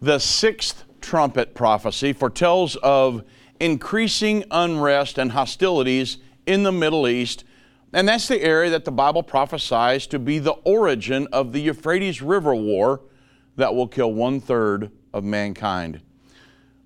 The 0.00 0.18
sixth 0.18 0.84
trumpet 1.00 1.54
prophecy 1.54 2.12
foretells 2.12 2.76
of 2.76 3.24
increasing 3.58 4.44
unrest 4.50 5.16
and 5.16 5.32
hostilities 5.32 6.18
in 6.44 6.64
the 6.64 6.72
Middle 6.72 7.08
East, 7.08 7.44
and 7.94 8.06
that's 8.06 8.28
the 8.28 8.42
area 8.42 8.68
that 8.68 8.84
the 8.84 8.92
Bible 8.92 9.22
prophesies 9.22 10.06
to 10.08 10.18
be 10.18 10.38
the 10.38 10.52
origin 10.64 11.26
of 11.32 11.54
the 11.54 11.62
Euphrates 11.62 12.20
River 12.20 12.54
War 12.54 13.00
that 13.56 13.74
will 13.74 13.88
kill 13.88 14.12
one 14.12 14.38
third 14.38 14.90
of 15.14 15.24
mankind. 15.24 16.02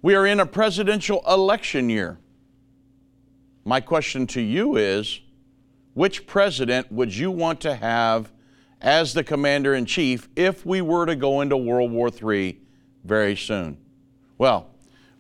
We 0.03 0.15
are 0.15 0.25
in 0.25 0.39
a 0.39 0.47
presidential 0.47 1.21
election 1.29 1.91
year. 1.91 2.21
My 3.65 3.81
question 3.81 4.29
to 4.29 4.41
you 4.41 4.77
is 4.77 5.21
which 5.95 6.29
president 6.29 6.93
would 6.93 7.13
you 7.13 7.33
want 7.33 7.61
to 7.63 7.75
have 7.75 8.31
as 8.81 9.15
the 9.15 9.25
commander 9.25 9.75
in 9.75 9.85
chief 9.85 10.29
if 10.37 10.65
we 10.65 10.81
were 10.81 11.07
to 11.07 11.17
go 11.17 11.41
into 11.41 11.57
World 11.57 11.91
War 11.91 12.09
III 12.09 12.57
very 13.05 13.37
soon? 13.37 13.77
Well, 14.39 14.71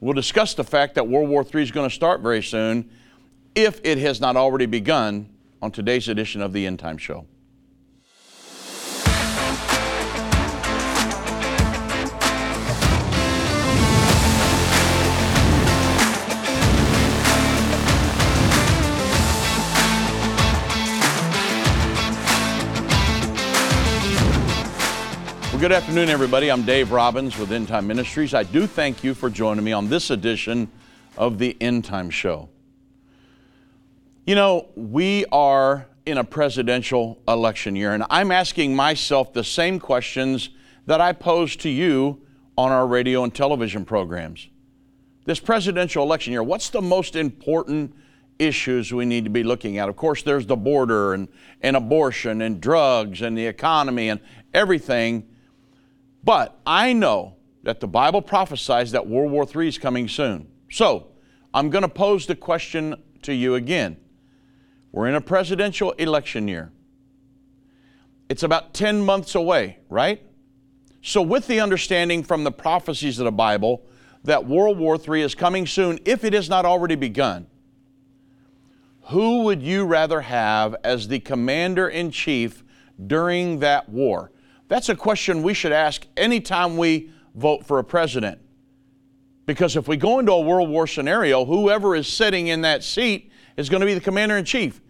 we'll 0.01 0.15
discuss 0.15 0.55
the 0.55 0.65
fact 0.65 0.95
that 0.95 1.07
World 1.07 1.29
War 1.29 1.45
III 1.45 1.63
is 1.63 1.71
going 1.71 1.89
to 1.89 1.95
start 1.95 2.21
very 2.21 2.43
soon 2.43 2.91
if 3.55 3.81
it 3.85 3.99
has 3.99 4.21
not 4.21 4.37
already 4.37 4.67
begun 4.67 5.29
on 5.61 5.71
today's 5.71 6.09
edition 6.09 6.41
of 6.41 6.53
the 6.53 6.67
End 6.67 6.79
Time 6.79 6.97
Show. 6.97 7.27
Good 25.61 25.73
afternoon, 25.73 26.09
everybody. 26.09 26.51
I'm 26.51 26.63
Dave 26.63 26.91
Robbins 26.91 27.37
with 27.37 27.53
End 27.53 27.69
Time 27.69 27.87
Ministries. 27.87 28.33
I 28.33 28.45
do 28.45 28.67
thank 28.67 29.05
you 29.05 29.13
for 29.13 29.29
joining 29.29 29.63
me 29.63 29.73
on 29.73 29.91
this 29.91 30.09
edition 30.09 30.71
of 31.19 31.39
the 31.39 31.55
End 31.61 31.85
Time 31.85 32.09
Show. 32.09 32.49
You 34.25 34.37
know, 34.37 34.69
we 34.75 35.27
are 35.27 35.87
in 36.07 36.17
a 36.17 36.25
presidential 36.25 37.21
election 37.29 37.77
year, 37.77 37.93
and 37.93 38.07
I'm 38.09 38.33
asking 38.33 38.75
myself 38.75 39.35
the 39.35 39.45
same 39.45 39.79
questions 39.79 40.49
that 40.87 41.03
I 41.03 41.13
pose 41.13 41.57
to 41.57 41.69
you 41.69 42.23
on 42.57 42.73
our 42.73 42.87
radio 42.87 43.23
and 43.23 43.35
television 43.35 43.85
programs. 43.85 44.49
This 45.27 45.41
presidential 45.41 46.03
election 46.03 46.33
year, 46.33 46.43
what's 46.43 46.71
the 46.71 46.81
most 46.81 47.17
important 47.17 47.95
issues 48.39 48.95
we 48.95 49.05
need 49.05 49.25
to 49.25 49.31
be 49.31 49.43
looking 49.43 49.77
at? 49.77 49.91
Of 49.91 49.97
course, 49.97 50.23
there's 50.23 50.47
the 50.47 50.57
border 50.57 51.13
and, 51.13 51.29
and 51.61 51.77
abortion 51.77 52.41
and 52.41 52.63
drugs 52.63 53.21
and 53.21 53.37
the 53.37 53.47
economy 53.47 54.09
and 54.09 54.21
everything 54.55 55.27
but 56.25 56.59
I 56.67 56.93
know 56.93 57.37
that 57.63 57.81
the 57.81 57.89
Bible 57.89 58.23
prophesies 58.23 58.93
that 58.93 59.07
World 59.07 59.31
War 59.31 59.47
III 59.47 59.69
is 59.69 59.79
coming 59.79 60.09
soon. 60.09 60.49
So 60.71 61.09
I'm 61.53 61.71
going 61.71 61.83
to 61.83 61.89
pose 61.89 62.27
the 62.27 62.37
question 62.37 62.95
to 63.23 63.35
you 63.35 63.55
again. 63.55 63.97
We're 64.93 65.09
in 65.09 65.15
a 65.15 65.21
presidential 65.21 65.93
election 65.93 66.49
year. 66.49 66.73
It's 68.29 68.43
about 68.43 68.75
10 68.75 69.05
months 69.05 69.35
away, 69.35 69.79
right? 69.89 70.23
So, 71.03 71.23
with 71.23 71.47
the 71.47 71.61
understanding 71.61 72.23
from 72.23 72.45
the 72.45 72.53
prophecies 72.53 73.19
of 73.19 73.25
the 73.25 73.33
Bible 73.33 73.87
that 74.25 74.47
World 74.47 74.79
War 74.79 74.97
III 74.97 75.23
is 75.23 75.35
coming 75.35 75.67
soon, 75.67 75.99
if 76.05 76.25
it 76.25 76.33
has 76.35 76.49
not 76.49 76.67
already 76.67 76.95
begun, 76.95 77.47
who 79.05 79.43
would 79.45 79.63
you 79.63 79.85
rather 79.85 80.21
have 80.21 80.77
as 80.85 81.09
the 81.09 81.19
commander 81.19 81.89
in 81.89 82.11
chief 82.11 82.63
during 83.05 83.61
that 83.61 83.89
war? 83.89 84.31
That's 84.71 84.89
a 84.89 84.95
question 84.95 85.43
we 85.43 85.53
should 85.53 85.73
ask 85.73 86.07
anytime 86.17 86.77
we 86.77 87.11
vote 87.35 87.67
for 87.67 87.81
a 87.81 87.85
president. 87.85 88.39
Because 89.45 89.75
if 89.75 89.89
we 89.89 89.97
go 89.97 90.21
into 90.21 90.31
a 90.31 90.41
World 90.41 90.71
War 90.71 90.87
scenario, 90.87 91.45
whoever 91.45 91.97
is 91.97 92.07
sitting 92.07 92.47
in 92.47 92.61
that 92.61 92.85
seat 92.85 93.33
is 93.57 93.69
going 93.69 93.81
to 93.81 93.87
be 93.87 93.95
the 93.95 94.01
commander 94.01 94.37
in 94.37 94.45
chief. 94.45 94.81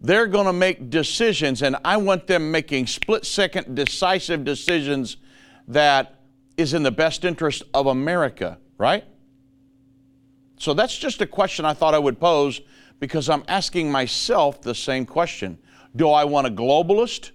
They're 0.00 0.28
going 0.28 0.46
to 0.46 0.52
make 0.52 0.90
decisions, 0.90 1.62
and 1.62 1.74
I 1.84 1.96
want 1.96 2.28
them 2.28 2.52
making 2.52 2.86
split 2.86 3.26
second, 3.26 3.74
decisive 3.74 4.44
decisions 4.44 5.16
that 5.66 6.20
is 6.56 6.72
in 6.72 6.84
the 6.84 6.92
best 6.92 7.24
interest 7.24 7.64
of 7.74 7.88
America, 7.88 8.58
right? 8.78 9.02
So 10.60 10.72
that's 10.72 10.96
just 10.96 11.20
a 11.20 11.26
question 11.26 11.64
I 11.64 11.74
thought 11.74 11.94
I 11.94 11.98
would 11.98 12.20
pose 12.20 12.60
because 13.00 13.28
I'm 13.28 13.42
asking 13.48 13.90
myself 13.90 14.62
the 14.62 14.74
same 14.74 15.04
question. 15.04 15.58
Do 15.96 16.10
I 16.10 16.22
want 16.22 16.46
a 16.46 16.50
globalist 16.50 17.32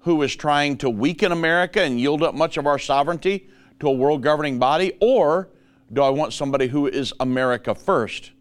who 0.00 0.22
is 0.22 0.34
trying 0.34 0.76
to 0.78 0.90
weaken 0.90 1.32
America 1.32 1.80
and 1.80 2.00
yield 2.00 2.22
up 2.22 2.34
much 2.34 2.56
of 2.56 2.66
our 2.66 2.78
sovereignty 2.78 3.48
to 3.80 3.88
a 3.88 3.92
world 3.92 4.22
governing 4.22 4.58
body? 4.58 4.92
Or 5.00 5.48
do 5.92 6.02
I 6.02 6.10
want 6.10 6.32
somebody 6.32 6.68
who 6.68 6.86
is 6.86 7.12
America 7.20 7.74
first 7.74 8.32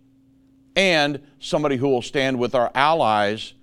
and 0.75 1.19
somebody 1.39 1.75
who 1.75 1.89
will 1.89 2.01
stand 2.01 2.39
with 2.39 2.55
our 2.55 2.71
allies 2.75 3.53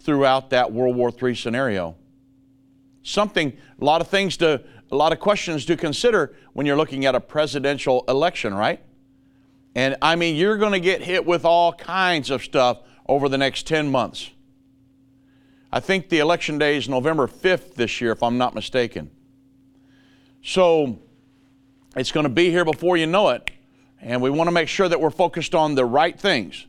throughout 0.00 0.50
that 0.50 0.72
World 0.72 0.96
War 0.96 1.12
III 1.22 1.34
scenario? 1.34 1.96
Something, 3.02 3.56
a 3.80 3.84
lot 3.84 4.00
of 4.00 4.08
things 4.08 4.36
to, 4.38 4.62
a 4.90 4.96
lot 4.96 5.12
of 5.12 5.18
questions 5.18 5.64
to 5.66 5.76
consider 5.76 6.34
when 6.52 6.66
you're 6.66 6.76
looking 6.76 7.04
at 7.04 7.14
a 7.14 7.20
presidential 7.20 8.04
election, 8.08 8.54
right? 8.54 8.80
And 9.74 9.96
I 10.00 10.14
mean, 10.14 10.36
you're 10.36 10.56
going 10.56 10.72
to 10.72 10.80
get 10.80 11.02
hit 11.02 11.26
with 11.26 11.44
all 11.44 11.72
kinds 11.72 12.30
of 12.30 12.42
stuff 12.42 12.78
over 13.08 13.28
the 13.28 13.38
next 13.38 13.66
10 13.66 13.90
months. 13.90 14.30
I 15.74 15.80
think 15.80 16.08
the 16.08 16.20
election 16.20 16.56
day 16.56 16.76
is 16.76 16.88
November 16.88 17.26
5th 17.26 17.74
this 17.74 18.00
year, 18.00 18.12
if 18.12 18.22
I'm 18.22 18.38
not 18.38 18.54
mistaken. 18.54 19.10
So 20.40 21.00
it's 21.96 22.12
going 22.12 22.22
to 22.22 22.30
be 22.30 22.48
here 22.48 22.64
before 22.64 22.96
you 22.96 23.08
know 23.08 23.30
it. 23.30 23.50
And 24.00 24.22
we 24.22 24.30
want 24.30 24.46
to 24.46 24.52
make 24.52 24.68
sure 24.68 24.88
that 24.88 25.00
we're 25.00 25.10
focused 25.10 25.52
on 25.52 25.74
the 25.74 25.84
right 25.84 26.16
things. 26.16 26.66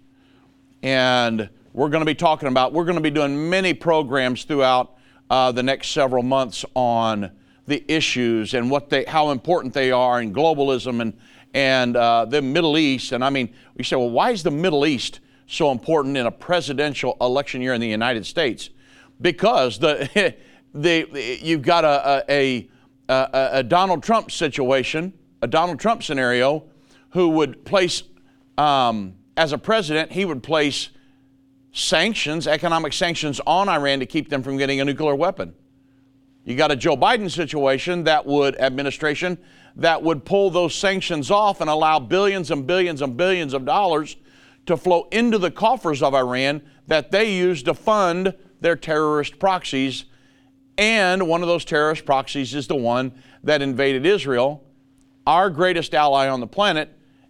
And 0.81 1.51
we're 1.71 1.89
going 1.89 2.01
to 2.01 2.05
be 2.05 2.16
talking 2.16 2.49
about, 2.49 2.73
we're 2.73 2.85
going 2.85 2.95
to 2.95 3.01
be 3.01 3.11
doing 3.11 3.47
many 3.47 3.75
programs 3.75 4.43
throughout 4.43 4.97
uh, 5.29 5.51
the 5.51 5.61
next 5.61 5.89
several 5.89 6.23
months 6.23 6.66
on 6.73 7.29
the 7.67 7.85
issues 7.87 8.55
and 8.55 8.72
what 8.72 8.89
they, 8.89 9.03
how 9.03 9.29
important 9.29 9.75
they 9.75 9.91
are 9.91 10.19
in 10.19 10.33
globalism 10.33 10.99
and, 10.99 11.13
and 11.53 11.95
uh, 11.95 12.25
the 12.25 12.41
Middle 12.41 12.75
East. 12.75 13.11
And 13.11 13.23
I 13.23 13.29
mean, 13.29 13.53
we 13.75 13.83
say, 13.83 13.97
well, 13.97 14.09
why 14.09 14.31
is 14.31 14.41
the 14.41 14.49
Middle 14.49 14.83
East 14.83 15.19
so 15.45 15.72
important 15.72 16.17
in 16.17 16.25
a 16.25 16.31
presidential 16.31 17.16
election 17.22 17.61
year 17.61 17.75
in 17.75 17.81
the 17.81 17.87
United 17.87 18.25
States? 18.25 18.72
Because 19.21 19.79
the, 19.79 20.35
the, 20.73 21.39
you've 21.41 21.61
got 21.61 21.83
a, 21.83 22.25
a, 22.29 22.69
a, 23.09 23.49
a, 23.53 23.63
Donald 23.63 24.03
Trump 24.03 24.31
situation, 24.31 25.13
a 25.41 25.47
Donald 25.47 25.79
Trump 25.79 26.03
scenario, 26.03 26.65
who 27.11 27.29
would 27.29 27.63
place, 27.65 28.03
um, 28.57 29.15
as 29.37 29.53
a 29.53 29.57
president, 29.57 30.11
he 30.11 30.25
would 30.25 30.43
place 30.43 30.89
sanctions, 31.71 32.47
economic 32.47 32.93
sanctions 32.93 33.41
on 33.45 33.69
Iran 33.69 33.99
to 33.99 34.05
keep 34.05 34.29
them 34.29 34.41
from 34.43 34.57
getting 34.57 34.79
a 34.79 34.85
nuclear 34.85 35.15
weapon. 35.15 35.53
You 36.45 36.55
got 36.55 36.71
a 36.71 36.75
Joe 36.75 36.95
Biden 36.95 37.29
situation 37.29 38.03
that 38.03 38.25
would, 38.25 38.55
administration, 38.61 39.37
that 39.75 40.03
would 40.03 40.25
pull 40.25 40.51
those 40.51 40.75
sanctions 40.75 41.31
off 41.31 41.59
and 41.59 41.69
allow 41.69 41.99
billions 41.99 42.51
and 42.51 42.67
billions 42.67 43.01
and 43.01 43.17
billions 43.17 43.53
of 43.53 43.65
dollars 43.65 44.15
to 44.67 44.77
flow 44.77 45.07
into 45.11 45.37
the 45.37 45.51
coffers 45.51 46.01
of 46.01 46.13
Iran 46.13 46.61
that 46.87 47.11
they 47.11 47.35
use 47.35 47.63
to 47.63 47.73
fund 47.73 48.33
their 48.61 48.75
terrorist 48.75 49.39
proxies. 49.39 50.05
And 50.77 51.27
one 51.27 51.41
of 51.41 51.47
those 51.47 51.66
terrorist 51.66 52.05
proxies 52.05 52.53
is 52.53 52.67
the 52.67 52.75
one 52.75 53.13
that 53.43 53.61
invaded 53.61 54.05
Israel, 54.05 54.63
our 55.25 55.49
greatest 55.49 55.93
ally 55.93 56.27
on 56.27 56.39
the 56.39 56.47
planet, 56.47 56.89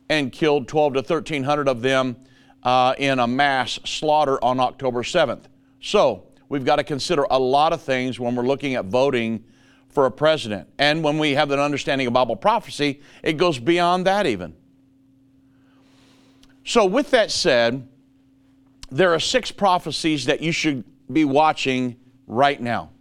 and 0.10 0.32
killed 0.32 0.68
12 0.68 0.94
to 0.94 1.00
1,300 1.00 1.68
of 1.68 1.82
them 1.82 2.16
uh, 2.64 2.96
in 2.98 3.20
a 3.20 3.28
mass 3.28 3.80
slaughter 3.86 4.44
on 4.44 4.60
October 4.60 5.04
7th. 5.04 5.44
So 5.82 6.28
we've 6.50 6.66
got 6.66 6.78
to 6.78 6.84
consider 6.84 7.26
a 7.30 7.40
lot 7.40 7.74
of 7.74 7.82
things 7.82 8.20
when 8.20 8.36
we're 8.36 8.44
looking 8.48 8.76
at 8.76 8.86
voting 8.86 9.44
for 9.90 10.06
a 10.06 10.12
president. 10.12 10.68
And 10.78 11.04
when 11.04 11.18
we 11.18 11.32
have 11.36 11.52
an 11.52 11.60
understanding 11.60 12.08
of 12.08 12.14
Bible 12.14 12.36
prophecy, 12.36 13.02
it 13.24 13.34
goes 13.34 13.60
beyond 13.60 14.06
that 14.08 14.26
even. 14.26 14.56
So, 16.66 16.86
with 16.86 17.12
that 17.12 17.32
said, 17.32 17.88
there 18.90 19.14
are 19.14 19.20
six 19.20 19.52
prophecies 19.52 20.26
that 20.26 20.42
you 20.42 20.52
should 20.52 20.84
be 21.12 21.26
watching 21.26 21.98
right 22.28 22.60
now. 22.60 22.92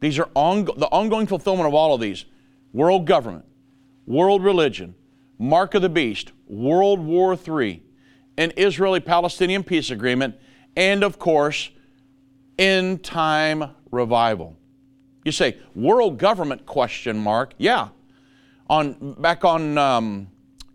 These 0.00 0.18
are 0.18 0.28
on, 0.34 0.64
the 0.64 0.88
ongoing 0.90 1.26
fulfillment 1.26 1.66
of 1.66 1.74
all 1.74 1.94
of 1.94 2.00
these 2.00 2.24
world 2.72 3.06
government, 3.06 3.44
world 4.06 4.42
religion, 4.42 4.94
mark 5.38 5.74
of 5.74 5.82
the 5.82 5.88
beast, 5.88 6.32
World 6.46 7.00
War 7.00 7.34
III, 7.34 7.82
an 8.38 8.52
Israeli 8.56 9.00
Palestinian 9.00 9.62
peace 9.62 9.90
agreement, 9.90 10.36
and 10.76 11.04
of 11.04 11.18
course, 11.18 11.70
end 12.58 13.02
time 13.04 13.74
revival. 13.90 14.56
You 15.24 15.32
say, 15.32 15.58
world 15.74 16.18
government 16.18 16.64
question 16.64 17.18
mark? 17.18 17.54
Yeah. 17.58 17.88
On, 18.68 19.14
back 19.18 19.44
on 19.44 19.76
um, 19.76 20.28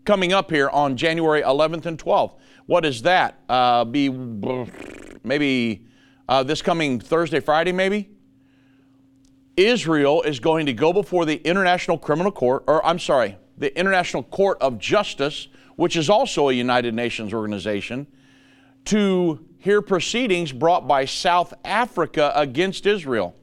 coming 0.04 0.32
up 0.32 0.50
here 0.50 0.68
on 0.70 0.96
January 0.96 1.42
11th 1.42 1.86
and 1.86 1.98
12th. 1.98 2.34
What 2.66 2.84
is 2.84 3.02
that? 3.02 3.40
Uh, 3.48 3.84
be 3.84 4.08
maybe 5.22 5.86
uh, 6.28 6.42
this 6.42 6.62
coming 6.62 7.00
Thursday, 7.00 7.40
Friday, 7.40 7.72
maybe. 7.72 8.10
Israel 9.56 10.22
is 10.22 10.38
going 10.38 10.66
to 10.66 10.72
go 10.72 10.92
before 10.92 11.24
the 11.24 11.36
International 11.36 11.96
Criminal 11.96 12.30
Court, 12.30 12.64
or 12.66 12.84
I'm 12.84 12.98
sorry, 12.98 13.36
the 13.56 13.76
International 13.78 14.22
Court 14.22 14.58
of 14.60 14.78
Justice, 14.78 15.48
which 15.76 15.96
is 15.96 16.10
also 16.10 16.48
a 16.48 16.52
United 16.52 16.94
Nations 16.94 17.32
organization, 17.32 18.06
to 18.86 19.46
hear 19.58 19.80
proceedings 19.80 20.52
brought 20.52 20.86
by 20.86 21.04
South 21.04 21.54
Africa 21.64 22.32
against 22.34 22.86
Israel. 22.86 23.34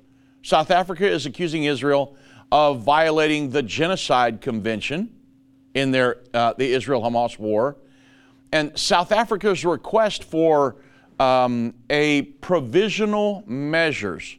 South 0.44 0.72
Africa 0.72 1.08
is 1.08 1.26
accusing 1.26 1.64
Israel 1.64 2.16
of 2.52 2.82
violating 2.82 3.50
the 3.50 3.64
Genocide 3.64 4.40
Convention 4.40 5.16
in 5.74 5.92
their, 5.92 6.22
uh, 6.34 6.54
the 6.58 6.72
Israel 6.72 7.02
Hamas 7.02 7.40
war. 7.40 7.78
And 8.52 8.78
South 8.78 9.12
Africa's 9.12 9.66
request 9.66 10.24
for 10.24 10.76
um, 11.20 11.74
a 11.90 12.24
provisional 12.42 13.44
measures 13.48 14.38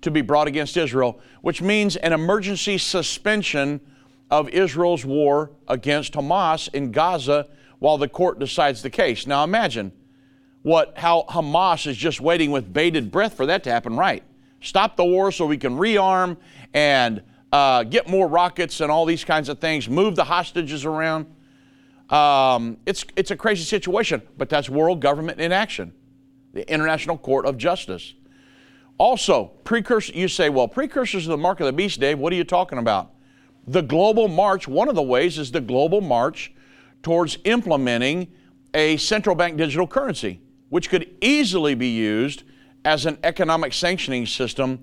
to 0.00 0.10
be 0.10 0.20
brought 0.20 0.48
against 0.48 0.76
Israel, 0.76 1.20
which 1.42 1.62
means 1.62 1.96
an 1.96 2.12
emergency 2.12 2.78
suspension 2.78 3.80
of 4.30 4.48
Israel's 4.48 5.04
war 5.04 5.50
against 5.68 6.14
Hamas 6.14 6.72
in 6.74 6.92
Gaza 6.92 7.48
while 7.78 7.98
the 7.98 8.08
court 8.08 8.38
decides 8.38 8.82
the 8.82 8.90
case. 8.90 9.26
Now 9.26 9.44
imagine 9.44 9.92
what 10.62 10.96
how 10.96 11.24
Hamas 11.28 11.86
is 11.86 11.96
just 11.96 12.20
waiting 12.20 12.50
with 12.50 12.72
bated 12.72 13.10
breath 13.10 13.34
for 13.34 13.46
that 13.46 13.64
to 13.64 13.70
happen, 13.70 13.96
right? 13.96 14.22
Stop 14.60 14.96
the 14.96 15.04
war 15.04 15.30
so 15.30 15.46
we 15.46 15.58
can 15.58 15.76
rearm 15.76 16.38
and 16.72 17.22
uh, 17.52 17.84
get 17.84 18.08
more 18.08 18.26
rockets 18.26 18.80
and 18.80 18.90
all 18.90 19.04
these 19.04 19.22
kinds 19.24 19.48
of 19.48 19.58
things, 19.58 19.88
move 19.88 20.16
the 20.16 20.24
hostages 20.24 20.84
around. 20.84 21.26
Um, 22.10 22.78
it's, 22.84 23.04
it's 23.14 23.30
a 23.30 23.36
crazy 23.36 23.62
situation, 23.62 24.22
but 24.36 24.48
that's 24.48 24.68
world 24.68 25.00
government 25.00 25.40
in 25.40 25.52
action, 25.52 25.92
the 26.54 26.72
International 26.72 27.18
Court 27.18 27.44
of 27.44 27.58
Justice. 27.58 28.14
Also, 28.96 29.46
precursor, 29.64 30.12
you 30.12 30.28
say, 30.28 30.48
well, 30.48 30.68
precursors 30.68 31.26
of 31.26 31.32
the 31.32 31.36
mark 31.36 31.58
of 31.60 31.66
the 31.66 31.72
beast, 31.72 31.98
Dave, 32.00 32.18
what 32.18 32.32
are 32.32 32.36
you 32.36 32.44
talking 32.44 32.78
about? 32.78 33.10
The 33.66 33.82
global 33.82 34.28
march, 34.28 34.68
one 34.68 34.88
of 34.88 34.94
the 34.94 35.02
ways 35.02 35.36
is 35.36 35.50
the 35.50 35.60
global 35.60 36.00
march 36.00 36.52
towards 37.02 37.38
implementing 37.44 38.30
a 38.72 38.96
central 38.98 39.34
bank 39.34 39.56
digital 39.56 39.86
currency, 39.86 40.40
which 40.68 40.88
could 40.88 41.10
easily 41.20 41.74
be 41.74 41.88
used 41.88 42.44
as 42.84 43.04
an 43.04 43.18
economic 43.24 43.72
sanctioning 43.72 44.24
system. 44.24 44.80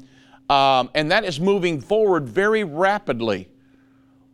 Um, 0.49 0.89
and 0.93 1.09
that 1.09 1.23
is 1.23 1.39
moving 1.39 1.79
forward 1.79 2.27
very 2.27 2.65
rapidly. 2.65 3.47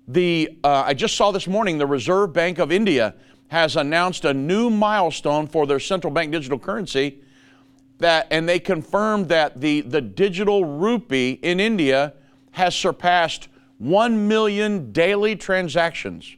The, 0.08 0.58
uh, 0.64 0.86
I 0.88 0.96
just 0.96 1.16
saw 1.16 1.32
this 1.32 1.48
morning 1.48 1.78
the 1.78 1.86
Reserve 1.86 2.34
Bank 2.34 2.58
of 2.58 2.72
India 2.72 3.14
has 3.50 3.76
announced 3.76 4.26
a 4.26 4.34
new 4.34 4.70
milestone 4.72 5.48
for 5.48 5.68
their 5.68 5.80
central 5.80 6.12
bank 6.12 6.32
digital 6.32 6.58
currency 6.58 7.22
that, 8.00 8.28
and 8.30 8.48
they 8.48 8.60
confirmed 8.60 9.30
that 9.30 9.60
the, 9.60 9.82
the 9.82 10.02
digital 10.02 10.66
rupee 10.66 11.40
in 11.42 11.60
India 11.60 12.14
has 12.52 12.76
surpassed 12.76 13.48
1 13.80 14.28
million 14.28 14.92
daily 14.92 15.36
transactions. 15.36 16.36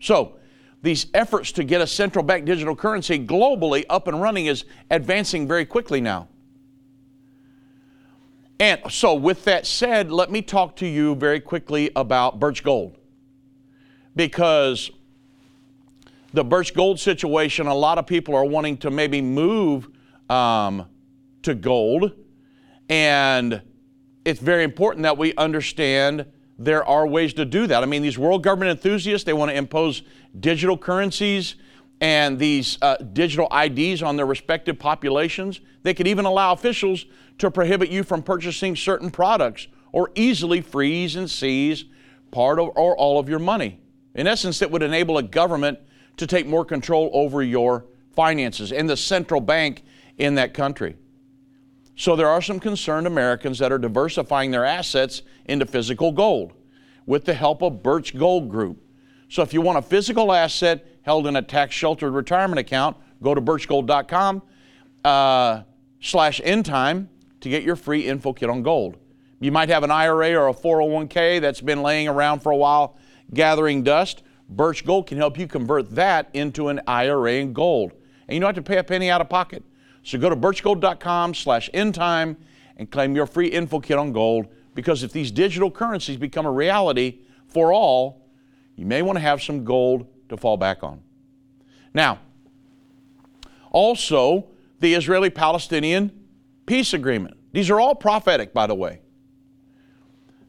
So, 0.00 0.36
these 0.82 1.06
efforts 1.14 1.52
to 1.52 1.64
get 1.64 1.80
a 1.80 1.86
central 1.86 2.24
bank 2.24 2.44
digital 2.44 2.74
currency 2.74 3.24
globally 3.24 3.84
up 3.88 4.08
and 4.08 4.20
running 4.20 4.46
is 4.46 4.64
advancing 4.90 5.46
very 5.46 5.64
quickly 5.64 6.00
now. 6.00 6.28
And 8.58 8.80
so, 8.90 9.14
with 9.14 9.44
that 9.44 9.66
said, 9.66 10.10
let 10.10 10.30
me 10.30 10.42
talk 10.42 10.76
to 10.76 10.86
you 10.86 11.14
very 11.14 11.40
quickly 11.40 11.90
about 11.94 12.40
Birch 12.40 12.64
Gold. 12.64 12.96
Because 14.16 14.90
the 16.32 16.44
Birch 16.44 16.74
Gold 16.74 16.98
situation, 16.98 17.66
a 17.66 17.74
lot 17.74 17.98
of 17.98 18.06
people 18.06 18.34
are 18.34 18.44
wanting 18.44 18.76
to 18.78 18.90
maybe 18.90 19.20
move 19.20 19.88
um, 20.32 20.86
to 21.42 21.54
gold. 21.54 22.12
And 22.88 23.60
it's 24.24 24.40
very 24.40 24.64
important 24.64 25.02
that 25.02 25.18
we 25.18 25.34
understand 25.34 26.26
there 26.58 26.84
are 26.84 27.06
ways 27.06 27.34
to 27.34 27.44
do 27.44 27.66
that. 27.66 27.82
I 27.82 27.86
mean, 27.86 28.02
these 28.02 28.18
world 28.18 28.42
government 28.42 28.70
enthusiasts, 28.70 29.24
they 29.24 29.32
want 29.32 29.50
to 29.50 29.56
impose 29.56 30.02
digital 30.38 30.78
currencies 30.78 31.56
and 32.00 32.38
these 32.38 32.78
uh, 32.82 32.96
digital 32.96 33.46
IDs 33.54 34.02
on 34.02 34.16
their 34.16 34.26
respective 34.26 34.78
populations. 34.78 35.60
They 35.82 35.92
could 35.92 36.08
even 36.08 36.24
allow 36.24 36.52
officials 36.52 37.04
to 37.38 37.50
prohibit 37.50 37.90
you 37.90 38.02
from 38.02 38.22
purchasing 38.22 38.74
certain 38.74 39.10
products 39.10 39.68
or 39.92 40.10
easily 40.14 40.60
freeze 40.62 41.16
and 41.16 41.30
seize 41.30 41.84
part 42.30 42.58
of, 42.58 42.70
or 42.76 42.96
all 42.96 43.18
of 43.18 43.28
your 43.28 43.38
money. 43.38 43.80
In 44.14 44.26
essence, 44.26 44.62
it 44.62 44.70
would 44.70 44.82
enable 44.82 45.18
a 45.18 45.22
government 45.22 45.78
to 46.16 46.26
take 46.26 46.46
more 46.46 46.64
control 46.64 47.10
over 47.12 47.42
your 47.42 47.86
finances. 48.14 48.72
And 48.72 48.88
the 48.88 48.96
central 48.96 49.40
bank 49.40 49.82
in 50.18 50.34
that 50.36 50.54
country. 50.54 50.96
So 51.96 52.16
there 52.16 52.28
are 52.28 52.42
some 52.42 52.58
concerned 52.58 53.06
Americans 53.06 53.58
that 53.58 53.70
are 53.70 53.78
diversifying 53.78 54.50
their 54.50 54.64
assets 54.64 55.22
into 55.44 55.66
physical 55.66 56.12
gold 56.12 56.52
with 57.06 57.24
the 57.24 57.34
help 57.34 57.62
of 57.62 57.82
Birch 57.82 58.16
Gold 58.16 58.48
Group. 58.48 58.82
So 59.28 59.42
if 59.42 59.52
you 59.52 59.60
want 59.60 59.78
a 59.78 59.82
physical 59.82 60.32
asset 60.32 60.86
held 61.02 61.26
in 61.26 61.36
a 61.36 61.42
tax 61.42 61.74
sheltered 61.74 62.12
retirement 62.12 62.58
account, 62.58 62.96
go 63.22 63.34
to 63.34 63.40
birchgold.com 63.40 64.42
uh, 65.04 65.62
slash 66.00 66.40
endtime 66.40 67.08
to 67.40 67.48
get 67.48 67.62
your 67.62 67.76
free 67.76 68.06
info 68.06 68.32
kit 68.32 68.48
on 68.48 68.62
gold. 68.62 68.96
You 69.40 69.50
might 69.50 69.68
have 69.68 69.82
an 69.82 69.90
IRA 69.90 70.34
or 70.34 70.48
a 70.48 70.54
401k 70.54 71.40
that's 71.40 71.60
been 71.60 71.82
laying 71.82 72.08
around 72.08 72.40
for 72.40 72.52
a 72.52 72.56
while 72.56 72.96
gathering 73.34 73.82
dust. 73.82 74.22
Birch 74.48 74.84
Gold 74.84 75.06
can 75.06 75.18
help 75.18 75.38
you 75.38 75.46
convert 75.46 75.90
that 75.94 76.30
into 76.32 76.68
an 76.68 76.80
IRA 76.86 77.34
in 77.34 77.52
gold. 77.52 77.92
And 78.28 78.34
you 78.34 78.40
don't 78.40 78.54
have 78.54 78.64
to 78.64 78.68
pay 78.68 78.78
a 78.78 78.84
penny 78.84 79.10
out 79.10 79.20
of 79.20 79.28
pocket. 79.28 79.64
So 80.02 80.18
go 80.18 80.28
to 80.28 80.36
birchgold.com 80.36 81.34
slash 81.34 81.70
endtime 81.72 82.36
and 82.76 82.90
claim 82.90 83.14
your 83.14 83.26
free 83.26 83.48
info 83.48 83.80
kit 83.80 83.98
on 83.98 84.12
gold 84.12 84.46
because 84.74 85.02
if 85.02 85.12
these 85.12 85.30
digital 85.30 85.70
currencies 85.70 86.16
become 86.16 86.46
a 86.46 86.50
reality 86.50 87.20
for 87.46 87.72
all, 87.72 88.26
you 88.76 88.86
may 88.86 89.02
want 89.02 89.16
to 89.16 89.20
have 89.20 89.42
some 89.42 89.64
gold 89.64 90.06
to 90.28 90.36
fall 90.36 90.56
back 90.56 90.82
on. 90.82 91.02
Now, 91.94 92.20
also 93.70 94.48
the 94.80 94.94
Israeli 94.94 95.30
Palestinian 95.30 96.10
peace 96.66 96.94
agreement. 96.94 97.36
These 97.52 97.70
are 97.70 97.78
all 97.78 97.94
prophetic, 97.94 98.52
by 98.52 98.66
the 98.66 98.74
way. 98.74 99.00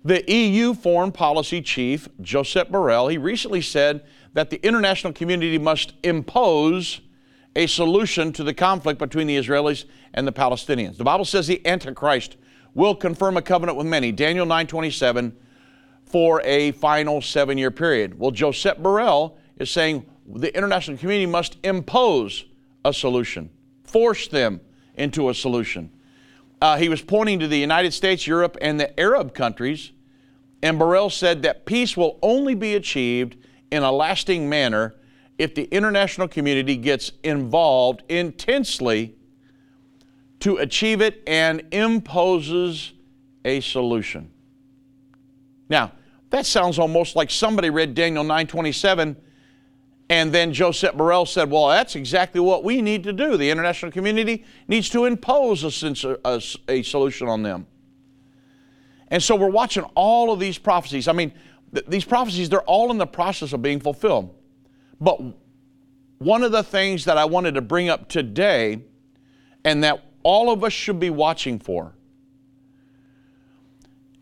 The 0.05 0.23
EU 0.29 0.73
foreign 0.73 1.11
policy 1.11 1.61
chief, 1.61 2.09
Josep 2.21 2.69
Borrell, 2.69 3.09
he 3.09 3.17
recently 3.17 3.61
said 3.61 4.03
that 4.33 4.49
the 4.49 4.57
international 4.65 5.13
community 5.13 5.57
must 5.57 5.93
impose 6.03 7.01
a 7.55 7.67
solution 7.67 8.33
to 8.33 8.43
the 8.43 8.53
conflict 8.53 8.99
between 8.99 9.27
the 9.27 9.37
Israelis 9.37 9.85
and 10.13 10.27
the 10.27 10.31
Palestinians. 10.31 10.97
The 10.97 11.03
Bible 11.03 11.25
says 11.25 11.47
the 11.47 11.65
Antichrist 11.67 12.37
will 12.73 12.95
confirm 12.95 13.37
a 13.37 13.41
covenant 13.41 13.77
with 13.77 13.87
many, 13.87 14.11
Daniel 14.11 14.45
9:27, 14.45 15.33
for 16.05 16.41
a 16.43 16.71
final 16.73 17.21
seven-year 17.21 17.71
period. 17.71 18.17
Well, 18.17 18.31
Josep 18.31 18.81
Borrell 18.81 19.35
is 19.57 19.69
saying 19.69 20.05
the 20.27 20.55
international 20.55 20.97
community 20.97 21.25
must 21.25 21.57
impose 21.63 22.45
a 22.85 22.93
solution, 22.93 23.49
force 23.83 24.27
them 24.27 24.61
into 24.95 25.29
a 25.29 25.33
solution. 25.33 25.91
Uh, 26.61 26.77
he 26.77 26.87
was 26.87 27.01
pointing 27.01 27.39
to 27.39 27.47
the 27.47 27.57
United 27.57 27.91
States, 27.93 28.25
Europe, 28.25 28.57
and 28.61 28.79
the 28.79 28.97
Arab 28.99 29.33
countries, 29.33 29.91
and 30.61 30.79
Borrell 30.79 31.11
said 31.11 31.41
that 31.41 31.65
peace 31.65 31.97
will 31.97 32.17
only 32.21 32.55
be 32.55 32.73
achieved 32.75 33.35
in 33.69 33.83
a 33.83 33.91
lasting 33.91 34.47
manner 34.49 34.95
if 35.37 35.55
the 35.55 35.63
international 35.65 36.27
community 36.27 36.75
gets 36.75 37.11
involved 37.23 38.03
intensely 38.09 39.15
to 40.39 40.57
achieve 40.57 41.01
it 41.01 41.23
and 41.25 41.63
imposes 41.71 42.93
a 43.45 43.59
solution. 43.61 44.29
Now, 45.69 45.93
that 46.29 46.45
sounds 46.45 46.79
almost 46.79 47.15
like 47.15 47.29
somebody 47.29 47.69
read 47.69 47.95
Daniel 47.95 48.23
9:27 48.23 49.15
and 50.09 50.33
then 50.33 50.51
Joseph 50.53 50.95
Borrell 50.95 51.27
said, 51.27 51.49
"Well, 51.49 51.69
that's 51.69 51.95
exactly 51.95 52.41
what 52.41 52.63
we 52.63 52.81
need 52.81 53.03
to 53.03 53.13
do. 53.13 53.37
The 53.37 53.49
international 53.49 53.91
community 53.91 54.43
needs 54.67 54.89
to 54.89 55.05
impose 55.05 55.63
a, 55.63 56.19
a, 56.25 56.41
a 56.67 56.83
solution 56.83 57.27
on 57.27 57.41
them." 57.43 57.67
And 59.07 59.23
so 59.23 59.35
we're 59.35 59.49
watching 59.49 59.83
all 59.95 60.31
of 60.31 60.39
these 60.39 60.57
prophecies. 60.57 61.07
I 61.07 61.13
mean, 61.13 61.31
th- 61.73 61.85
these 61.87 62.03
prophecies 62.03 62.49
they're 62.49 62.61
all 62.63 62.91
in 62.91 62.97
the 62.97 63.07
process 63.07 63.53
of 63.53 63.61
being 63.61 63.79
fulfilled. 63.79 64.35
But 65.03 65.19
one 66.19 66.43
of 66.43 66.53
the 66.53 66.63
things 66.63 67.03
that 67.05 67.17
I 67.17 67.25
wanted 67.25 67.55
to 67.55 67.61
bring 67.61 67.89
up 67.89 68.07
today, 68.07 68.85
and 69.65 69.83
that 69.83 70.01
all 70.23 70.49
of 70.49 70.63
us 70.63 70.71
should 70.71 70.97
be 70.97 71.09
watching 71.09 71.59
for, 71.59 71.93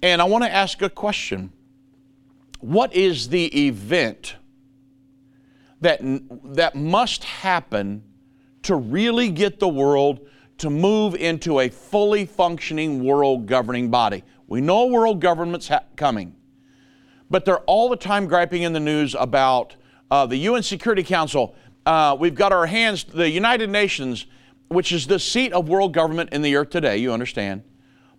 and 0.02 0.20
I 0.20 0.26
want 0.26 0.44
to 0.44 0.52
ask 0.52 0.82
a 0.82 0.90
question 0.90 1.54
What 2.62 2.96
is 2.96 3.30
the 3.30 3.68
event 3.68 4.38
that, 5.82 6.00
that 6.02 6.74
must 6.74 7.26
happen 7.26 8.04
to 8.64 8.76
really 8.76 9.30
get 9.30 9.60
the 9.60 9.70
world 9.70 10.28
to 10.58 10.72
move 10.72 11.14
into 11.14 11.60
a 11.60 11.70
fully 11.70 12.26
functioning 12.26 13.04
world 13.04 13.46
governing 13.46 13.92
body? 13.92 14.24
We 14.48 14.62
know 14.62 14.88
world 14.88 15.22
government's 15.22 15.68
ha- 15.68 15.84
coming, 15.96 16.36
but 17.30 17.46
they're 17.46 17.60
all 17.60 17.88
the 17.88 17.96
time 17.96 18.26
griping 18.26 18.64
in 18.64 18.74
the 18.74 18.80
news 18.80 19.14
about 19.14 19.76
uh, 20.12 20.26
the 20.26 20.38
UN 20.38 20.62
Security 20.62 21.04
Council. 21.04 21.56
Uh, 21.86 22.16
we've 22.20 22.36
got 22.36 22.52
our 22.52 22.68
hands, 22.68 23.06
the 23.06 23.30
United 23.30 23.70
Nations, 23.70 24.28
which 24.68 24.92
is 24.92 25.08
the 25.08 25.18
seat 25.18 25.54
of 25.54 25.68
world 25.68 25.94
government 25.94 26.32
in 26.32 26.42
the 26.42 26.56
earth 26.56 26.70
today, 26.70 26.98
you 26.98 27.12
understand. 27.12 27.64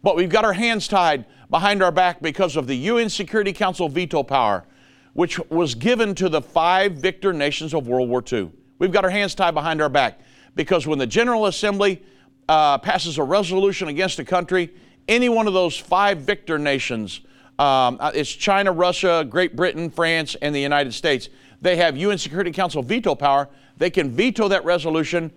But 0.02 0.16
we've 0.16 0.30
got 0.30 0.44
our 0.44 0.54
hands 0.54 0.88
tied 0.88 1.26
behind 1.49 1.82
our 1.82 1.92
back 1.92 2.20
because 2.20 2.56
of 2.56 2.66
the 2.66 2.75
UN 2.75 3.08
Security 3.08 3.52
Council 3.52 3.88
veto 3.88 4.22
power, 4.22 4.64
which 5.12 5.38
was 5.50 5.75
given 5.75 6.14
to 6.16 6.28
the 6.28 6.42
five 6.42 6.94
victor 6.94 7.32
nations 7.32 7.72
of 7.72 7.87
World 7.87 8.08
War 8.08 8.25
II. 8.30 8.50
We've 8.78 8.90
got 8.90 9.04
our 9.04 9.11
hands 9.11 9.34
tied 9.34 9.54
behind 9.54 9.80
our 9.80 9.88
back 9.88 10.20
because 10.56 10.87
when 10.87 10.99
the 10.99 11.06
General 11.06 11.46
Assembly 11.46 12.02
uh, 12.49 12.78
passes 12.78 13.18
a 13.18 13.22
resolution 13.22 13.88
against 13.88 14.18
a 14.18 14.25
country, 14.25 14.75
any 15.06 15.28
one 15.28 15.46
of 15.46 15.52
those 15.52 15.76
five 15.76 16.18
victor 16.18 16.58
nations, 16.58 17.20
um, 17.58 17.99
uh, 18.00 18.11
it's 18.14 18.30
China, 18.30 18.72
Russia, 18.72 19.25
Great 19.28 19.54
Britain, 19.54 19.88
France, 19.88 20.34
and 20.42 20.54
the 20.54 20.61
United 20.61 20.92
States, 20.94 21.28
they 21.62 21.76
have 21.76 21.97
UN 21.97 22.19
Security 22.19 22.50
Council 22.50 22.83
veto 22.83 23.14
power. 23.14 23.49
They 23.78 23.88
can 23.88 24.11
veto 24.11 24.49
that 24.49 24.64
resolution, 24.64 25.33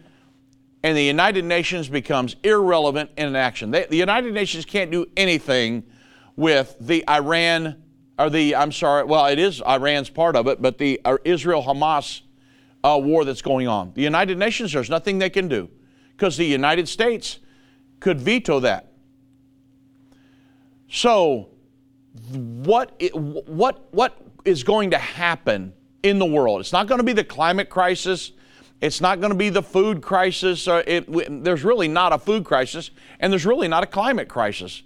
and 0.84 0.98
the 0.98 1.04
United 1.04 1.46
Nations 1.46 1.88
becomes 1.88 2.36
irrelevant 2.44 3.12
in 3.16 3.28
an 3.28 3.36
action. 3.36 3.72
They, 3.72 3.86
the 3.86 3.96
United 3.96 4.34
Nations 4.34 4.66
can't 4.66 4.92
do 4.92 5.06
anything 5.16 5.84
with 6.36 6.76
the 6.82 7.08
Iran, 7.08 7.82
or 8.18 8.32
the, 8.32 8.56
I'm 8.56 8.72
sorry, 8.72 9.06
well, 9.06 9.28
it 9.28 9.40
is 9.40 9.62
Iran's 9.62 10.10
part 10.10 10.36
of 10.36 10.48
it, 10.48 10.62
but 10.62 10.80
the 10.80 11.00
uh, 11.06 11.18
Israel 11.24 11.64
Hamas 11.64 12.22
uh, 12.84 13.00
war 13.02 13.24
that's 13.24 13.44
going 13.44 13.68
on. 13.68 13.94
The 13.94 14.02
United 14.02 14.38
Nations, 14.38 14.74
there's 14.74 14.90
nothing 14.90 15.20
they 15.20 15.30
can 15.30 15.48
do 15.48 15.70
because 16.12 16.38
the 16.38 16.46
United 16.46 16.90
States 16.90 17.40
could 18.00 18.20
veto 18.20 18.60
that. 18.62 18.92
So, 20.90 21.50
what, 22.32 23.00
what, 23.48 23.94
what 23.94 24.18
is 24.44 24.64
going 24.64 24.92
to 24.92 24.98
happen 24.98 25.74
in 26.06 26.20
the 26.20 26.26
world? 26.26 26.62
It's 26.62 26.72
not 26.72 26.88
going 26.88 27.00
to 27.00 27.04
be 27.04 27.14
the 27.14 27.24
climate 27.24 27.68
crisis. 27.68 28.32
It's 28.80 29.02
not 29.02 29.20
going 29.20 29.32
to 29.32 29.38
be 29.38 29.50
the 29.50 29.64
food 29.64 30.02
crisis. 30.02 30.68
Uh, 30.68 30.84
it, 30.86 31.44
there's 31.44 31.64
really 31.64 31.88
not 31.88 32.14
a 32.14 32.20
food 32.20 32.46
crisis, 32.46 32.92
and 33.20 33.34
there's 33.34 33.46
really 33.46 33.68
not 33.68 33.84
a 33.84 33.88
climate 33.88 34.30
crisis. 34.30 34.84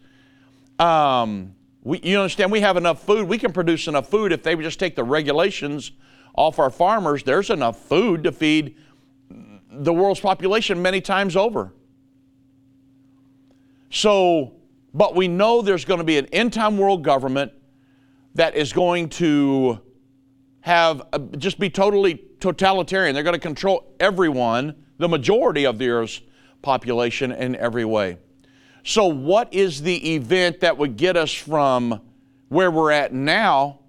Um, 0.79 1.55
we, 1.83 1.99
you 1.99 2.17
understand, 2.17 2.51
we 2.51 2.61
have 2.61 2.77
enough 2.77 3.03
food. 3.03 3.27
We 3.27 3.37
can 3.37 3.51
produce 3.51 3.87
enough 3.87 4.07
food 4.09 4.31
if 4.31 4.43
they 4.43 4.55
would 4.55 4.63
just 4.63 4.79
take 4.79 4.95
the 4.95 5.03
regulations 5.03 5.91
off 6.35 6.57
our 6.57 6.69
farmers. 6.69 7.23
There's 7.23 7.49
enough 7.49 7.77
food 7.77 8.23
to 8.23 8.31
feed 8.31 8.77
the 9.71 9.93
world's 9.93 10.21
population 10.21 10.81
many 10.81 11.01
times 11.01 11.35
over. 11.35 11.73
So, 13.89 14.53
but 14.93 15.15
we 15.15 15.27
know 15.27 15.61
there's 15.61 15.83
going 15.83 15.97
to 15.97 16.05
be 16.05 16.17
an 16.17 16.27
end 16.27 16.53
time 16.53 16.77
world 16.77 17.03
government 17.03 17.51
that 18.35 18.55
is 18.55 18.71
going 18.71 19.09
to 19.09 19.81
have 20.61 21.01
uh, 21.13 21.19
just 21.37 21.59
be 21.59 21.69
totally 21.69 22.23
totalitarian. 22.39 23.13
They're 23.13 23.23
going 23.23 23.33
to 23.33 23.39
control 23.39 23.93
everyone, 23.99 24.75
the 24.97 25.07
majority 25.07 25.65
of 25.65 25.77
the 25.77 25.89
Earth's 25.89 26.21
population 26.61 27.31
in 27.31 27.55
every 27.55 27.85
way. 27.85 28.17
So, 28.83 29.07
what 29.07 29.53
is 29.53 29.81
the 29.81 30.15
event 30.15 30.61
that 30.61 30.77
would 30.77 30.97
get 30.97 31.17
us 31.17 31.33
from 31.33 32.01
where 32.49 32.71
we're 32.71 32.91
at 32.91 33.13
now 33.13 33.79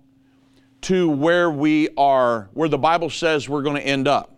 to 0.82 1.08
where 1.08 1.50
we 1.50 1.88
are, 1.96 2.50
where 2.54 2.68
the 2.68 2.78
Bible 2.78 3.10
says 3.10 3.48
we're 3.48 3.62
going 3.62 3.76
to 3.76 3.86
end 3.86 4.08
up? 4.08 4.36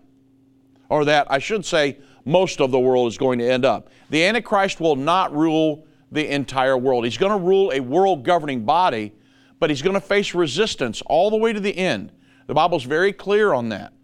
Or 0.89 1.05
that, 1.07 1.27
I 1.31 1.39
should 1.39 1.65
say, 1.65 1.99
most 2.25 2.61
of 2.61 2.71
the 2.71 2.79
world 2.79 3.09
is 3.09 3.19
going 3.19 3.39
to 3.39 3.51
end 3.51 3.65
up. 3.65 3.89
The 4.11 4.25
Antichrist 4.25 4.81
will 4.81 4.97
not 4.97 5.35
rule 5.35 5.87
the 6.11 6.31
entire 6.33 6.77
world. 6.77 7.05
He's 7.05 7.17
going 7.17 7.33
to 7.33 7.45
rule 7.45 7.73
a 7.73 7.81
world 7.81 8.25
governing 8.25 8.65
body, 8.65 9.13
but 9.59 9.71
he's 9.71 9.83
going 9.83 9.95
to 9.95 10.01
face 10.01 10.35
resistance 10.35 11.03
all 11.07 11.31
the 11.31 11.37
way 11.37 11.53
to 11.53 11.61
the 11.61 11.77
end. 11.77 12.13
The 12.53 12.57
Bible's 12.57 12.85
very 12.85 13.15
clear 13.15 13.55
on 13.55 13.71
that. 13.71 13.95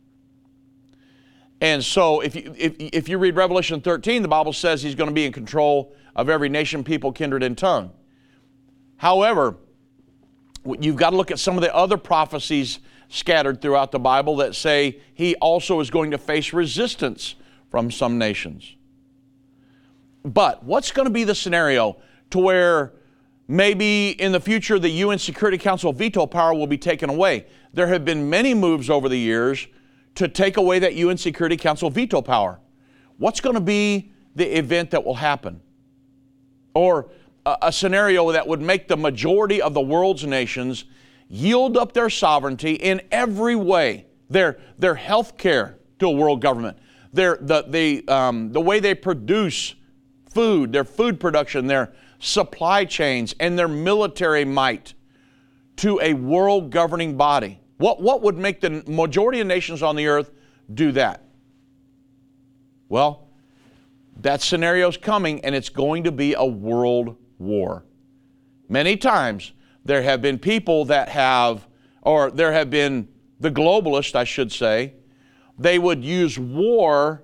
And 1.61 1.85
so, 1.85 2.21
if 2.21 2.35
you, 2.35 2.55
if, 2.57 2.77
if 2.79 3.07
you 3.07 3.19
read 3.19 3.37
Revelation 3.37 3.83
13, 3.83 4.23
the 4.23 4.29
Bible 4.29 4.55
says 4.55 4.83
he's 4.83 4.95
going 4.95 5.11
to 5.11 5.15
be 5.15 5.27
in 5.27 5.33
control 5.33 5.95
of 6.17 6.31
every 6.31 6.49
nation, 6.49 6.83
people, 6.83 7.13
kindred, 7.13 7.43
and 7.43 7.59
tongue. 7.59 7.91
However, 8.97 9.57
you've 10.81 10.97
got 10.97 11.11
to 11.11 11.17
look 11.19 11.31
at 11.31 11.39
some 11.39 11.57
of 11.57 11.61
the 11.61 11.75
other 11.75 11.99
prophecies 11.99 12.79
scattered 13.11 13.61
throughout 13.61 13.93
the 13.93 13.99
Bible 13.99 14.37
that 14.37 14.55
say 14.55 14.99
he 15.13 15.35
also 15.35 15.81
is 15.81 15.91
going 15.91 16.13
to 16.13 16.17
face 16.17 16.55
resistance 16.55 17.35
from 17.71 17.91
some 17.91 18.17
nations. 18.17 18.77
But 20.25 20.65
what's 20.65 20.91
going 20.91 21.05
to 21.05 21.13
be 21.13 21.25
the 21.25 21.35
scenario 21.35 21.99
to 22.31 22.39
where 22.39 22.95
maybe 23.49 24.11
in 24.11 24.33
the 24.33 24.41
future 24.41 24.79
the 24.79 24.91
UN 24.91 25.19
Security 25.19 25.59
Council 25.59 25.93
veto 25.93 26.27
power 26.27 26.55
will 26.55 26.67
be 26.67 26.79
taken 26.79 27.11
away? 27.11 27.47
There 27.73 27.89
have 27.89 28.05
been 28.05 28.31
many 28.31 28.55
moves 28.55 28.89
over 28.89 29.09
the 29.09 29.19
years 29.19 29.67
to 30.15 30.29
take 30.29 30.57
away 30.57 30.79
that 30.79 30.95
UN 30.95 31.17
Security 31.17 31.57
Council 31.57 31.91
veto 31.91 32.23
power. 32.23 32.61
What's 33.17 33.41
going 33.41 33.55
to 33.55 33.61
be 33.61 34.13
the 34.37 34.59
event 34.59 34.91
that 34.91 35.05
will 35.05 35.15
happen? 35.15 35.61
Or 36.75 37.11
a, 37.45 37.57
a 37.63 37.73
scenario 37.73 38.31
that 38.33 38.47
would 38.47 38.61
make 38.61 38.87
the 38.87 38.97
majority 38.97 39.61
of 39.61 39.75
the 39.75 39.81
world's 39.81 40.25
nations 40.25 40.85
yield 41.29 41.77
up 41.77 41.93
their 41.93 42.11
sovereignty 42.11 42.75
in 42.75 43.01
every 43.11 43.57
way 43.57 44.07
their, 44.31 44.59
their 44.79 44.95
health 44.95 45.37
care 45.37 45.79
to 45.99 46.07
a 46.07 46.11
world 46.11 46.41
government, 46.41 46.79
their, 47.13 47.39
the, 47.41 47.65
the, 47.69 48.07
um, 48.09 48.53
the 48.53 48.61
way 48.61 48.81
they 48.81 48.95
produce 48.95 49.75
food, 50.31 50.73
their 50.73 50.85
food 50.85 51.19
production, 51.19 51.67
their 51.67 51.93
supply 52.19 52.85
chains, 52.85 53.35
and 53.39 53.59
their 53.59 53.69
military 53.69 54.45
might 54.45 54.95
to 55.77 56.01
a 56.03 56.15
world 56.15 56.71
governing 56.71 57.17
body. 57.17 57.61
What, 57.79 58.01
what 58.03 58.23
would 58.23 58.37
make 58.37 58.61
the 58.61 58.83
majority 58.87 59.41
of 59.41 59.47
nations 59.47 59.83
on 59.83 59.97
the 59.97 60.09
earth 60.09 60.33
do 60.73 60.93
that? 60.93 61.25
Well, 62.89 63.29
that 64.21 64.43
scenario 64.43 64.89
is 64.89 64.97
coming 64.97 65.45
and 65.45 65.55
it's 65.55 65.69
going 65.69 66.05
to 66.05 66.13
be 66.13 66.35
a 66.35 66.45
world 66.45 67.17
war. 67.39 67.85
Many 68.69 68.97
times 68.97 69.53
there 69.85 70.03
have 70.03 70.21
been 70.21 70.39
people 70.39 70.85
that 70.87 71.09
have, 71.09 71.67
or 72.03 72.31
there 72.31 72.53
have 72.53 72.71
been 72.71 73.09
the 73.39 73.51
globalists, 73.51 74.17
I 74.17 74.25
should 74.25 74.51
say, 74.51 74.95
they 75.59 75.79
would 75.79 76.05
use 76.05 76.39
war 76.39 77.23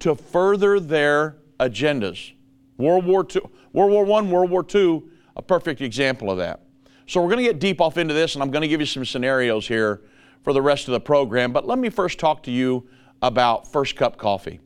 to 0.00 0.14
further 0.14 0.78
their 0.78 1.38
agendas. 1.58 2.32
World 2.76 3.06
War 3.06 3.26
II, 3.34 3.42
World 3.74 3.90
War 3.90 4.18
I, 4.18 4.22
World 4.22 4.50
War 4.50 4.64
II, 4.72 5.02
a 5.36 5.42
perfect 5.42 5.82
example 5.82 6.30
of 6.30 6.38
that. 6.38 6.60
So 7.06 7.20
we're 7.20 7.28
going 7.28 7.44
to 7.44 7.50
get 7.50 7.58
deep 7.58 7.80
off 7.80 7.98
into 7.98 8.14
this, 8.14 8.34
and 8.34 8.42
I'm 8.42 8.50
going 8.50 8.62
to 8.62 8.68
give 8.68 8.80
you 8.80 8.86
some 8.86 9.04
scenarios 9.04 9.68
here 9.68 10.00
for 10.42 10.52
the 10.52 10.62
rest 10.62 10.88
of 10.88 10.92
the 10.92 11.00
program. 11.00 11.52
But 11.52 11.66
let 11.66 11.78
me 11.78 11.90
first 11.90 12.18
talk 12.18 12.42
to 12.44 12.50
you 12.50 12.88
about 13.20 13.70
First 13.70 13.96
Cup 13.96 14.16
Coffee. 14.16 14.60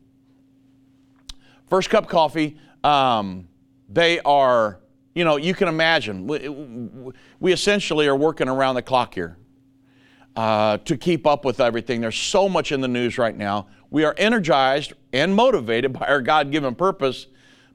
First 1.69 1.91
Cup 1.91 2.07
Coffee, 2.09 2.59
um, 2.85 3.49
they 3.89 4.21
are, 4.21 4.81
you 5.15 5.25
know, 5.25 5.37
you 5.37 5.55
can 5.55 5.69
imagine, 5.69 6.27
we, 6.27 7.13
we 7.41 7.53
essentially 7.53 8.07
are 8.07 8.17
working 8.17 8.49
around 8.49 8.75
the 8.75 8.83
clock 8.83 9.15
here. 9.15 9.39
Uh, 10.37 10.79
to 10.85 10.97
keep 10.97 11.27
up 11.27 11.45
with 11.45 11.59
everything. 11.59 12.01
There's 12.01 12.17
so 12.17 12.49
much 12.49 12.71
in 12.71 12.81
the 12.81 12.87
news 12.87 13.19
right 13.19 13.37
now. 13.37 13.67
We 13.91 14.05
are 14.05 14.15
energized 14.17 14.93
and 15.13 15.35
motivated 15.35 15.93
by 15.93 16.07
our 16.07 16.21
God 16.23 16.53
given 16.53 16.77
purpose, 16.77 17.27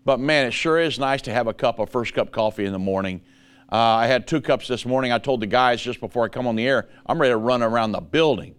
but 0.06 0.20
man, 0.20 0.46
it 0.46 0.52
sure 0.52 0.80
is 0.80 1.00
nice 1.00 1.22
to 1.24 1.34
have 1.34 1.48
a 1.48 1.54
cup 1.54 1.80
of 1.80 1.90
first 1.90 2.14
cup 2.14 2.32
coffee 2.32 2.66
in 2.66 2.74
the 2.74 2.80
morning 2.80 3.22
uh, 3.74 3.78
I 3.78 4.06
had 4.06 4.28
two 4.28 4.40
cups 4.40 4.68
this 4.68 4.86
morning. 4.86 5.12
I 5.12 5.18
told 5.18 5.40
the 5.40 5.48
guys 5.48 5.82
just 5.82 6.00
before 6.00 6.26
I 6.26 6.28
come 6.28 6.46
on 6.46 6.56
the 6.56 6.68
air, 6.68 6.88
I'm 7.08 7.20
ready 7.20 7.32
to 7.32 7.38
run 7.38 7.64
around 7.64 7.92
the 7.92 8.02
building. 8.02 8.54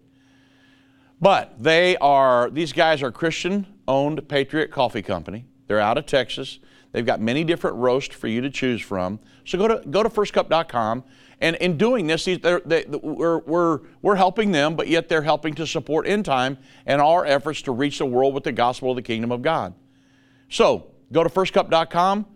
But 1.20 1.62
they 1.62 1.96
are, 1.98 2.50
these 2.50 2.72
guys 2.72 3.00
are 3.00 3.12
Christian 3.12 3.64
owned 3.86 4.28
Patriot 4.28 4.72
Coffee 4.72 5.02
Company. 5.02 5.44
They're 5.68 5.78
out 5.78 5.98
of 5.98 6.06
Texas. 6.06 6.58
They've 6.90 7.06
got 7.06 7.20
many 7.20 7.44
different 7.44 7.76
roasts 7.76 8.12
for 8.12 8.26
you 8.26 8.40
to 8.40 8.50
choose 8.50 8.82
from. 8.82 9.20
So 9.44 9.56
go 9.56 9.68
to, 9.68 9.88
go 9.88 10.02
to 10.02 10.08
firstcup.com. 10.08 11.04
And 11.40 11.54
in 11.56 11.78
doing 11.78 12.08
this, 12.08 12.24
they, 12.24 12.84
we're, 13.00 13.38
we're, 13.38 13.80
we're 14.02 14.16
helping 14.16 14.50
them, 14.50 14.74
but 14.74 14.88
yet 14.88 15.08
they're 15.08 15.22
helping 15.22 15.54
to 15.54 15.66
support 15.66 16.08
End 16.08 16.24
Time 16.24 16.58
and 16.86 17.00
our 17.00 17.24
efforts 17.24 17.62
to 17.62 17.72
reach 17.72 17.98
the 17.98 18.06
world 18.06 18.34
with 18.34 18.42
the 18.42 18.52
gospel 18.52 18.90
of 18.90 18.96
the 18.96 19.02
kingdom 19.02 19.30
of 19.30 19.42
God. 19.42 19.74
So 20.48 20.93
go 21.14 21.22
to 21.22 21.30
firstcup.com 21.30 22.26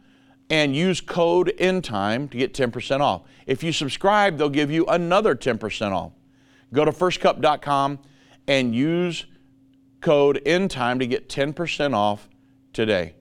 and 0.51 0.75
use 0.75 1.01
code 1.01 1.53
ENDTIME 1.59 2.31
to 2.31 2.39
get 2.39 2.55
10% 2.55 3.01
off. 3.01 3.23
If 3.47 3.63
you 3.63 3.73
subscribe, 3.73 4.39
they'll 4.39 4.49
give 4.49 4.71
you 4.71 4.87
another 4.87 5.35
10% 5.35 5.93
off. 5.93 6.13
Go 6.73 6.85
to 6.85 6.93
firstcup.com 6.93 7.99
and 8.47 8.75
use 8.75 9.27
code 10.01 10.41
ENDTIME 10.47 11.01
to 11.01 11.07
get 11.07 11.29
10% 11.29 11.95
off 11.95 12.29
today. 12.73 13.15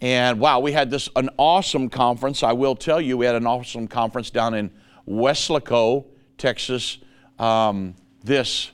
And 0.00 0.38
wow, 0.38 0.60
we 0.60 0.72
had 0.72 0.90
this 0.90 1.08
an 1.16 1.28
awesome 1.38 1.88
conference. 1.88 2.42
I 2.42 2.52
will 2.52 2.76
tell 2.76 3.00
you, 3.00 3.18
we 3.18 3.26
had 3.26 3.34
an 3.34 3.46
awesome 3.46 3.88
conference 3.88 4.30
down 4.30 4.54
in 4.54 4.70
Weslaco, 5.08 6.06
Texas, 6.38 6.98
um, 7.38 7.94
this 8.22 8.70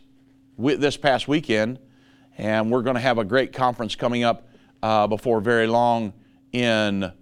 this 0.59 0.97
past 0.97 1.29
weekend, 1.29 1.79
and 2.37 2.71
we're 2.71 2.83
going 2.83 2.95
to 2.95 3.00
have 3.00 3.19
a 3.19 3.25
great 3.25 3.52
conference 3.52 3.97
coming 3.97 4.23
up 4.23 4.52
uh, 4.83 5.07
before 5.07 5.41
very 5.41 5.67
long 5.67 6.12
in 6.53 7.12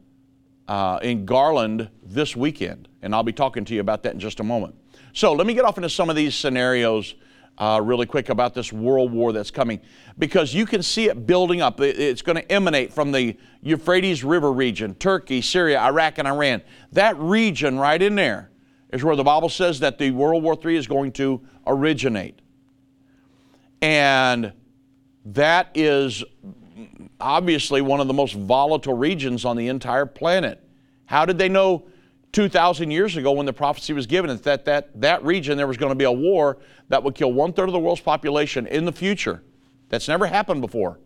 uh, 0.68 1.00
in 1.02 1.24
Garland 1.24 1.90
this 2.04 2.36
weekend, 2.36 2.88
and 3.02 3.12
I'll 3.12 3.24
be 3.24 3.32
talking 3.32 3.64
to 3.64 3.74
you 3.74 3.80
about 3.80 4.04
that 4.04 4.14
in 4.14 4.20
just 4.20 4.38
a 4.38 4.44
moment. 4.44 4.76
So 5.12 5.32
let 5.32 5.46
me 5.46 5.54
get 5.54 5.64
off 5.64 5.76
into 5.76 5.90
some 5.90 6.08
of 6.08 6.14
these 6.14 6.34
scenarios 6.34 7.16
uh, 7.58 7.80
really 7.82 8.06
quick 8.06 8.28
about 8.28 8.54
this 8.54 8.72
world 8.72 9.12
war 9.12 9.32
that's 9.32 9.50
coming 9.50 9.80
because 10.18 10.54
you 10.54 10.64
can 10.64 10.82
see 10.82 11.08
it 11.08 11.26
building 11.26 11.60
up. 11.60 11.80
It's 11.80 12.22
going 12.22 12.36
to 12.36 12.52
emanate 12.52 12.92
from 12.92 13.10
the 13.10 13.36
Euphrates 13.62 14.22
River 14.22 14.52
region, 14.52 14.94
Turkey, 14.94 15.42
Syria, 15.42 15.80
Iraq, 15.80 16.18
and 16.18 16.28
Iran. 16.28 16.62
That 16.92 17.18
region 17.18 17.76
right 17.76 18.00
in 18.00 18.14
there 18.14 18.50
is 18.92 19.04
where 19.04 19.16
the 19.16 19.24
Bible 19.24 19.48
says 19.48 19.80
that 19.80 19.98
the 19.98 20.10
World 20.12 20.42
War 20.42 20.56
III 20.64 20.76
is 20.76 20.86
going 20.86 21.12
to 21.12 21.40
originate. 21.66 22.40
And 23.82 24.52
that 25.24 25.70
is 25.74 26.24
obviously 27.20 27.80
one 27.80 28.00
of 28.00 28.06
the 28.06 28.14
most 28.14 28.34
volatile 28.34 28.94
regions 28.94 29.44
on 29.44 29.56
the 29.56 29.68
entire 29.68 30.06
planet. 30.06 30.62
How 31.06 31.24
did 31.24 31.38
they 31.38 31.48
know 31.48 31.86
2,000 32.32 32.90
years 32.90 33.16
ago 33.16 33.32
when 33.32 33.46
the 33.46 33.52
prophecy 33.52 33.92
was 33.92 34.06
given 34.06 34.36
that 34.36 34.64
that, 34.64 35.00
that 35.00 35.24
region 35.24 35.56
there 35.56 35.66
was 35.66 35.76
going 35.76 35.90
to 35.90 35.96
be 35.96 36.04
a 36.04 36.12
war 36.12 36.58
that 36.88 37.02
would 37.02 37.14
kill 37.14 37.32
one 37.32 37.52
third 37.52 37.68
of 37.68 37.72
the 37.72 37.78
world's 37.78 38.00
population 38.00 38.66
in 38.66 38.84
the 38.84 38.92
future? 38.92 39.42
That's 39.88 40.08
never 40.08 40.26
happened 40.26 40.60
before. 40.60 40.98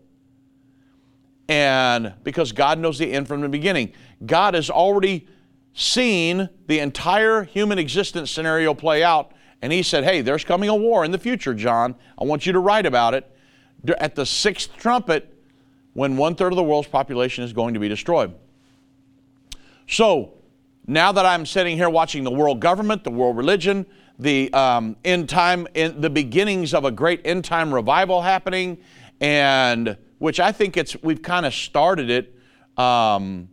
And 1.48 2.14
because 2.22 2.52
God 2.52 2.78
knows 2.78 2.98
the 2.98 3.12
end 3.12 3.28
from 3.28 3.40
the 3.40 3.48
beginning, 3.48 3.92
God 4.24 4.54
has 4.54 4.70
already 4.70 5.26
seen 5.74 6.48
the 6.66 6.78
entire 6.78 7.42
human 7.42 7.78
existence 7.78 8.30
scenario 8.30 8.72
play 8.74 9.02
out. 9.02 9.32
And 9.60 9.72
He 9.72 9.82
said, 9.82 10.04
Hey, 10.04 10.20
there's 10.20 10.44
coming 10.44 10.68
a 10.68 10.74
war 10.74 11.04
in 11.04 11.10
the 11.10 11.18
future, 11.18 11.54
John. 11.54 11.96
I 12.18 12.24
want 12.24 12.46
you 12.46 12.52
to 12.52 12.60
write 12.60 12.86
about 12.86 13.14
it. 13.14 13.30
At 13.98 14.14
the 14.14 14.24
sixth 14.24 14.74
trumpet, 14.76 15.33
when 15.94 16.16
one 16.16 16.34
third 16.34 16.52
of 16.52 16.56
the 16.56 16.62
world's 16.62 16.88
population 16.88 17.42
is 17.42 17.52
going 17.52 17.74
to 17.74 17.80
be 17.80 17.88
destroyed. 17.88 18.34
So, 19.88 20.34
now 20.86 21.12
that 21.12 21.24
I'm 21.24 21.46
sitting 21.46 21.76
here 21.76 21.88
watching 21.88 22.24
the 22.24 22.30
world 22.30 22.60
government, 22.60 23.04
the 23.04 23.10
world 23.10 23.36
religion, 23.36 23.86
the 24.18 24.52
um, 24.52 24.96
end 25.04 25.28
time, 25.28 25.66
in 25.74 26.00
the 26.00 26.10
beginnings 26.10 26.74
of 26.74 26.84
a 26.84 26.90
great 26.90 27.22
end 27.24 27.44
time 27.44 27.72
revival 27.72 28.20
happening, 28.20 28.78
and 29.20 29.96
which 30.18 30.40
I 30.40 30.52
think 30.52 30.76
it's 30.76 30.96
we've 31.02 31.22
kind 31.22 31.46
of 31.46 31.54
started 31.54 32.10
it 32.10 32.34
um, 32.76 33.48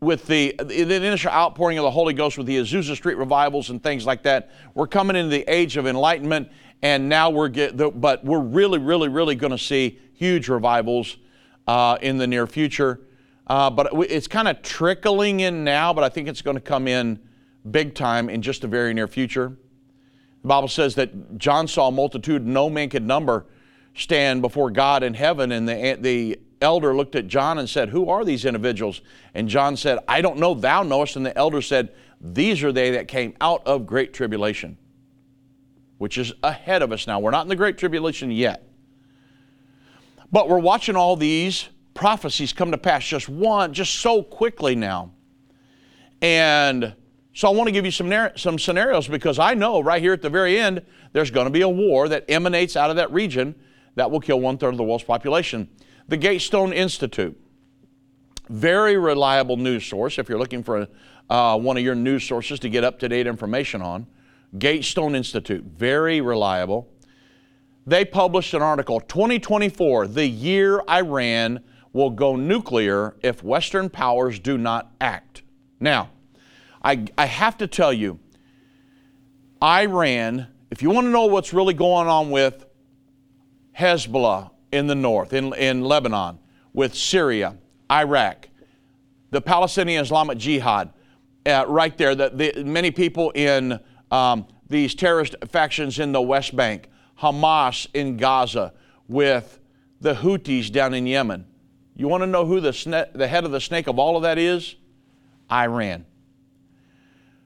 with 0.00 0.26
the, 0.26 0.54
the 0.58 0.94
initial 0.94 1.30
outpouring 1.30 1.78
of 1.78 1.84
the 1.84 1.90
Holy 1.90 2.14
Ghost 2.14 2.36
with 2.36 2.46
the 2.46 2.58
Azusa 2.58 2.94
Street 2.94 3.16
revivals 3.16 3.70
and 3.70 3.82
things 3.82 4.04
like 4.04 4.22
that. 4.24 4.50
We're 4.74 4.86
coming 4.86 5.16
into 5.16 5.30
the 5.30 5.44
age 5.48 5.76
of 5.76 5.86
enlightenment, 5.86 6.48
and 6.82 7.08
now 7.08 7.30
we're 7.30 7.48
get, 7.48 7.76
but 7.76 8.24
we're 8.24 8.40
really, 8.40 8.78
really, 8.78 9.08
really 9.08 9.34
going 9.34 9.52
to 9.52 9.58
see 9.58 9.98
huge 10.14 10.48
revivals 10.48 11.18
uh, 11.66 11.98
in 12.00 12.18
the 12.18 12.26
near 12.26 12.46
future. 12.46 13.00
Uh, 13.46 13.68
but 13.70 13.90
it's 14.10 14.26
kind 14.26 14.48
of 14.48 14.62
trickling 14.62 15.40
in 15.40 15.64
now, 15.64 15.92
but 15.92 16.02
I 16.02 16.08
think 16.08 16.28
it's 16.28 16.42
going 16.42 16.56
to 16.56 16.62
come 16.62 16.88
in 16.88 17.20
big 17.70 17.94
time 17.94 18.30
in 18.30 18.42
just 18.42 18.62
the 18.62 18.68
very 18.68 18.94
near 18.94 19.06
future. 19.06 19.56
The 20.42 20.48
Bible 20.48 20.68
says 20.68 20.94
that 20.96 21.38
John 21.38 21.68
saw 21.68 21.88
a 21.88 21.92
multitude 21.92 22.46
no 22.46 22.70
man 22.70 22.88
could 22.88 23.06
number 23.06 23.46
stand 23.94 24.42
before 24.42 24.70
God 24.70 25.02
in 25.02 25.14
heaven, 25.14 25.52
and 25.52 25.68
the, 25.68 25.96
the 26.00 26.38
elder 26.60 26.94
looked 26.94 27.14
at 27.14 27.28
John 27.28 27.58
and 27.58 27.68
said, 27.68 27.90
Who 27.90 28.08
are 28.08 28.24
these 28.24 28.44
individuals? 28.44 29.02
And 29.34 29.48
John 29.48 29.76
said, 29.76 29.98
I 30.08 30.20
don't 30.20 30.38
know, 30.38 30.54
thou 30.54 30.82
knowest. 30.82 31.16
And 31.16 31.24
the 31.24 31.36
elder 31.36 31.62
said, 31.62 31.94
These 32.20 32.64
are 32.64 32.72
they 32.72 32.90
that 32.92 33.08
came 33.08 33.34
out 33.40 33.66
of 33.66 33.86
great 33.86 34.12
tribulation, 34.12 34.78
which 35.98 36.18
is 36.18 36.32
ahead 36.42 36.82
of 36.82 36.92
us 36.92 37.06
now. 37.06 37.20
We're 37.20 37.30
not 37.30 37.42
in 37.42 37.48
the 37.48 37.56
great 37.56 37.78
tribulation 37.78 38.30
yet. 38.30 38.68
But 40.34 40.48
we're 40.48 40.58
watching 40.58 40.96
all 40.96 41.14
these 41.14 41.68
prophecies 41.94 42.52
come 42.52 42.72
to 42.72 42.76
pass 42.76 43.06
just 43.06 43.28
one, 43.28 43.72
just 43.72 43.94
so 44.00 44.20
quickly 44.20 44.74
now. 44.74 45.12
And 46.20 46.92
so 47.34 47.46
I 47.46 47.52
want 47.52 47.68
to 47.68 47.72
give 47.72 47.84
you 47.84 47.92
some, 47.92 48.12
some 48.34 48.58
scenarios 48.58 49.06
because 49.06 49.38
I 49.38 49.54
know 49.54 49.80
right 49.80 50.02
here 50.02 50.12
at 50.12 50.22
the 50.22 50.30
very 50.30 50.58
end, 50.58 50.82
there's 51.12 51.30
going 51.30 51.46
to 51.46 51.52
be 51.52 51.60
a 51.60 51.68
war 51.68 52.08
that 52.08 52.24
emanates 52.28 52.74
out 52.74 52.90
of 52.90 52.96
that 52.96 53.12
region 53.12 53.54
that 53.94 54.10
will 54.10 54.18
kill 54.18 54.40
one 54.40 54.58
third 54.58 54.74
of 54.74 54.76
the 54.76 54.82
world's 54.82 55.04
population. 55.04 55.68
The 56.08 56.16
Gatestone 56.16 56.72
Institute, 56.72 57.40
very 58.48 58.96
reliable 58.96 59.56
news 59.56 59.86
source 59.86 60.18
if 60.18 60.28
you're 60.28 60.40
looking 60.40 60.64
for 60.64 60.88
uh, 61.30 61.56
one 61.56 61.76
of 61.76 61.84
your 61.84 61.94
news 61.94 62.24
sources 62.24 62.58
to 62.58 62.68
get 62.68 62.82
up 62.82 62.98
to 62.98 63.08
date 63.08 63.28
information 63.28 63.82
on. 63.82 64.08
Gatestone 64.58 65.14
Institute, 65.14 65.62
very 65.62 66.20
reliable. 66.20 66.88
They 67.86 68.04
published 68.04 68.54
an 68.54 68.62
article 68.62 69.00
2024, 69.00 70.08
the 70.08 70.26
year 70.26 70.82
Iran 70.88 71.60
will 71.92 72.10
go 72.10 72.34
nuclear 72.34 73.14
if 73.22 73.44
Western 73.44 73.90
powers 73.90 74.38
do 74.38 74.56
not 74.56 74.92
act. 75.00 75.42
Now, 75.80 76.10
I, 76.82 77.04
I 77.16 77.26
have 77.26 77.58
to 77.58 77.66
tell 77.66 77.92
you, 77.92 78.18
Iran, 79.62 80.46
if 80.70 80.82
you 80.82 80.90
want 80.90 81.06
to 81.06 81.10
know 81.10 81.26
what's 81.26 81.52
really 81.52 81.74
going 81.74 82.08
on 82.08 82.30
with 82.30 82.66
Hezbollah 83.78 84.50
in 84.72 84.86
the 84.86 84.94
north, 84.94 85.32
in, 85.32 85.54
in 85.54 85.82
Lebanon, 85.82 86.38
with 86.72 86.94
Syria, 86.94 87.56
Iraq, 87.90 88.48
the 89.30 89.40
Palestinian 89.40 90.02
Islamic 90.02 90.38
Jihad, 90.38 90.92
uh, 91.46 91.64
right 91.68 91.96
there, 91.96 92.14
the, 92.14 92.30
the, 92.30 92.64
many 92.64 92.90
people 92.90 93.30
in 93.30 93.78
um, 94.10 94.46
these 94.68 94.94
terrorist 94.94 95.36
factions 95.48 95.98
in 95.98 96.12
the 96.12 96.22
West 96.22 96.56
Bank, 96.56 96.88
Hamas 97.24 97.86
in 97.94 98.18
Gaza, 98.18 98.74
with 99.08 99.58
the 100.00 100.14
Houthis 100.14 100.70
down 100.70 100.92
in 100.92 101.06
Yemen. 101.06 101.46
You 101.96 102.06
want 102.08 102.22
to 102.22 102.26
know 102.26 102.44
who 102.44 102.60
the, 102.60 102.70
sne- 102.70 103.12
the 103.14 103.26
head 103.26 103.44
of 103.44 103.50
the 103.50 103.60
snake 103.60 103.86
of 103.86 103.98
all 103.98 104.16
of 104.16 104.22
that 104.24 104.36
is? 104.36 104.76
Iran. 105.50 106.04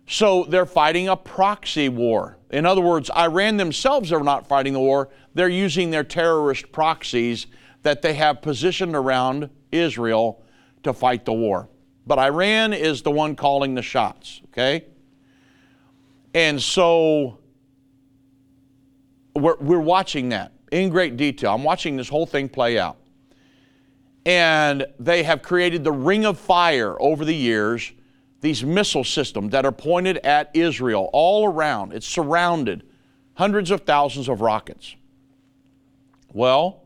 So 0.09 0.45
they're 0.45 0.67
fighting 0.67 1.09
a 1.09 1.17
proxy 1.17 1.88
war. 1.88 2.38
In 2.51 2.67
other 2.67 2.81
words, 2.81 3.11
Iran 3.11 3.57
themselves 3.59 4.11
are 4.11 4.25
not 4.25 4.49
fighting 4.49 4.73
the 4.73 4.81
war, 4.81 5.11
they're 5.35 5.49
using 5.49 5.91
their 5.91 6.05
terrorist 6.05 6.73
proxies 6.73 7.47
that 7.83 8.03
they 8.03 8.14
have 8.14 8.43
positioned 8.43 8.97
around 8.97 9.51
Israel 9.71 10.43
to 10.83 10.93
fight 10.93 11.25
the 11.25 11.33
war. 11.33 11.69
But 12.07 12.19
Iran 12.19 12.73
is 12.73 13.03
the 13.03 13.11
one 13.11 13.37
calling 13.37 13.75
the 13.75 13.83
shots, 13.83 14.41
okay? 14.47 14.87
And 16.35 16.61
so 16.61 17.38
we're, 19.35 19.57
we're 19.57 19.81
watching 19.81 20.31
that 20.31 20.53
in 20.71 20.91
great 20.91 21.17
detail. 21.17 21.55
I'm 21.55 21.64
watching 21.64 21.97
this 21.97 22.09
whole 22.09 22.27
thing 22.27 22.49
play 22.49 22.79
out. 22.79 22.97
And 24.27 24.87
they 24.99 25.23
have 25.23 25.43
created 25.43 25.85
the 25.85 25.93
ring 25.93 26.27
of 26.27 26.38
fire 26.38 27.01
over 27.01 27.25
the 27.25 27.35
years, 27.35 27.93
these 28.41 28.62
missile 28.62 29.05
systems 29.05 29.53
that 29.53 29.64
are 29.64 29.73
pointed 29.73 30.19
at 30.19 30.51
Israel 30.55 31.09
all 31.12 31.47
around. 31.47 31.93
It's 31.93 32.07
surrounded, 32.07 32.87
hundreds 33.35 33.71
of 33.71 33.83
thousands 33.83 34.29
of 34.29 34.41
rockets. 34.41 34.95
Well, 36.33 36.83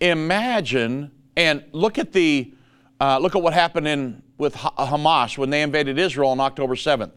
imagine 0.00 1.10
and 1.36 1.64
look 1.72 1.98
at 1.98 2.12
the 2.12 2.52
uh, 3.00 3.18
look 3.18 3.34
at 3.34 3.42
what 3.42 3.52
happened 3.52 3.88
in 3.88 4.22
with 4.38 4.54
Hamas 4.54 5.36
when 5.36 5.50
they 5.50 5.62
invaded 5.62 5.98
Israel 5.98 6.30
on 6.30 6.40
October 6.40 6.74
7th. 6.74 7.16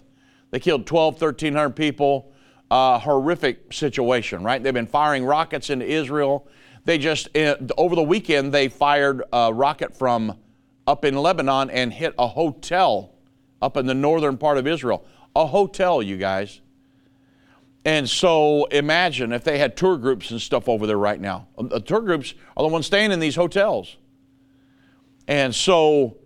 They 0.50 0.60
killed 0.60 0.86
12, 0.86 1.13
1,300 1.15 1.69
people. 1.71 2.32
Uh, 2.69 2.99
horrific 2.99 3.71
situation, 3.71 4.43
right? 4.43 4.62
They've 4.62 4.73
been 4.73 4.88
firing 4.88 5.23
rockets 5.23 5.69
into 5.69 5.86
Israel. 5.86 6.47
They 6.84 6.97
just, 6.97 7.36
uh, 7.38 7.56
over 7.77 7.95
the 7.95 8.03
weekend, 8.03 8.53
they 8.53 8.67
fired 8.67 9.23
a 9.32 9.53
rocket 9.53 9.95
from 9.97 10.38
up 10.86 11.06
in 11.06 11.15
Lebanon 11.15 11.69
and 11.69 11.93
hit 11.93 12.13
a 12.19 12.27
hotel 12.27 13.13
up 13.62 13.77
in 13.77 13.86
the 13.86 13.93
northern 13.93 14.38
part 14.38 14.58
of 14.58 14.67
Israel. 14.67 15.06
A 15.36 15.45
hotel, 15.45 16.01
you 16.01 16.17
guys. 16.17 16.60
And 17.86 18.10
so 18.10 18.65
imagine 18.65 19.32
if 19.32 19.45
they 19.45 19.58
had 19.60 19.77
tour 19.77 19.97
groups 19.97 20.32
and 20.32 20.41
stuff 20.41 20.67
over 20.67 20.86
there 20.86 20.97
right 20.97 21.21
now. 21.21 21.47
Uh, 21.58 21.63
the 21.63 21.80
tour 21.80 22.01
groups 22.01 22.34
are 22.58 22.63
the 22.63 22.69
ones 22.69 22.86
staying 22.86 23.13
in 23.13 23.21
these 23.21 23.36
hotels. 23.36 23.95
And 25.25 25.56
so 25.56 26.17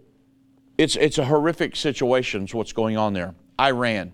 it's, 0.77 0.95
it's 0.95 1.19
a 1.19 1.25
horrific 1.25 1.75
situation, 1.75 2.45
is 2.45 2.53
what's 2.55 2.73
going 2.73 2.97
on 2.97 3.13
there. 3.13 3.35
Iran. 3.59 4.13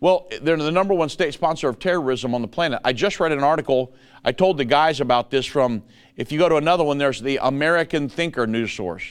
Well, 0.00 0.28
they're 0.42 0.56
the 0.56 0.70
number 0.70 0.92
one 0.92 1.08
state 1.08 1.32
sponsor 1.32 1.68
of 1.68 1.78
terrorism 1.78 2.34
on 2.34 2.42
the 2.42 2.48
planet. 2.48 2.80
I 2.84 2.92
just 2.92 3.20
read 3.20 3.32
an 3.32 3.42
article. 3.42 3.94
I 4.24 4.32
told 4.32 4.58
the 4.58 4.64
guys 4.64 5.00
about 5.00 5.30
this 5.30 5.46
from, 5.46 5.82
if 6.16 6.30
you 6.30 6.38
go 6.38 6.48
to 6.48 6.56
another 6.56 6.84
one, 6.84 6.98
there's 6.98 7.20
the 7.20 7.38
American 7.42 8.08
Thinker 8.08 8.46
news 8.46 8.72
source. 8.72 9.04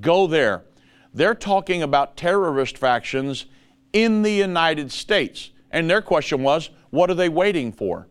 Go 0.00 0.26
there. 0.26 0.64
They're 1.12 1.34
talking 1.34 1.82
about 1.82 2.16
terrorist 2.16 2.78
factions 2.78 3.46
in 3.92 4.22
the 4.22 4.32
United 4.32 4.90
States. 4.90 5.50
And 5.70 5.88
their 5.88 6.02
question 6.02 6.42
was, 6.42 6.70
what 6.90 7.10
are 7.10 7.14
they 7.14 7.28
waiting 7.28 7.72
for? 7.72 8.08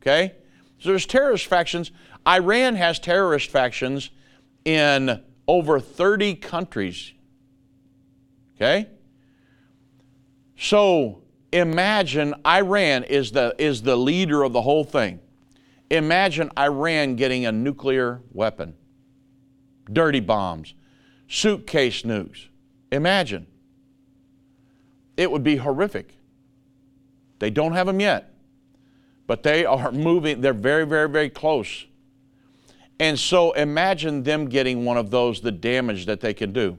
Okay? 0.00 0.34
So 0.78 0.88
there's 0.88 1.06
terrorist 1.06 1.46
factions. 1.46 1.90
Iran 2.26 2.76
has 2.76 2.98
terrorist 2.98 3.50
factions 3.50 4.10
in 4.64 5.22
over 5.46 5.80
30 5.80 6.36
countries. 6.36 7.12
Okay? 8.56 8.88
So 10.56 11.19
imagine 11.52 12.34
Iran 12.46 13.04
is 13.04 13.32
the, 13.32 13.54
is 13.58 13.82
the 13.82 13.96
leader 13.96 14.42
of 14.42 14.52
the 14.52 14.62
whole 14.62 14.84
thing. 14.84 15.20
Imagine 15.90 16.50
Iran 16.58 17.16
getting 17.16 17.46
a 17.46 17.52
nuclear 17.52 18.22
weapon, 18.32 18.74
dirty 19.92 20.20
bombs, 20.20 20.74
suitcase 21.28 22.02
nukes. 22.02 22.46
Imagine. 22.92 23.46
It 25.16 25.30
would 25.30 25.42
be 25.42 25.56
horrific. 25.56 26.16
They 27.40 27.50
don't 27.50 27.72
have 27.72 27.86
them 27.86 28.00
yet. 28.00 28.32
but 29.26 29.44
they 29.44 29.64
are 29.64 29.92
moving, 30.08 30.40
they're 30.40 30.52
very, 30.52 30.84
very, 30.84 31.08
very 31.08 31.30
close. 31.30 31.86
And 32.98 33.16
so 33.16 33.52
imagine 33.52 34.24
them 34.24 34.48
getting 34.48 34.84
one 34.84 34.96
of 34.96 35.10
those, 35.10 35.40
the 35.40 35.52
damage 35.52 36.06
that 36.06 36.20
they 36.20 36.34
can 36.34 36.52
do. 36.52 36.78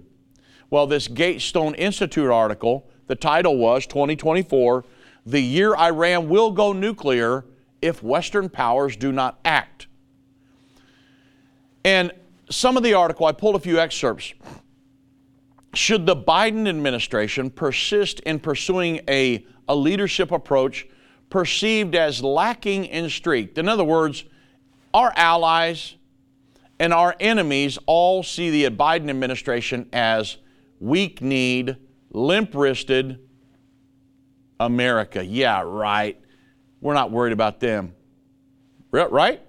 Well, 0.70 0.86
this 0.86 1.08
Gatestone 1.08 1.76
Institute 1.76 2.30
article, 2.30 2.90
the 3.12 3.16
title 3.16 3.58
was 3.58 3.86
2024 3.88 4.86
The 5.26 5.42
Year 5.42 5.76
Iran 5.76 6.30
Will 6.30 6.50
Go 6.50 6.72
Nuclear 6.72 7.44
If 7.82 8.02
Western 8.02 8.48
Powers 8.48 8.96
Do 8.96 9.12
Not 9.12 9.38
Act. 9.44 9.88
And 11.84 12.14
some 12.50 12.78
of 12.78 12.84
the 12.84 12.94
article, 12.94 13.26
I 13.26 13.34
pulled 13.34 13.58
a 13.58 13.60
few 13.60 13.78
excerpts. 13.80 14.34
Should 15.74 16.06
the 16.06 16.16
Biden 16.16 16.70
administration 16.70 17.50
persist 17.50 18.22
in 18.22 18.40
pursuing 18.40 19.02
a, 19.10 19.46
a 19.68 19.76
leadership 19.76 20.32
approach 20.32 20.88
perceived 21.30 21.96
as 21.96 22.24
lacking 22.24 22.86
in 22.86 23.10
strength? 23.10 23.58
In 23.58 23.68
other 23.68 23.84
words, 23.84 24.24
our 24.94 25.12
allies 25.18 25.96
and 26.80 26.94
our 26.94 27.14
enemies 27.20 27.78
all 27.88 28.24
see 28.24 28.50
the 28.50 28.74
Biden 28.74 29.10
administration 29.10 29.90
as 29.92 30.38
weak 30.80 31.22
kneed, 31.22 31.76
limp 32.12 32.54
wristed 32.54 33.20
America. 34.60 35.24
Yeah, 35.24 35.64
right. 35.66 36.20
We're 36.80 36.94
not 36.94 37.12
worried 37.12 37.34
about 37.34 37.60
them. 37.60 37.94
Right? 38.92 39.42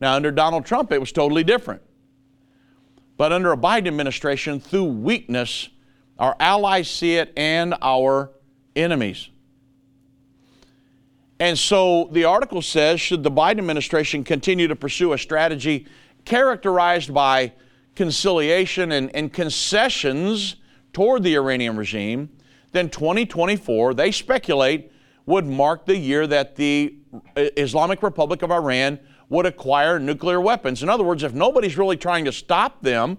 Now, 0.00 0.14
under 0.14 0.30
Donald 0.30 0.66
Trump, 0.66 0.92
it 0.92 0.98
was 0.98 1.12
totally 1.12 1.44
different. 1.44 1.82
But 3.16 3.32
under 3.32 3.52
a 3.52 3.56
Biden 3.56 3.86
administration, 3.86 4.60
through 4.60 4.84
weakness, 4.84 5.68
our 6.18 6.36
allies 6.38 6.90
see 6.90 7.16
it 7.16 7.32
and 7.36 7.74
our 7.80 8.30
enemies. 8.74 9.30
And 11.38 11.58
so 11.58 12.08
the 12.12 12.24
article 12.24 12.62
says 12.62 13.00
should 13.00 13.22
the 13.22 13.30
Biden 13.30 13.58
administration 13.58 14.24
continue 14.24 14.68
to 14.68 14.76
pursue 14.76 15.12
a 15.12 15.18
strategy 15.18 15.86
characterized 16.24 17.12
by 17.12 17.52
conciliation 17.94 18.92
and, 18.92 19.14
and 19.14 19.32
concessions 19.32 20.56
toward 20.96 21.22
the 21.22 21.34
Iranian 21.34 21.76
regime, 21.76 22.30
then 22.72 22.88
2024, 22.88 23.92
they 23.92 24.10
speculate, 24.10 24.90
would 25.26 25.44
mark 25.44 25.84
the 25.84 25.94
year 25.94 26.26
that 26.26 26.56
the 26.56 26.96
uh, 27.12 27.48
Islamic 27.58 28.02
Republic 28.02 28.40
of 28.40 28.50
Iran 28.50 28.98
would 29.28 29.44
acquire 29.44 29.98
nuclear 29.98 30.40
weapons. 30.40 30.82
In 30.82 30.88
other 30.88 31.04
words, 31.04 31.22
if 31.22 31.34
nobody's 31.34 31.76
really 31.76 31.98
trying 31.98 32.24
to 32.24 32.32
stop 32.32 32.80
them, 32.80 33.18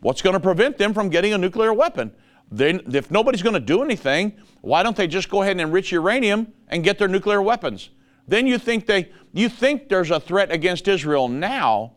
what's 0.00 0.20
going 0.20 0.34
to 0.34 0.40
prevent 0.40 0.76
them 0.76 0.92
from 0.92 1.08
getting 1.08 1.32
a 1.32 1.38
nuclear 1.38 1.72
weapon? 1.72 2.12
Then, 2.50 2.82
if 2.92 3.10
nobody's 3.10 3.40
going 3.40 3.54
to 3.54 3.58
do 3.58 3.82
anything, 3.82 4.34
why 4.60 4.82
don't 4.82 4.98
they 4.98 5.06
just 5.06 5.30
go 5.30 5.40
ahead 5.40 5.52
and 5.52 5.62
enrich 5.62 5.90
uranium 5.90 6.52
and 6.68 6.84
get 6.84 6.98
their 6.98 7.08
nuclear 7.08 7.40
weapons? 7.40 7.88
Then 8.28 8.46
you 8.46 8.58
think 8.58 8.84
they, 8.84 9.10
you 9.32 9.48
think 9.48 9.88
there's 9.88 10.10
a 10.10 10.20
threat 10.20 10.52
against 10.52 10.86
Israel 10.86 11.28
now. 11.28 11.94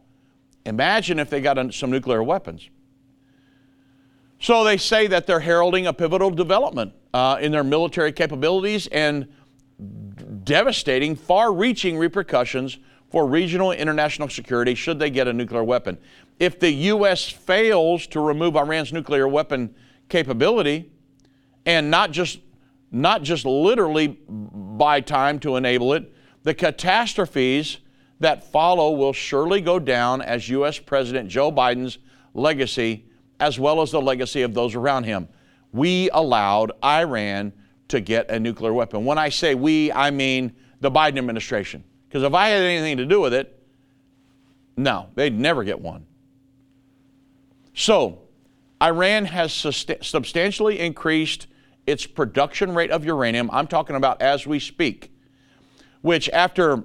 Imagine 0.66 1.20
if 1.20 1.30
they 1.30 1.42
got 1.42 1.74
some 1.74 1.92
nuclear 1.92 2.24
weapons. 2.24 2.70
So 4.44 4.66
they 4.66 4.76
say 4.76 5.08
that 5.08 5.26
they're 5.26 5.40
heralding 5.40 5.88
a 5.88 5.94
pivotal 5.94 6.30
development 6.30 6.92
uh, 7.14 7.38
in 7.40 7.54
their 7.54 7.64
military 7.64 8.12
capabilities 8.12 8.88
and 8.88 9.30
devastating, 10.44 11.16
far 11.16 11.54
reaching 11.54 11.98
repercussions 11.98 12.78
for 13.10 13.26
regional 13.26 13.72
and 13.72 13.80
international 13.80 14.28
security 14.28 14.76
should 14.76 15.00
they 15.00 15.10
get 15.10 15.30
a 15.30 15.34
nuclear 15.34 15.64
weapon. 15.64 15.98
If 16.40 16.60
the 16.60 16.70
U.S. 16.72 17.30
fails 17.30 18.06
to 18.08 18.20
remove 18.20 18.58
Iran's 18.58 18.92
nuclear 18.92 19.30
weapon 19.30 19.74
capability, 20.10 20.92
and 21.66 21.90
not 21.90 22.12
just, 22.12 22.42
not 22.92 23.24
just 23.24 23.46
literally 23.46 24.20
buy 24.28 25.00
time 25.00 25.40
to 25.40 25.56
enable 25.56 25.94
it, 25.94 26.14
the 26.44 26.54
catastrophes 26.54 27.78
that 28.20 28.44
follow 28.52 28.92
will 28.92 29.14
surely 29.14 29.62
go 29.62 29.80
down 29.80 30.22
as 30.22 30.50
U.S. 30.50 30.80
President 30.80 31.30
Joe 31.30 31.50
Biden's 31.50 31.98
legacy, 32.34 33.06
as 33.44 33.60
well 33.60 33.82
as 33.82 33.92
the 33.92 34.02
legacy 34.02 34.42
of 34.44 34.54
those 34.54 34.74
around 34.74 35.04
him. 35.04 35.28
We 35.74 36.10
allowed 36.12 36.72
Iran 36.82 37.52
to 37.90 38.00
get 38.00 38.30
a 38.30 38.40
nuclear 38.40 38.72
weapon. 38.72 39.04
When 39.04 39.18
I 39.18 39.28
say 39.28 39.54
we, 39.54 39.92
I 39.92 40.12
mean 40.12 40.54
the 40.80 40.90
Biden 40.90 41.18
administration. 41.18 41.84
Because 42.08 42.24
if 42.24 42.34
I 42.34 42.48
had 42.48 42.62
anything 42.62 42.96
to 42.98 43.06
do 43.06 43.20
with 43.20 43.34
it, 43.34 43.62
no, 44.78 45.10
they'd 45.16 45.38
never 45.38 45.66
get 45.66 45.82
one. 45.82 46.06
So, 47.74 48.20
Iran 48.82 49.26
has 49.26 49.52
substantially 49.52 50.80
increased 50.80 51.48
its 51.86 52.06
production 52.06 52.74
rate 52.74 52.92
of 52.92 53.04
uranium. 53.04 53.50
I'm 53.52 53.68
talking 53.68 53.98
about 53.98 54.22
as 54.22 54.48
we 54.48 54.60
speak, 54.60 55.12
which, 56.02 56.30
after 56.30 56.84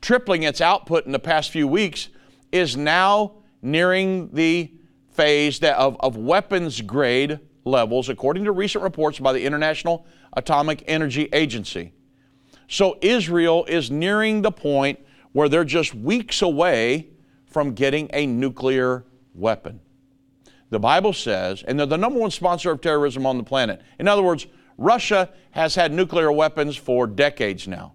tripling 0.00 0.44
its 0.44 0.60
output 0.60 1.06
in 1.06 1.12
the 1.12 1.18
past 1.18 1.50
few 1.50 1.66
weeks, 1.66 2.08
is 2.52 2.76
now 2.76 3.32
nearing 3.62 4.30
the 4.32 4.70
phase 5.18 5.60
of, 5.64 5.96
of 5.98 6.16
weapons 6.16 6.80
grade 6.80 7.40
levels, 7.64 8.08
according 8.08 8.44
to 8.44 8.52
recent 8.52 8.84
reports 8.84 9.18
by 9.18 9.32
the 9.32 9.44
International 9.44 10.06
Atomic 10.34 10.84
Energy 10.86 11.28
Agency. 11.32 11.92
So 12.68 12.96
Israel 13.02 13.64
is 13.66 13.90
nearing 13.90 14.42
the 14.42 14.52
point 14.52 15.00
where 15.32 15.48
they're 15.48 15.64
just 15.64 15.92
weeks 15.92 16.40
away 16.40 17.08
from 17.46 17.74
getting 17.74 18.08
a 18.12 18.26
nuclear 18.26 19.06
weapon. 19.34 19.80
The 20.70 20.78
Bible 20.78 21.12
says, 21.12 21.64
and 21.66 21.80
they're 21.80 21.86
the 21.86 21.98
number 21.98 22.20
one 22.20 22.30
sponsor 22.30 22.70
of 22.70 22.80
terrorism 22.80 23.26
on 23.26 23.38
the 23.38 23.42
planet. 23.42 23.82
In 23.98 24.06
other 24.06 24.22
words, 24.22 24.46
Russia 24.76 25.30
has 25.50 25.74
had 25.74 25.92
nuclear 25.92 26.30
weapons 26.30 26.76
for 26.76 27.08
decades 27.08 27.66
now, 27.66 27.94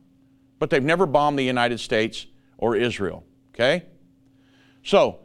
but 0.59 0.69
they've 0.69 0.83
never 0.83 1.05
bombed 1.05 1.39
the 1.39 1.43
United 1.43 1.79
States 1.79 2.25
or 2.57 2.75
Israel. 2.75 3.23
Okay? 3.53 3.85
So, 4.83 5.19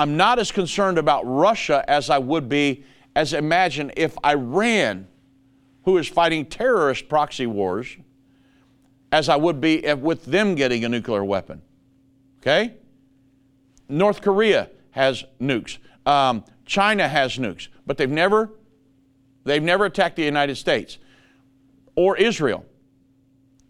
I'm 0.00 0.16
not 0.16 0.38
as 0.38 0.50
concerned 0.50 0.96
about 0.96 1.24
Russia 1.26 1.84
as 1.86 2.08
I 2.08 2.16
would 2.16 2.48
be 2.48 2.84
as 3.14 3.34
imagine 3.34 3.92
if 3.98 4.16
Iran, 4.24 5.06
who 5.84 5.98
is 5.98 6.08
fighting 6.08 6.46
terrorist 6.46 7.06
proxy 7.06 7.46
wars, 7.46 7.98
as 9.12 9.28
I 9.28 9.36
would 9.36 9.60
be 9.60 9.80
with 9.92 10.24
them 10.24 10.54
getting 10.54 10.86
a 10.86 10.88
nuclear 10.88 11.22
weapon. 11.22 11.60
Okay? 12.40 12.76
North 13.90 14.22
Korea 14.22 14.70
has 14.92 15.24
nukes. 15.38 15.76
Um, 16.06 16.44
China 16.64 17.06
has 17.06 17.36
nukes, 17.36 17.68
but 17.86 17.98
they've 17.98 18.08
never, 18.08 18.48
they've 19.44 19.62
never 19.62 19.84
attacked 19.84 20.16
the 20.16 20.22
United 20.22 20.56
States 20.56 20.96
or 21.94 22.16
Israel. 22.16 22.64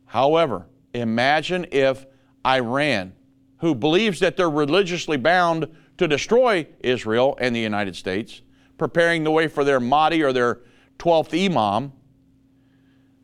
However, 0.07 0.69
imagine 0.95 1.67
if 1.73 2.07
Iran, 2.47 3.15
who 3.57 3.75
believes 3.75 4.21
that 4.21 4.37
they're 4.37 4.49
religiously 4.49 5.17
bound 5.17 5.67
to 6.01 6.09
destroy 6.09 6.67
Israel 6.81 7.37
and 7.43 7.55
the 7.55 7.61
United 7.61 7.95
States, 7.95 8.41
preparing 8.79 9.23
the 9.23 9.31
way 9.31 9.47
for 9.47 9.65
their 9.65 9.79
Mahdi 9.79 10.23
or 10.23 10.33
their 10.33 10.61
12th 10.99 11.39
Imam, 11.39 11.93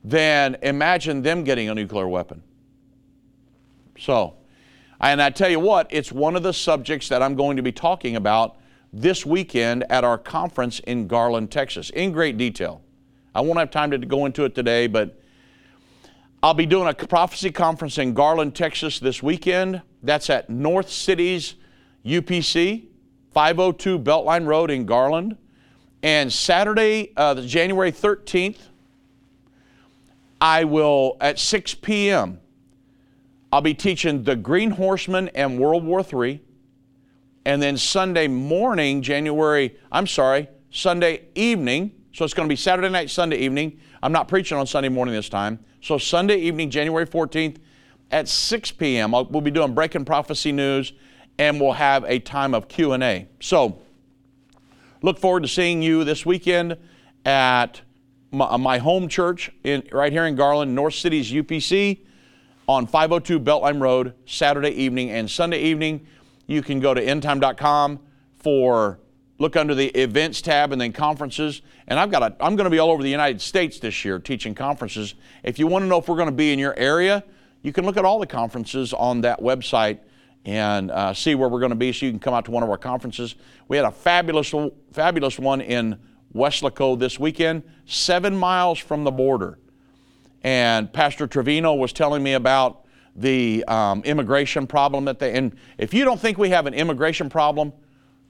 then 0.04 0.58
imagine 0.60 1.22
them 1.22 1.42
getting 1.42 1.70
a 1.70 1.74
nuclear 1.74 2.06
weapon. 2.06 2.42
So, 3.98 4.34
and 5.00 5.22
I 5.22 5.30
tell 5.30 5.48
you 5.48 5.58
what, 5.58 5.86
it's 5.88 6.12
one 6.12 6.36
of 6.36 6.42
the 6.42 6.52
subjects 6.52 7.08
that 7.08 7.22
I'm 7.22 7.34
going 7.34 7.56
to 7.56 7.62
be 7.62 7.72
talking 7.72 8.14
about 8.14 8.58
this 8.92 9.24
weekend 9.24 9.90
at 9.90 10.04
our 10.04 10.18
conference 10.18 10.80
in 10.80 11.06
Garland, 11.06 11.50
Texas, 11.50 11.88
in 11.88 12.12
great 12.12 12.36
detail. 12.36 12.82
I 13.34 13.40
won't 13.40 13.58
have 13.58 13.70
time 13.70 13.90
to 13.92 13.98
go 13.98 14.26
into 14.26 14.44
it 14.44 14.54
today, 14.54 14.86
but 14.86 15.18
I'll 16.42 16.52
be 16.52 16.66
doing 16.66 16.88
a 16.88 16.94
prophecy 16.94 17.50
conference 17.50 17.96
in 17.96 18.12
Garland, 18.12 18.54
Texas 18.54 18.98
this 18.98 19.22
weekend. 19.22 19.80
That's 20.02 20.28
at 20.28 20.50
North 20.50 20.90
Cities 20.90 21.54
UPC, 22.06 22.86
502 23.32 23.98
Beltline 23.98 24.46
Road 24.46 24.70
in 24.70 24.86
Garland. 24.86 25.36
And 26.02 26.32
Saturday, 26.32 27.12
uh, 27.16 27.34
January 27.42 27.90
13th, 27.90 28.58
I 30.40 30.64
will, 30.64 31.16
at 31.20 31.38
6 31.38 31.74
p.m., 31.74 32.40
I'll 33.52 33.60
be 33.60 33.74
teaching 33.74 34.22
the 34.22 34.36
Green 34.36 34.70
Horseman 34.70 35.28
and 35.34 35.58
World 35.58 35.84
War 35.84 36.04
III. 36.04 36.40
And 37.44 37.62
then 37.62 37.76
Sunday 37.76 38.28
morning, 38.28 39.02
January, 39.02 39.76
I'm 39.90 40.06
sorry, 40.06 40.48
Sunday 40.70 41.26
evening, 41.34 41.92
so 42.12 42.24
it's 42.24 42.34
going 42.34 42.48
to 42.48 42.52
be 42.52 42.56
Saturday 42.56 42.88
night, 42.88 43.08
Sunday 43.08 43.38
evening. 43.38 43.80
I'm 44.02 44.12
not 44.12 44.28
preaching 44.28 44.58
on 44.58 44.66
Sunday 44.66 44.88
morning 44.88 45.14
this 45.14 45.28
time. 45.28 45.58
So 45.80 45.96
Sunday 45.96 46.38
evening, 46.38 46.70
January 46.70 47.06
14th 47.06 47.56
at 48.10 48.28
6 48.28 48.72
p.m., 48.72 49.14
I'll, 49.14 49.24
we'll 49.26 49.40
be 49.40 49.50
doing 49.50 49.74
Breaking 49.74 50.04
Prophecy 50.04 50.52
News 50.52 50.92
and 51.38 51.60
we'll 51.60 51.72
have 51.72 52.04
a 52.04 52.18
time 52.18 52.54
of 52.54 52.68
Q&A. 52.68 53.28
So 53.40 53.78
look 55.02 55.18
forward 55.18 55.42
to 55.42 55.48
seeing 55.48 55.82
you 55.82 56.04
this 56.04 56.24
weekend 56.24 56.76
at 57.24 57.80
my, 58.30 58.46
uh, 58.46 58.58
my 58.58 58.78
home 58.78 59.08
church 59.08 59.50
in, 59.64 59.82
right 59.92 60.12
here 60.12 60.26
in 60.26 60.34
Garland, 60.34 60.74
North 60.74 60.94
Cities 60.94 61.32
UPC 61.32 62.00
on 62.68 62.86
502 62.86 63.38
Beltline 63.40 63.80
Road, 63.80 64.14
Saturday 64.26 64.70
evening 64.70 65.10
and 65.10 65.30
Sunday 65.30 65.60
evening. 65.60 66.06
You 66.46 66.62
can 66.62 66.80
go 66.80 66.94
to 66.94 67.04
endtime.com 67.04 68.00
for 68.38 68.98
look 69.38 69.56
under 69.56 69.74
the 69.74 69.88
events 69.88 70.40
tab 70.40 70.72
and 70.72 70.80
then 70.80 70.92
conferences. 70.92 71.62
And 71.88 72.00
I've 72.00 72.10
got 72.10 72.22
a, 72.22 72.36
I'm 72.40 72.56
going 72.56 72.64
to 72.64 72.70
be 72.70 72.78
all 72.78 72.90
over 72.90 73.02
the 73.02 73.10
United 73.10 73.40
States 73.40 73.78
this 73.78 74.04
year 74.04 74.18
teaching 74.18 74.54
conferences. 74.54 75.14
If 75.42 75.58
you 75.58 75.66
want 75.66 75.82
to 75.82 75.86
know 75.86 75.98
if 75.98 76.08
we're 76.08 76.16
going 76.16 76.26
to 76.26 76.32
be 76.32 76.52
in 76.52 76.58
your 76.58 76.74
area, 76.76 77.22
You 77.66 77.72
can 77.72 77.84
look 77.84 77.96
at 77.96 78.04
all 78.04 78.20
the 78.20 78.28
conferences 78.28 78.92
on 78.92 79.22
that 79.22 79.40
website 79.40 79.98
and 80.46 80.92
uh, 80.92 81.12
see 81.12 81.34
where 81.34 81.48
we're 81.48 81.58
going 81.58 81.70
to 81.70 81.76
be 81.76 81.92
so 81.92 82.06
you 82.06 82.12
can 82.12 82.20
come 82.20 82.32
out 82.32 82.44
to 82.44 82.52
one 82.52 82.62
of 82.62 82.70
our 82.70 82.78
conferences. 82.78 83.34
We 83.66 83.76
had 83.76 83.84
a 83.84 83.90
fabulous, 83.90 84.54
fabulous 84.92 85.38
one 85.38 85.60
in 85.60 85.98
Weslaco 86.34 86.98
this 86.98 87.18
weekend, 87.18 87.64
seven 87.84 88.36
miles 88.36 88.78
from 88.78 89.02
the 89.02 89.10
border. 89.10 89.58
And 90.44 90.92
Pastor 90.92 91.26
Trevino 91.26 91.74
was 91.74 91.92
telling 91.92 92.22
me 92.22 92.34
about 92.34 92.84
the 93.16 93.64
um, 93.66 94.02
immigration 94.04 94.68
problem 94.68 95.06
that 95.06 95.18
they, 95.18 95.32
and 95.32 95.56
if 95.78 95.92
you 95.92 96.04
don't 96.04 96.20
think 96.20 96.38
we 96.38 96.50
have 96.50 96.66
an 96.66 96.74
immigration 96.74 97.28
problem, 97.28 97.72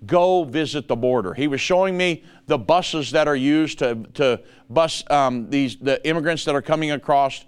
go 0.07 0.45
visit 0.45 0.89
the 0.89 0.97
border. 0.97 1.35
He 1.35 1.49
was 1.49 1.61
showing 1.61 1.97
me 1.97 2.25
the 2.47 2.57
buses 2.57 3.11
that 3.11 3.29
are 3.29 3.37
used 3.37 3.79
to, 3.81 4.07
to 4.15 4.41
bus 4.71 5.05
um, 5.11 5.51
these, 5.51 5.77
the 5.77 6.07
immigrants 6.09 6.47
that 6.47 6.55
are 6.55 6.63
coming 6.63 6.93
across, 6.93 7.45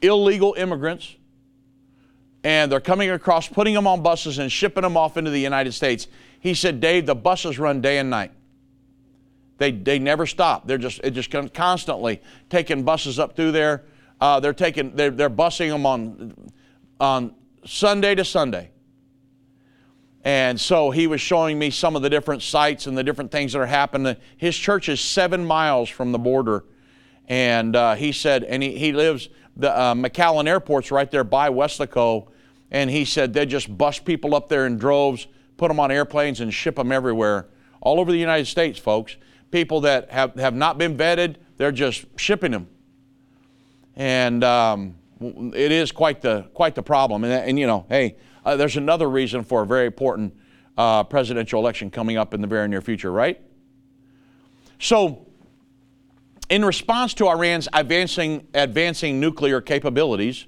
illegal 0.00 0.54
immigrants, 0.56 1.16
and 2.44 2.70
they're 2.70 2.80
coming 2.80 3.10
across, 3.10 3.48
putting 3.48 3.74
them 3.74 3.86
on 3.86 4.02
buses 4.02 4.38
and 4.38 4.50
shipping 4.50 4.82
them 4.82 4.96
off 4.96 5.16
into 5.16 5.30
the 5.30 5.40
United 5.40 5.72
States. 5.72 6.08
He 6.40 6.54
said, 6.54 6.80
Dave, 6.80 7.06
the 7.06 7.14
buses 7.14 7.58
run 7.58 7.80
day 7.80 7.98
and 7.98 8.10
night. 8.10 8.32
They, 9.58 9.70
they 9.70 9.98
never 10.00 10.26
stop. 10.26 10.66
They're 10.66 10.78
just, 10.78 11.00
it 11.04 11.12
just 11.12 11.30
constantly 11.54 12.20
taking 12.50 12.82
buses 12.82 13.18
up 13.18 13.36
through 13.36 13.52
there. 13.52 13.84
Uh, 14.20 14.40
they're 14.40 14.52
taking, 14.52 14.96
they're, 14.96 15.10
they're 15.10 15.30
busing 15.30 15.70
them 15.70 15.86
on, 15.86 16.50
on 16.98 17.34
Sunday 17.64 18.14
to 18.16 18.24
Sunday. 18.24 18.70
And 20.24 20.60
so 20.60 20.90
he 20.90 21.06
was 21.06 21.20
showing 21.20 21.58
me 21.58 21.70
some 21.70 21.96
of 21.96 22.02
the 22.02 22.10
different 22.10 22.42
sites 22.42 22.86
and 22.86 22.96
the 22.96 23.04
different 23.04 23.30
things 23.30 23.52
that 23.52 23.60
are 23.60 23.66
happening. 23.66 24.16
His 24.36 24.56
church 24.56 24.88
is 24.88 25.00
seven 25.00 25.44
miles 25.44 25.88
from 25.88 26.12
the 26.12 26.18
border. 26.18 26.64
And 27.28 27.74
uh, 27.74 27.94
he 27.94 28.12
said, 28.12 28.44
and 28.44 28.62
he, 28.62 28.76
he 28.76 28.92
lives, 28.92 29.28
the 29.56 29.76
uh, 29.76 29.94
McAllen 29.94 30.48
Airport's 30.48 30.90
right 30.90 31.10
there 31.10 31.24
by 31.24 31.50
Weslaco. 31.50 32.28
And 32.72 32.90
he 32.90 33.04
said 33.04 33.34
they 33.34 33.46
just 33.46 33.76
bust 33.78 34.04
people 34.04 34.34
up 34.34 34.48
there 34.48 34.66
in 34.66 34.78
droves, 34.78 35.28
put 35.58 35.68
them 35.68 35.78
on 35.78 35.92
airplanes, 35.92 36.40
and 36.40 36.52
ship 36.52 36.76
them 36.76 36.90
everywhere, 36.90 37.46
all 37.82 38.00
over 38.00 38.10
the 38.10 38.18
United 38.18 38.46
States, 38.46 38.78
folks. 38.78 39.16
People 39.50 39.82
that 39.82 40.10
have, 40.10 40.34
have 40.36 40.54
not 40.54 40.78
been 40.78 40.96
vetted, 40.96 41.36
they're 41.58 41.70
just 41.70 42.06
shipping 42.16 42.50
them. 42.50 42.66
And 43.94 44.42
um, 44.42 44.94
it 45.20 45.70
is 45.70 45.92
quite 45.92 46.22
the, 46.22 46.48
quite 46.54 46.74
the 46.74 46.82
problem. 46.82 47.24
And, 47.24 47.32
and 47.32 47.58
you 47.58 47.66
know, 47.66 47.84
hey, 47.90 48.16
uh, 48.44 48.56
there's 48.56 48.78
another 48.78 49.08
reason 49.08 49.44
for 49.44 49.62
a 49.62 49.66
very 49.66 49.86
important 49.86 50.34
uh, 50.78 51.04
presidential 51.04 51.60
election 51.60 51.90
coming 51.90 52.16
up 52.16 52.32
in 52.32 52.40
the 52.40 52.46
very 52.46 52.66
near 52.68 52.80
future, 52.80 53.12
right? 53.12 53.38
So, 54.78 55.26
in 56.48 56.64
response 56.64 57.12
to 57.14 57.28
Iran's 57.28 57.68
advancing, 57.74 58.46
advancing 58.54 59.20
nuclear 59.20 59.60
capabilities, 59.60 60.46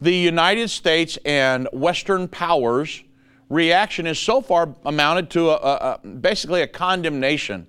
the 0.00 0.14
United 0.14 0.70
States 0.70 1.18
and 1.24 1.68
Western 1.72 2.28
powers' 2.28 3.02
reaction 3.48 4.06
is 4.06 4.18
so 4.18 4.40
far 4.40 4.74
amounted 4.84 5.30
to 5.30 5.50
a, 5.50 5.54
a, 5.56 6.00
a, 6.02 6.08
basically 6.08 6.62
a 6.62 6.66
condemnation. 6.66 7.66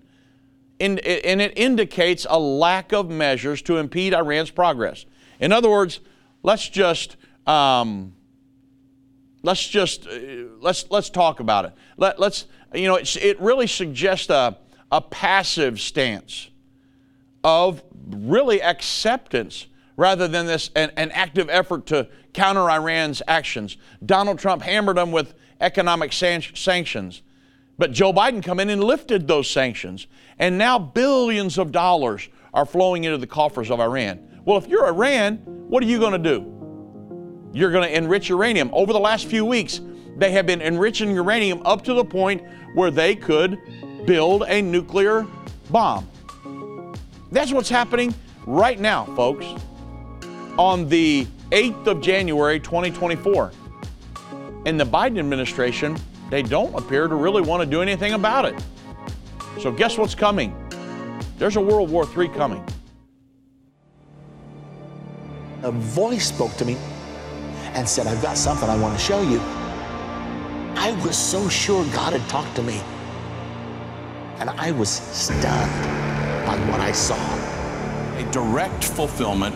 In, 0.80 1.00
and 1.00 1.41
it 1.41 1.54
indicates 1.58 2.26
a 2.30 2.39
lack 2.39 2.91
of 2.91 3.10
measures 3.10 3.62
to 3.63 3.78
impede 3.78 4.13
Iran's 4.13 4.50
progress. 4.50 5.06
In 5.39 5.52
other 5.52 5.70
words, 5.70 6.00
let's 6.44 6.67
just 6.67 7.17
um, 7.46 8.13
let's 9.44 9.67
just 9.67 10.08
uh, 10.08 10.20
let's 10.60 10.86
let's 10.89 11.10
talk 11.10 11.39
about 11.39 11.65
it. 11.65 11.74
Let, 11.98 12.20
let's 12.20 12.46
you 12.74 12.88
know 12.88 12.96
it 12.96 13.41
really 13.41 13.67
suggests 13.67 14.30
a, 14.30 14.58
a 14.91 15.02
passive 15.02 15.80
stance 15.80 16.50
of 17.44 17.84
really 18.10 18.62
acceptance 18.62 19.67
rather 19.98 20.28
than 20.28 20.46
this 20.46 20.70
an, 20.76 20.91
an 20.96 21.12
active 21.12 21.50
effort 21.50 21.86
to 21.88 22.08
counter 22.34 22.70
Iran's 22.70 23.22
actions. 23.28 23.78
Donald 24.06 24.39
Trump 24.39 24.62
hammered 24.62 24.98
them 24.98 25.12
with 25.12 25.34
economic 25.60 26.13
san- 26.13 26.44
sanctions. 26.54 27.22
But 27.78 27.91
Joe 27.91 28.13
Biden 28.13 28.44
come 28.44 28.60
in 28.60 28.70
and 28.70 28.84
lifted 28.84 29.28
those 29.28 29.50
sanctions. 29.50 30.08
And 30.38 30.58
now 30.58 30.78
billions 30.78 31.58
of 31.58 31.72
dollars 31.72 32.30
are 32.54 32.65
flowing 32.65 33.04
into 33.06 33.17
the 33.17 33.28
coffers 33.28 33.72
of 33.72 33.80
Iran. 33.80 34.41
Well, 34.46 34.58
if 34.58 34.67
you're 34.67 34.86
Iran, 34.86 35.38
what 35.67 35.84
are 35.84 35.88
you 35.88 36.00
going 36.00 36.12
to 36.12 36.17
do? 36.17 37.50
You're 37.54 37.72
going 37.72 37.88
to 37.88 37.96
enrich 37.96 38.30
uranium. 38.30 38.70
Over 38.74 38.94
the 38.94 39.00
last 39.00 39.28
few 39.28 39.46
weeks, 39.46 39.82
they 40.17 40.32
have 40.32 40.46
been 40.46 40.62
enriching 40.62 41.12
uranium 41.12 41.62
up 41.65 41.84
to 41.86 41.94
the 41.94 42.06
point 42.06 42.44
where 42.76 42.91
they 42.91 43.15
could 43.15 43.60
build 44.06 44.44
a 44.48 44.62
nuclear 44.62 45.26
bomb. 45.70 46.08
That's 47.32 47.52
what's 47.52 47.70
happening 47.70 48.13
right 48.46 48.80
now, 48.80 49.06
folks, 49.15 49.46
on 50.58 50.89
the 50.89 51.28
8th 51.52 51.88
of 51.88 52.02
January 52.02 52.60
2024. 52.62 53.52
In 54.66 54.78
the 54.78 54.86
Biden 54.86 55.20
administration, 55.20 55.98
they 56.30 56.42
don't 56.42 56.74
appear 56.76 57.10
to 57.10 57.16
really 57.16 57.42
want 57.42 57.62
to 57.62 57.70
do 57.70 57.82
anything 57.82 58.14
about 58.14 58.46
it. 58.46 58.56
So, 59.60 59.70
guess 59.70 59.98
what's 59.98 60.16
coming? 60.16 60.56
There's 61.38 61.58
a 61.58 61.62
World 61.62 61.90
War 61.90 62.08
III 62.18 62.30
coming. 62.30 62.64
A 65.64 65.72
voice 65.72 66.30
spoke 66.30 66.56
to 66.56 66.64
me 66.64 66.78
and 67.74 67.88
said, 67.88 68.08
I've 68.08 68.22
got 68.22 68.38
something 68.38 68.70
I 68.70 68.78
want 68.78 68.98
to 68.98 69.04
show 69.04 69.22
you. 69.22 69.40
I 70.78 70.98
was 71.06 71.18
so 71.18 71.50
sure 71.50 71.84
God 71.94 72.14
had 72.14 72.28
talked 72.30 72.56
to 72.56 72.64
me. 72.64 72.82
And 74.40 74.50
I 74.50 74.72
was 74.72 74.90
stunned 74.90 75.46
by 76.46 76.58
what 76.72 76.80
I 76.80 76.94
saw. 76.94 77.16
A 78.18 78.32
direct 78.32 78.86
fulfillment 78.86 79.56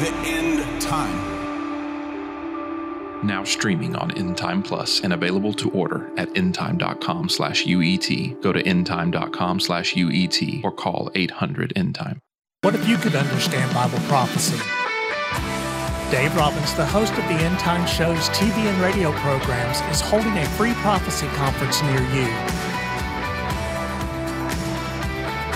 Understanding 0.00 0.56
the 0.56 0.62
end 0.62 0.80
time. 0.80 1.40
Now 3.26 3.44
streaming 3.44 3.96
on 3.96 4.10
Endtime 4.12 4.64
Plus 4.64 5.00
and 5.00 5.12
available 5.12 5.52
to 5.54 5.70
order 5.70 6.10
at 6.16 6.30
endtime.com 6.30 7.28
slash 7.28 7.66
UET. 7.66 8.40
Go 8.42 8.52
to 8.52 8.62
endtime.com 8.62 9.60
slash 9.60 9.94
UET 9.94 10.64
or 10.64 10.72
call 10.72 11.10
800 11.14 11.74
Endtime. 11.76 12.18
What 12.62 12.74
if 12.74 12.88
you 12.88 12.96
could 12.96 13.14
understand 13.14 13.74
Bible 13.74 13.98
prophecy? 14.08 14.58
Dave 16.10 16.34
Robbins, 16.34 16.74
the 16.74 16.86
host 16.86 17.12
of 17.12 17.24
the 17.24 17.34
End 17.34 17.58
Time 17.58 17.86
Show's 17.86 18.28
TV 18.30 18.52
and 18.56 18.80
radio 18.80 19.12
programs, 19.12 19.80
is 19.94 20.00
holding 20.00 20.36
a 20.38 20.46
free 20.56 20.72
prophecy 20.74 21.26
conference 21.28 21.82
near 21.82 22.00
you. 22.00 22.26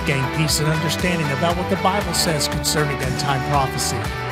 Gain 0.06 0.36
peace 0.36 0.60
and 0.60 0.68
understanding 0.68 1.26
about 1.38 1.56
what 1.56 1.68
the 1.70 1.76
Bible 1.76 2.12
says 2.12 2.46
concerning 2.48 2.96
end 2.98 3.18
time 3.18 3.40
prophecy. 3.50 4.23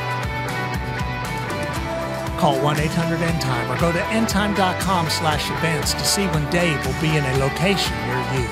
Call 2.43 2.57
1-800-END-TIME 2.57 3.71
or 3.71 3.79
go 3.79 3.93
to 3.93 4.01
endtime.com 4.01 5.09
slash 5.09 5.49
events 5.49 5.95
to 5.95 6.05
see 6.05 6.27
when 6.27 6.51
Dave 6.51 6.85
will 6.85 7.01
be 7.01 7.17
in 7.17 7.25
a 7.25 7.37
location 7.39 7.95
near 8.09 8.19
you. 8.35 8.49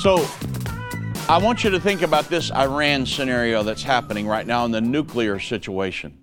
So 0.00 0.26
I 1.28 1.38
want 1.40 1.62
you 1.62 1.70
to 1.70 1.78
think 1.78 2.02
about 2.02 2.24
this 2.24 2.50
Iran 2.50 3.06
scenario 3.06 3.62
that's 3.62 3.84
happening 3.84 4.26
right 4.26 4.44
now 4.44 4.64
in 4.64 4.72
the 4.72 4.80
nuclear 4.80 5.38
situation. 5.38 6.18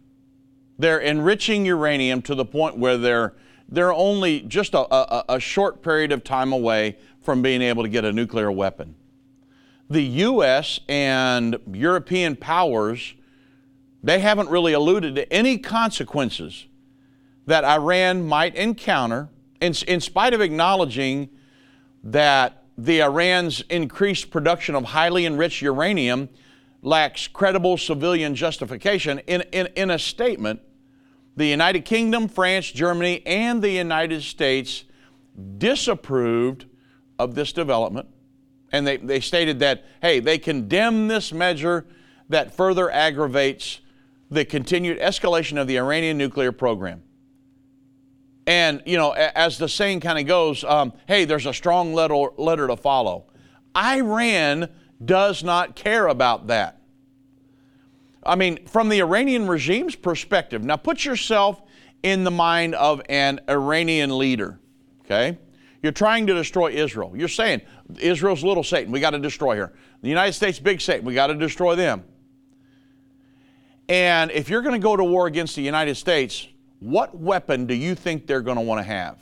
They're 0.79 0.99
enriching 0.99 1.65
uranium 1.65 2.21
to 2.23 2.33
the 2.33 2.45
point 2.45 2.77
where 2.77 2.97
they're, 2.97 3.33
they're 3.67 3.93
only 3.93 4.39
just 4.39 4.73
a, 4.73 4.79
a, 4.93 5.25
a 5.35 5.39
short 5.39 5.83
period 5.83 6.13
of 6.13 6.23
time 6.23 6.53
away 6.53 6.97
from 7.21 7.41
being 7.41 7.61
able 7.61 7.83
to 7.83 7.89
get 7.89 8.05
a 8.05 8.13
nuclear 8.13 8.49
weapon. 8.49 8.95
The 9.89 10.01
U.S. 10.01 10.79
and 10.87 11.57
European 11.73 12.37
powers, 12.37 13.13
they 14.01 14.19
haven't 14.19 14.49
really 14.49 14.71
alluded 14.71 15.15
to 15.15 15.31
any 15.33 15.57
consequences 15.57 16.65
that 17.45 17.65
Iran 17.65 18.25
might 18.25 18.55
encounter, 18.55 19.27
in, 19.59 19.73
in 19.85 19.99
spite 19.99 20.33
of 20.33 20.39
acknowledging 20.39 21.29
that 22.05 22.63
the 22.77 23.01
Iran's 23.01 23.61
increased 23.69 24.31
production 24.31 24.75
of 24.75 24.85
highly 24.85 25.25
enriched 25.25 25.61
uranium 25.61 26.29
lacks 26.81 27.27
credible 27.27 27.75
civilian 27.75 28.33
justification 28.33 29.19
in, 29.27 29.41
in, 29.51 29.67
in 29.75 29.91
a 29.91 29.99
statement 29.99 30.61
the 31.35 31.45
United 31.45 31.85
Kingdom, 31.85 32.27
France, 32.27 32.71
Germany, 32.71 33.25
and 33.25 33.61
the 33.61 33.71
United 33.71 34.23
States 34.23 34.83
disapproved 35.57 36.65
of 37.17 37.35
this 37.35 37.53
development. 37.53 38.07
And 38.71 38.85
they, 38.85 38.97
they 38.97 39.19
stated 39.19 39.59
that, 39.59 39.85
hey, 40.01 40.19
they 40.19 40.37
condemn 40.37 41.07
this 41.07 41.31
measure 41.31 41.85
that 42.29 42.55
further 42.55 42.91
aggravates 42.91 43.79
the 44.29 44.45
continued 44.45 44.99
escalation 44.99 45.59
of 45.59 45.67
the 45.67 45.77
Iranian 45.77 46.17
nuclear 46.17 46.51
program. 46.51 47.03
And, 48.45 48.81
you 48.85 48.97
know, 48.97 49.11
as 49.11 49.57
the 49.57 49.69
saying 49.69 49.99
kind 49.99 50.19
of 50.19 50.25
goes, 50.25 50.63
um, 50.63 50.93
hey, 51.07 51.25
there's 51.25 51.45
a 51.45 51.53
strong 51.53 51.93
letter, 51.93 52.29
letter 52.37 52.67
to 52.67 52.75
follow. 52.75 53.27
Iran 53.75 54.69
does 55.03 55.43
not 55.43 55.75
care 55.75 56.07
about 56.07 56.47
that. 56.47 56.78
I 58.29 58.35
mean, 58.35 58.63
from 58.67 58.89
the 58.89 59.01
Iranian 59.01 59.47
regime's 59.47 59.95
perspective, 59.95 60.63
now 60.63 60.75
put 60.75 61.03
yourself 61.03 61.63
in 62.03 62.23
the 62.23 62.31
mind 62.31 62.75
of 62.75 63.01
an 63.09 63.39
Iranian 63.49 64.15
leader, 64.17 64.59
okay? 65.03 65.39
You're 65.81 65.91
trying 65.91 66.27
to 66.27 66.35
destroy 66.35 66.71
Israel. 66.71 67.11
You're 67.15 67.27
saying 67.27 67.61
Israel's 67.97 68.43
little 68.43 68.63
Satan, 68.63 68.91
we 68.91 68.99
got 68.99 69.11
to 69.11 69.19
destroy 69.19 69.55
her. 69.57 69.73
The 70.03 70.09
United 70.09 70.33
States, 70.33 70.59
big 70.59 70.79
Satan, 70.79 71.05
we 71.05 71.15
got 71.15 71.27
to 71.27 71.33
destroy 71.33 71.75
them. 71.75 72.03
And 73.87 74.29
if 74.29 74.47
you're 74.47 74.61
going 74.61 74.79
to 74.79 74.83
go 74.83 74.95
to 74.95 75.03
war 75.03 75.25
against 75.25 75.55
the 75.55 75.63
United 75.63 75.95
States, 75.95 76.47
what 76.79 77.17
weapon 77.17 77.65
do 77.65 77.73
you 77.73 77.95
think 77.95 78.27
they're 78.27 78.41
going 78.41 78.57
to 78.57 78.61
want 78.61 78.77
to 78.77 78.83
have? 78.83 79.17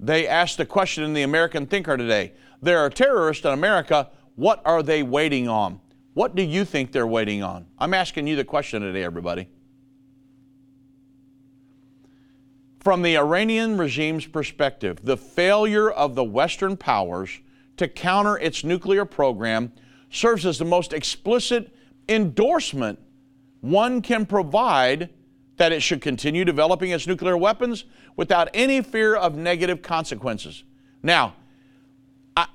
They 0.00 0.26
asked 0.26 0.56
the 0.56 0.64
question 0.64 1.04
in 1.04 1.12
the 1.12 1.22
American 1.22 1.66
Thinker 1.66 1.98
today. 1.98 2.32
There 2.62 2.78
are 2.78 2.88
terrorists 2.88 3.44
in 3.44 3.52
America. 3.52 4.08
What 4.36 4.62
are 4.64 4.82
they 4.82 5.02
waiting 5.02 5.48
on? 5.48 5.80
What 6.16 6.34
do 6.34 6.42
you 6.42 6.64
think 6.64 6.92
they're 6.92 7.06
waiting 7.06 7.42
on? 7.42 7.66
I'm 7.78 7.92
asking 7.92 8.26
you 8.26 8.36
the 8.36 8.44
question 8.44 8.80
today, 8.80 9.04
everybody. 9.04 9.50
From 12.80 13.02
the 13.02 13.18
Iranian 13.18 13.76
regime's 13.76 14.24
perspective, 14.24 14.98
the 15.02 15.18
failure 15.18 15.90
of 15.90 16.14
the 16.14 16.24
Western 16.24 16.74
powers 16.74 17.38
to 17.76 17.86
counter 17.86 18.38
its 18.38 18.64
nuclear 18.64 19.04
program 19.04 19.70
serves 20.08 20.46
as 20.46 20.58
the 20.58 20.64
most 20.64 20.94
explicit 20.94 21.70
endorsement 22.08 22.98
one 23.60 24.00
can 24.00 24.24
provide 24.24 25.10
that 25.58 25.70
it 25.70 25.82
should 25.82 26.00
continue 26.00 26.46
developing 26.46 26.92
its 26.92 27.06
nuclear 27.06 27.36
weapons 27.36 27.84
without 28.16 28.48
any 28.54 28.80
fear 28.80 29.16
of 29.16 29.36
negative 29.36 29.82
consequences. 29.82 30.64
Now, 31.02 31.34
I, 32.34 32.46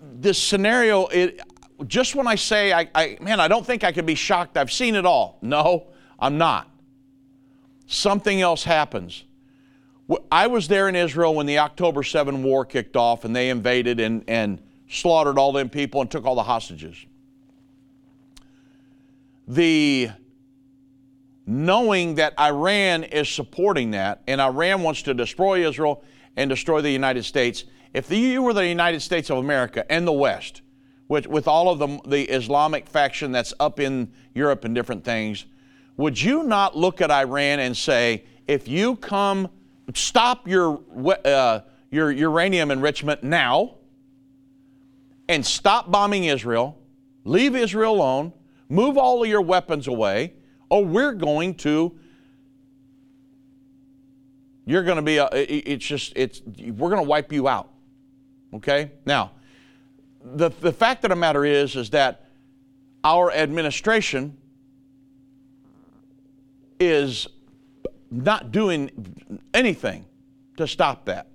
this 0.00 0.38
scenario, 0.42 1.06
it, 1.08 1.40
just 1.86 2.14
when 2.14 2.26
I 2.26 2.34
say, 2.34 2.72
I, 2.72 2.88
I, 2.94 3.18
man, 3.20 3.40
I 3.40 3.48
don't 3.48 3.64
think 3.64 3.84
I 3.84 3.92
could 3.92 4.06
be 4.06 4.14
shocked, 4.14 4.56
I've 4.56 4.72
seen 4.72 4.94
it 4.94 5.06
all. 5.06 5.38
No, 5.42 5.88
I'm 6.18 6.38
not. 6.38 6.70
Something 7.86 8.40
else 8.40 8.64
happens. 8.64 9.24
I 10.30 10.48
was 10.48 10.68
there 10.68 10.88
in 10.88 10.96
Israel 10.96 11.34
when 11.34 11.46
the 11.46 11.58
October 11.58 12.02
7 12.02 12.42
war 12.42 12.64
kicked 12.64 12.96
off 12.96 13.24
and 13.24 13.34
they 13.34 13.50
invaded 13.50 14.00
and, 14.00 14.24
and 14.26 14.60
slaughtered 14.88 15.38
all 15.38 15.52
them 15.52 15.68
people 15.68 16.00
and 16.00 16.10
took 16.10 16.24
all 16.24 16.34
the 16.34 16.42
hostages. 16.42 17.06
The 19.46 20.10
knowing 21.46 22.16
that 22.16 22.38
Iran 22.38 23.04
is 23.04 23.28
supporting 23.28 23.92
that 23.92 24.22
and 24.26 24.40
Iran 24.40 24.82
wants 24.82 25.02
to 25.02 25.14
destroy 25.14 25.66
Israel 25.66 26.02
and 26.36 26.48
destroy 26.48 26.80
the 26.80 26.90
United 26.90 27.24
States, 27.24 27.64
if 27.92 28.10
you 28.10 28.42
were 28.42 28.52
the 28.52 28.66
United 28.66 29.00
States 29.00 29.30
of 29.30 29.38
America 29.38 29.90
and 29.90 30.06
the 30.06 30.12
West, 30.12 30.62
with, 31.10 31.26
with 31.26 31.48
all 31.48 31.68
of 31.68 31.80
the, 31.80 31.98
the 32.08 32.22
Islamic 32.30 32.88
faction 32.88 33.32
that's 33.32 33.52
up 33.58 33.80
in 33.80 34.12
Europe 34.32 34.64
and 34.64 34.76
different 34.76 35.02
things, 35.02 35.44
would 35.96 36.22
you 36.22 36.44
not 36.44 36.76
look 36.76 37.00
at 37.00 37.10
Iran 37.10 37.58
and 37.58 37.76
say, 37.76 38.24
if 38.46 38.68
you 38.68 38.94
come, 38.94 39.48
stop 39.92 40.46
your, 40.46 40.80
uh, 41.24 41.60
your 41.90 42.12
uranium 42.12 42.70
enrichment 42.70 43.24
now 43.24 43.74
and 45.28 45.44
stop 45.44 45.90
bombing 45.90 46.24
Israel, 46.24 46.78
leave 47.24 47.56
Israel 47.56 47.96
alone, 47.96 48.32
move 48.68 48.96
all 48.96 49.20
of 49.20 49.28
your 49.28 49.42
weapons 49.42 49.88
away, 49.88 50.34
or 50.68 50.84
we're 50.84 51.12
going 51.12 51.56
to 51.56 51.98
you're 54.64 54.84
going 54.84 54.96
to 54.96 55.02
be 55.02 55.16
a, 55.16 55.28
it's 55.32 55.84
just 55.84 56.12
it's 56.14 56.40
we're 56.46 56.90
going 56.90 57.02
to 57.02 57.08
wipe 57.08 57.32
you 57.32 57.48
out. 57.48 57.72
Okay? 58.54 58.92
Now 59.04 59.32
the, 60.22 60.50
the 60.60 60.72
fact 60.72 61.04
of 61.04 61.10
the 61.10 61.16
matter 61.16 61.44
is 61.44 61.76
is 61.76 61.90
that 61.90 62.26
our 63.02 63.32
administration 63.32 64.36
is 66.78 67.26
not 68.10 68.52
doing 68.52 68.90
anything 69.54 70.04
to 70.56 70.66
stop 70.66 71.04
that 71.06 71.30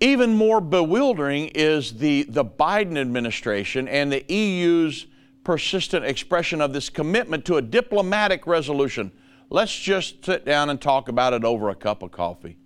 even 0.00 0.34
more 0.34 0.60
bewildering 0.62 1.48
is 1.54 1.92
the, 1.92 2.24
the 2.28 2.44
Biden 2.44 2.98
administration 2.98 3.86
and 3.86 4.10
the 4.10 4.24
EU's 4.32 5.06
persistent 5.44 6.04
expression 6.06 6.60
of 6.60 6.72
this 6.72 6.88
commitment 6.88 7.44
to 7.44 7.56
a 7.56 7.62
diplomatic 7.62 8.46
resolution. 8.46 9.12
Let's 9.50 9.78
just 9.78 10.24
sit 10.24 10.46
down 10.46 10.70
and 10.70 10.80
talk 10.80 11.08
about 11.08 11.34
it 11.34 11.44
over 11.44 11.68
a 11.68 11.74
cup 11.74 12.02
of 12.02 12.10
coffee. 12.10 12.56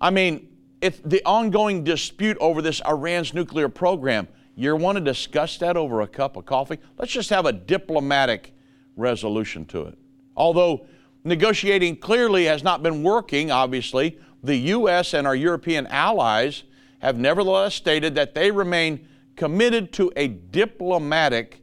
I 0.00 0.10
mean, 0.10 0.48
it's 0.86 1.00
the 1.04 1.22
ongoing 1.24 1.84
dispute 1.84 2.36
over 2.40 2.62
this 2.62 2.80
Iran's 2.86 3.34
nuclear 3.34 3.68
program. 3.68 4.28
You 4.54 4.74
want 4.76 4.96
to 4.96 5.04
discuss 5.04 5.58
that 5.58 5.76
over 5.76 6.00
a 6.00 6.06
cup 6.06 6.36
of 6.36 6.46
coffee? 6.46 6.78
Let's 6.96 7.12
just 7.12 7.28
have 7.30 7.44
a 7.44 7.52
diplomatic 7.52 8.54
resolution 8.96 9.66
to 9.66 9.82
it. 9.82 9.98
Although 10.36 10.86
negotiating 11.24 11.96
clearly 11.96 12.44
has 12.44 12.62
not 12.62 12.82
been 12.82 13.02
working, 13.02 13.50
obviously, 13.50 14.18
the 14.42 14.56
U.S. 14.56 15.12
and 15.12 15.26
our 15.26 15.34
European 15.34 15.86
allies 15.88 16.62
have 17.00 17.18
nevertheless 17.18 17.74
stated 17.74 18.14
that 18.14 18.34
they 18.34 18.50
remain 18.50 19.06
committed 19.34 19.92
to 19.94 20.12
a 20.16 20.28
diplomatic 20.28 21.60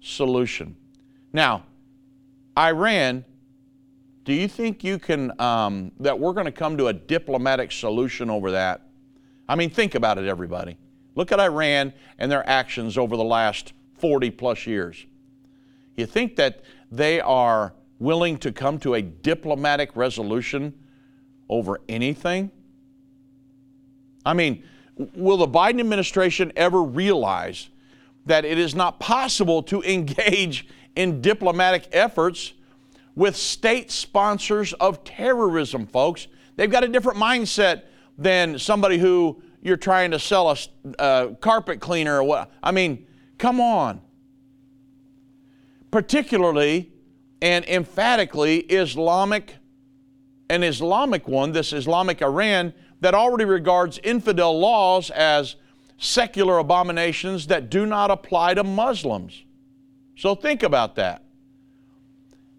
solution. 0.00 0.76
Now, 1.32 1.64
Iran, 2.56 3.24
do 4.28 4.34
you 4.34 4.46
think 4.46 4.84
you 4.84 4.98
can, 4.98 5.32
um, 5.40 5.90
that 6.00 6.20
we're 6.20 6.34
going 6.34 6.44
to 6.44 6.52
come 6.52 6.76
to 6.76 6.88
a 6.88 6.92
diplomatic 6.92 7.72
solution 7.72 8.28
over 8.28 8.50
that? 8.50 8.82
I 9.48 9.56
mean, 9.56 9.70
think 9.70 9.94
about 9.94 10.18
it, 10.18 10.26
everybody. 10.26 10.76
Look 11.14 11.32
at 11.32 11.40
Iran 11.40 11.94
and 12.18 12.30
their 12.30 12.46
actions 12.46 12.98
over 12.98 13.16
the 13.16 13.24
last 13.24 13.72
40 13.94 14.30
plus 14.32 14.66
years. 14.66 15.06
You 15.96 16.04
think 16.04 16.36
that 16.36 16.60
they 16.92 17.22
are 17.22 17.72
willing 17.98 18.36
to 18.40 18.52
come 18.52 18.78
to 18.80 18.96
a 18.96 19.00
diplomatic 19.00 19.96
resolution 19.96 20.74
over 21.48 21.80
anything? 21.88 22.50
I 24.26 24.34
mean, 24.34 24.62
will 25.14 25.38
the 25.38 25.48
Biden 25.48 25.80
administration 25.80 26.52
ever 26.54 26.82
realize 26.82 27.70
that 28.26 28.44
it 28.44 28.58
is 28.58 28.74
not 28.74 29.00
possible 29.00 29.62
to 29.62 29.82
engage 29.84 30.68
in 30.96 31.22
diplomatic 31.22 31.88
efforts 31.92 32.52
with 33.18 33.34
state 33.34 33.90
sponsors 33.90 34.72
of 34.74 35.02
terrorism, 35.02 35.86
folks? 35.88 36.28
They've 36.54 36.70
got 36.70 36.84
a 36.84 36.88
different 36.88 37.18
mindset 37.18 37.82
than 38.16 38.60
somebody 38.60 38.96
who 38.96 39.42
you're 39.60 39.76
trying 39.76 40.12
to 40.12 40.20
sell 40.20 40.48
a 40.50 40.56
uh, 41.00 41.34
carpet 41.34 41.80
cleaner 41.80 42.18
or 42.18 42.22
what. 42.22 42.52
I 42.62 42.70
mean, 42.70 43.08
come 43.36 43.60
on. 43.60 44.00
Particularly 45.90 46.92
and 47.42 47.64
emphatically 47.64 48.58
Islamic, 48.58 49.56
an 50.48 50.62
Islamic 50.62 51.26
one, 51.26 51.50
this 51.50 51.72
Islamic 51.72 52.22
Iran, 52.22 52.72
that 53.00 53.14
already 53.14 53.46
regards 53.46 53.98
infidel 54.04 54.60
laws 54.60 55.10
as 55.10 55.56
secular 55.96 56.58
abominations 56.58 57.48
that 57.48 57.68
do 57.68 57.84
not 57.84 58.12
apply 58.12 58.54
to 58.54 58.62
Muslims. 58.62 59.42
So 60.16 60.36
think 60.36 60.62
about 60.62 60.94
that. 60.94 61.24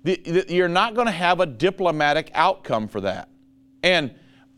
You're 0.04 0.70
not 0.70 0.96
going 0.96 1.08
to 1.08 1.12
have 1.12 1.40
a 1.40 1.46
diplomatic 1.46 2.32
outcome 2.34 2.88
for 2.88 3.02
that. 3.02 3.30
And, 3.84 4.14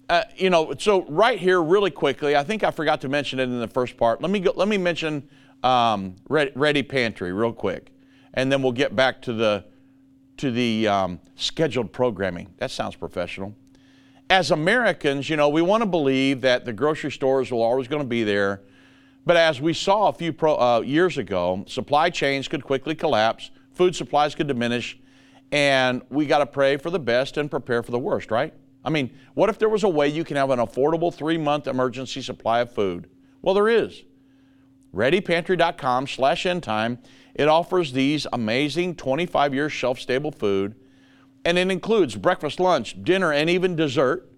uh, 0.09 0.23
you 0.35 0.49
know, 0.49 0.73
so 0.77 1.03
right 1.05 1.39
here, 1.39 1.61
really 1.61 1.91
quickly, 1.91 2.35
I 2.35 2.43
think 2.43 2.63
I 2.63 2.71
forgot 2.71 3.01
to 3.01 3.09
mention 3.09 3.39
it 3.39 3.43
in 3.43 3.59
the 3.59 3.67
first 3.67 3.97
part. 3.97 4.21
Let 4.21 4.31
me, 4.31 4.39
go, 4.39 4.53
let 4.55 4.67
me 4.67 4.77
mention 4.77 5.27
um, 5.63 6.15
Ready, 6.29 6.51
Ready 6.55 6.83
Pantry 6.83 7.33
real 7.33 7.53
quick, 7.53 7.91
and 8.33 8.51
then 8.51 8.61
we'll 8.61 8.71
get 8.71 8.95
back 8.95 9.21
to 9.23 9.33
the, 9.33 9.65
to 10.37 10.51
the 10.51 10.87
um, 10.87 11.19
scheduled 11.35 11.91
programming. 11.91 12.53
That 12.57 12.71
sounds 12.71 12.95
professional 12.95 13.55
as 14.31 14.49
Americans, 14.49 15.29
you 15.29 15.35
know, 15.35 15.49
we 15.49 15.61
want 15.61 15.81
to 15.81 15.85
believe 15.85 16.39
that 16.39 16.63
the 16.63 16.71
grocery 16.71 17.11
stores 17.11 17.51
will 17.51 17.61
always 17.61 17.89
going 17.89 18.01
to 18.01 18.07
be 18.07 18.23
there. 18.23 18.61
But 19.25 19.35
as 19.35 19.59
we 19.59 19.73
saw 19.73 20.07
a 20.07 20.13
few 20.13 20.31
pro, 20.31 20.55
uh, 20.55 20.81
years 20.85 21.17
ago, 21.17 21.65
supply 21.67 22.09
chains 22.09 22.47
could 22.47 22.63
quickly 22.63 22.95
collapse, 22.95 23.51
food 23.73 23.93
supplies 23.93 24.33
could 24.33 24.47
diminish, 24.47 24.97
and 25.51 26.01
we 26.09 26.25
got 26.25 26.39
to 26.39 26.45
pray 26.45 26.77
for 26.77 26.89
the 26.89 26.99
best 26.99 27.37
and 27.37 27.51
prepare 27.51 27.83
for 27.83 27.91
the 27.91 27.99
worst, 27.99 28.31
right? 28.31 28.53
I 28.83 28.89
mean, 28.89 29.11
what 29.33 29.49
if 29.49 29.59
there 29.59 29.69
was 29.69 29.83
a 29.83 29.89
way 29.89 30.07
you 30.07 30.23
can 30.23 30.37
have 30.37 30.49
an 30.49 30.59
affordable 30.59 31.13
three 31.13 31.37
month 31.37 31.67
emergency 31.67 32.21
supply 32.21 32.61
of 32.61 32.71
food? 32.73 33.09
Well, 33.41 33.53
there 33.53 33.69
is. 33.69 34.03
readypantry.com 34.93 36.07
slash 36.07 36.45
endtime. 36.45 36.99
It 37.35 37.47
offers 37.47 37.93
these 37.93 38.27
amazing 38.33 38.95
25 38.95 39.53
year 39.53 39.69
shelf 39.69 39.99
stable 39.99 40.31
food, 40.31 40.75
and 41.45 41.57
it 41.57 41.69
includes 41.69 42.15
breakfast, 42.15 42.59
lunch, 42.59 43.01
dinner, 43.03 43.31
and 43.31 43.49
even 43.49 43.75
dessert. 43.75 44.29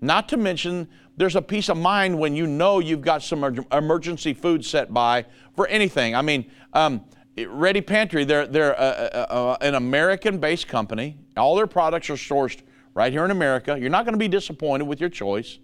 Not 0.00 0.28
to 0.30 0.36
mention, 0.36 0.88
there's 1.16 1.36
a 1.36 1.42
peace 1.42 1.68
of 1.68 1.76
mind 1.76 2.18
when 2.18 2.34
you 2.34 2.46
know 2.46 2.78
you've 2.78 3.02
got 3.02 3.22
some 3.22 3.64
emergency 3.70 4.34
food 4.34 4.64
set 4.64 4.92
by 4.92 5.26
for 5.54 5.66
anything. 5.68 6.16
I 6.16 6.22
mean, 6.22 6.50
um, 6.72 7.04
Ready 7.36 7.80
Pantry, 7.80 8.24
they're, 8.24 8.46
they're 8.46 8.72
a, 8.72 9.26
a, 9.30 9.36
a, 9.36 9.58
an 9.62 9.74
American 9.74 10.38
based 10.38 10.68
company. 10.68 11.16
All 11.36 11.56
their 11.56 11.66
products 11.66 12.10
are 12.10 12.14
sourced 12.14 12.60
right 12.94 13.12
here 13.12 13.24
in 13.24 13.30
America. 13.30 13.78
You're 13.78 13.90
not 13.90 14.04
going 14.04 14.14
to 14.14 14.18
be 14.18 14.28
disappointed 14.28 14.84
with 14.84 15.00
your 15.00 15.08
choice. 15.08 15.58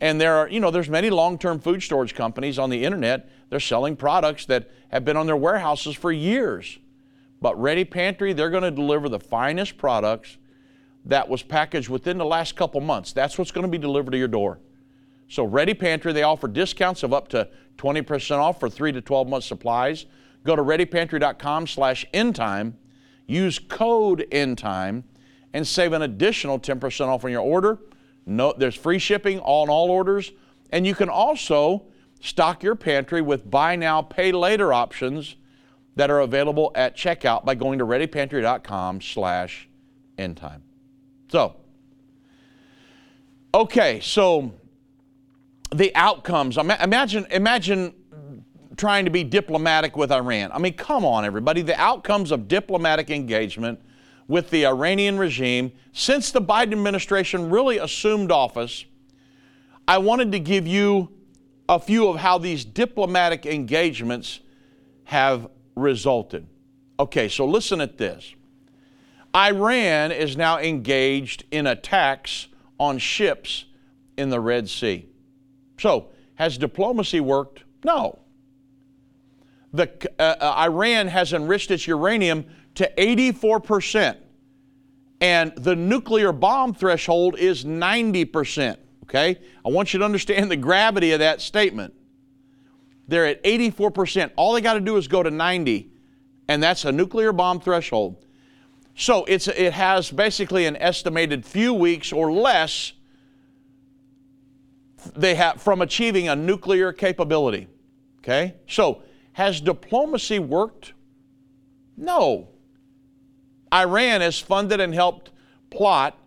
And 0.00 0.20
there 0.20 0.34
are, 0.36 0.48
you 0.48 0.60
know, 0.60 0.70
there's 0.70 0.88
many 0.88 1.10
long-term 1.10 1.60
food 1.60 1.82
storage 1.82 2.14
companies 2.14 2.58
on 2.58 2.70
the 2.70 2.84
internet. 2.84 3.28
They're 3.50 3.60
selling 3.60 3.96
products 3.96 4.46
that 4.46 4.70
have 4.88 5.04
been 5.04 5.16
on 5.16 5.26
their 5.26 5.36
warehouses 5.36 5.96
for 5.96 6.12
years. 6.12 6.78
But 7.40 7.60
Ready 7.60 7.84
Pantry, 7.84 8.32
they're 8.32 8.50
going 8.50 8.62
to 8.62 8.70
deliver 8.70 9.08
the 9.08 9.20
finest 9.20 9.76
products 9.76 10.36
that 11.04 11.28
was 11.28 11.42
packaged 11.42 11.88
within 11.88 12.18
the 12.18 12.24
last 12.24 12.56
couple 12.56 12.80
months. 12.80 13.12
That's 13.12 13.36
what's 13.36 13.50
going 13.50 13.66
to 13.66 13.70
be 13.70 13.78
delivered 13.78 14.12
to 14.12 14.18
your 14.18 14.28
door. 14.28 14.60
So 15.28 15.44
Ready 15.44 15.74
Pantry, 15.74 16.12
they 16.12 16.22
offer 16.22 16.48
discounts 16.48 17.02
of 17.02 17.12
up 17.12 17.28
to 17.28 17.48
20% 17.78 18.38
off 18.38 18.60
for 18.60 18.70
3 18.70 18.92
to 18.92 19.00
12 19.00 19.28
month 19.28 19.44
supplies. 19.44 20.06
Go 20.44 20.56
to 20.56 20.62
readypantry.com 20.62 21.66
slash 21.66 22.06
endtime, 22.12 22.74
use 23.26 23.58
code 23.58 24.26
endtime, 24.30 25.04
and 25.52 25.66
save 25.66 25.92
an 25.92 26.02
additional 26.02 26.58
10% 26.58 27.06
off 27.06 27.24
on 27.24 27.30
your 27.30 27.40
order. 27.40 27.78
No, 28.26 28.54
there's 28.56 28.74
free 28.74 28.98
shipping 28.98 29.40
on 29.40 29.68
all 29.68 29.90
orders, 29.90 30.32
and 30.70 30.86
you 30.86 30.94
can 30.94 31.08
also 31.08 31.84
stock 32.20 32.62
your 32.62 32.74
pantry 32.74 33.22
with 33.22 33.50
buy 33.50 33.76
now, 33.76 34.02
pay 34.02 34.32
later 34.32 34.72
options 34.72 35.36
that 35.96 36.10
are 36.10 36.20
available 36.20 36.72
at 36.74 36.96
checkout 36.96 37.44
by 37.44 37.54
going 37.54 37.78
to 37.78 37.86
readypantry.com 37.86 39.00
slash 39.00 39.68
endtime. 40.18 40.60
So, 41.28 41.56
okay, 43.54 44.00
so 44.00 44.54
the 45.74 45.94
outcomes. 45.94 46.56
Imagine, 46.56 47.26
imagine 47.30 47.94
trying 48.76 49.04
to 49.04 49.10
be 49.10 49.24
diplomatic 49.24 49.96
with 49.96 50.10
Iran. 50.10 50.50
I 50.52 50.58
mean, 50.58 50.74
come 50.74 51.04
on, 51.04 51.24
everybody. 51.24 51.62
The 51.62 51.78
outcomes 51.80 52.30
of 52.30 52.48
diplomatic 52.48 53.10
engagement 53.10 53.80
with 54.26 54.50
the 54.50 54.66
Iranian 54.66 55.18
regime 55.18 55.72
since 55.92 56.30
the 56.30 56.40
Biden 56.40 56.72
administration 56.72 57.50
really 57.50 57.78
assumed 57.78 58.32
office. 58.32 58.84
I 59.86 59.98
wanted 59.98 60.32
to 60.32 60.38
give 60.38 60.66
you 60.66 61.10
a 61.68 61.78
few 61.78 62.08
of 62.08 62.16
how 62.16 62.38
these 62.38 62.64
diplomatic 62.64 63.46
engagements 63.46 64.40
have 65.04 65.48
resulted. 65.74 66.46
Okay, 66.98 67.28
so 67.28 67.46
listen 67.46 67.80
at 67.80 67.98
this. 67.98 68.34
Iran 69.34 70.12
is 70.12 70.36
now 70.36 70.58
engaged 70.58 71.44
in 71.50 71.66
attacks 71.66 72.48
on 72.78 72.98
ships 72.98 73.64
in 74.16 74.30
the 74.30 74.40
Red 74.40 74.68
Sea. 74.68 75.08
So, 75.78 76.10
has 76.36 76.56
diplomacy 76.56 77.20
worked? 77.20 77.64
No. 77.84 78.20
The, 79.74 79.90
uh, 80.20 80.22
uh, 80.22 80.54
Iran 80.68 81.08
has 81.08 81.32
enriched 81.32 81.72
its 81.72 81.88
uranium 81.88 82.46
to 82.76 82.88
84%, 82.96 84.16
and 85.20 85.52
the 85.56 85.74
nuclear 85.74 86.30
bomb 86.32 86.74
threshold 86.74 87.36
is 87.36 87.64
90%. 87.64 88.76
Okay? 89.02 89.40
I 89.66 89.68
want 89.68 89.92
you 89.92 89.98
to 89.98 90.04
understand 90.04 90.48
the 90.48 90.56
gravity 90.56 91.10
of 91.10 91.18
that 91.18 91.40
statement. 91.40 91.92
They're 93.08 93.26
at 93.26 93.42
84%. 93.42 94.30
All 94.36 94.52
they 94.52 94.60
got 94.60 94.74
to 94.74 94.80
do 94.80 94.96
is 94.96 95.08
go 95.08 95.24
to 95.24 95.30
90, 95.30 95.90
and 96.46 96.62
that's 96.62 96.84
a 96.84 96.92
nuclear 96.92 97.32
bomb 97.32 97.58
threshold. 97.58 98.24
So 98.94 99.24
it's, 99.24 99.48
it 99.48 99.72
has 99.72 100.08
basically 100.08 100.66
an 100.66 100.76
estimated 100.76 101.44
few 101.44 101.74
weeks 101.74 102.12
or 102.12 102.32
less 102.32 102.92
they 105.16 105.34
have 105.34 105.60
from 105.60 105.82
achieving 105.82 106.28
a 106.28 106.36
nuclear 106.36 106.92
capability. 106.92 107.66
Okay? 108.20 108.54
So 108.68 109.02
has 109.34 109.60
diplomacy 109.60 110.38
worked? 110.38 110.94
No. 111.96 112.48
Iran 113.72 114.20
has 114.20 114.38
funded 114.38 114.80
and 114.80 114.94
helped 114.94 115.30
plot 115.70 116.18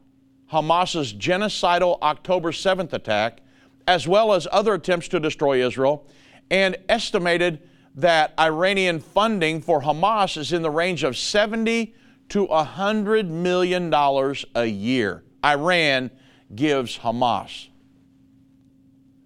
Hamas's 0.52 1.14
genocidal 1.14 2.00
October 2.02 2.52
7th 2.52 2.94
attack, 2.94 3.40
as 3.88 4.08
well 4.08 4.34
as 4.34 4.48
other 4.52 4.74
attempts 4.76 5.08
to 5.10 5.20
destroy 5.20 5.66
Israel, 5.66 6.08
and 6.50 6.78
estimated 6.88 7.62
that 7.96 8.34
Iranian 8.40 9.00
funding 9.00 9.62
for 9.62 9.82
Hamas 9.82 10.38
is 10.38 10.54
in 10.54 10.62
the 10.62 10.70
range 10.70 11.04
of 11.04 11.18
70 11.18 11.96
to 12.30 12.46
100 12.46 13.30
million 13.30 13.90
dollars 13.90 14.46
a 14.56 14.66
year. 14.66 15.24
Iran 15.44 16.12
gives 16.54 17.00
Hamas. 17.00 17.68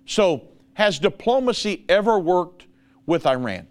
So, 0.05 0.47
has 0.73 0.99
diplomacy 0.99 1.85
ever 1.89 2.17
worked 2.17 2.67
with 3.05 3.25
Iran? 3.25 3.67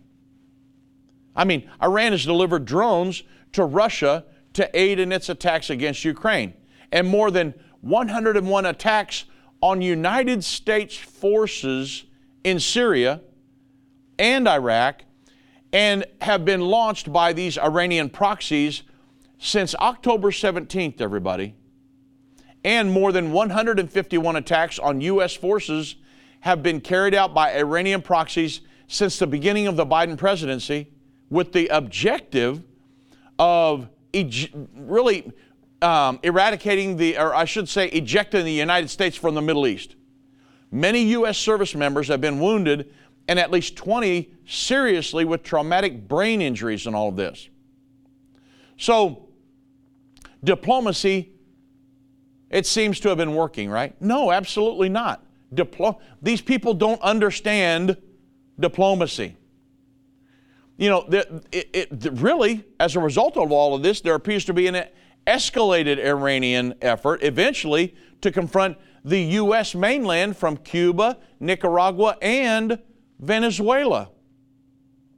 I 1.34 1.44
mean, 1.44 1.68
Iran 1.82 2.12
has 2.12 2.24
delivered 2.24 2.64
drones 2.64 3.22
to 3.52 3.64
Russia 3.64 4.24
to 4.54 4.78
aid 4.78 4.98
in 4.98 5.12
its 5.12 5.28
attacks 5.28 5.70
against 5.70 6.04
Ukraine, 6.04 6.54
and 6.92 7.06
more 7.06 7.30
than 7.30 7.54
101 7.82 8.66
attacks 8.66 9.24
on 9.62 9.80
United 9.80 10.42
States 10.42 10.96
forces 10.96 12.04
in 12.44 12.58
Syria 12.58 13.20
and 14.18 14.48
Iraq, 14.48 15.04
and 15.72 16.04
have 16.20 16.44
been 16.44 16.60
launched 16.60 17.12
by 17.12 17.32
these 17.32 17.56
Iranian 17.58 18.10
proxies 18.10 18.82
since 19.38 19.74
October 19.76 20.30
17th, 20.30 21.00
everybody. 21.00 21.54
And 22.64 22.92
more 22.92 23.12
than 23.12 23.32
151 23.32 24.36
attacks 24.36 24.78
on 24.78 25.00
U.S. 25.00 25.34
forces 25.34 25.96
have 26.40 26.62
been 26.62 26.80
carried 26.80 27.14
out 27.14 27.32
by 27.32 27.54
Iranian 27.56 28.02
proxies 28.02 28.60
since 28.88 29.18
the 29.18 29.26
beginning 29.26 29.66
of 29.66 29.76
the 29.76 29.86
Biden 29.86 30.18
presidency 30.18 30.88
with 31.30 31.52
the 31.52 31.68
objective 31.68 32.62
of 33.38 33.88
really 34.12 35.32
um, 35.80 36.18
eradicating 36.22 36.96
the, 36.96 37.16
or 37.16 37.34
I 37.34 37.44
should 37.44 37.68
say, 37.68 37.88
ejecting 37.88 38.44
the 38.44 38.52
United 38.52 38.90
States 38.90 39.16
from 39.16 39.34
the 39.34 39.40
Middle 39.40 39.66
East. 39.66 39.94
Many 40.70 41.02
U.S. 41.04 41.38
service 41.38 41.74
members 41.74 42.08
have 42.08 42.20
been 42.20 42.38
wounded, 42.38 42.92
and 43.28 43.38
at 43.38 43.50
least 43.50 43.76
20 43.76 44.32
seriously 44.46 45.24
with 45.24 45.42
traumatic 45.42 46.06
brain 46.06 46.42
injuries 46.42 46.86
in 46.86 46.94
all 46.94 47.08
of 47.08 47.16
this. 47.16 47.48
So, 48.76 49.28
diplomacy, 50.42 51.32
it 52.50 52.66
seems 52.66 53.00
to 53.00 53.08
have 53.08 53.18
been 53.18 53.34
working, 53.34 53.70
right? 53.70 54.00
No, 54.00 54.32
absolutely 54.32 54.88
not. 54.88 55.24
Diplo- 55.54 55.98
these 56.22 56.40
people 56.40 56.74
don't 56.74 57.00
understand 57.02 57.96
diplomacy 58.58 59.36
you 60.80 60.88
know, 60.88 61.06
it, 61.52 61.68
it, 61.74 62.08
really, 62.14 62.64
as 62.80 62.96
a 62.96 63.00
result 63.00 63.36
of 63.36 63.52
all 63.52 63.74
of 63.74 63.82
this, 63.82 64.00
there 64.00 64.14
appears 64.14 64.46
to 64.46 64.54
be 64.54 64.66
an 64.66 64.86
escalated 65.26 66.02
Iranian 66.02 66.72
effort 66.80 67.22
eventually 67.22 67.94
to 68.22 68.32
confront 68.32 68.78
the 69.04 69.20
U.S. 69.20 69.74
mainland 69.74 70.38
from 70.38 70.56
Cuba, 70.56 71.18
Nicaragua, 71.38 72.16
and 72.22 72.78
Venezuela. 73.18 74.08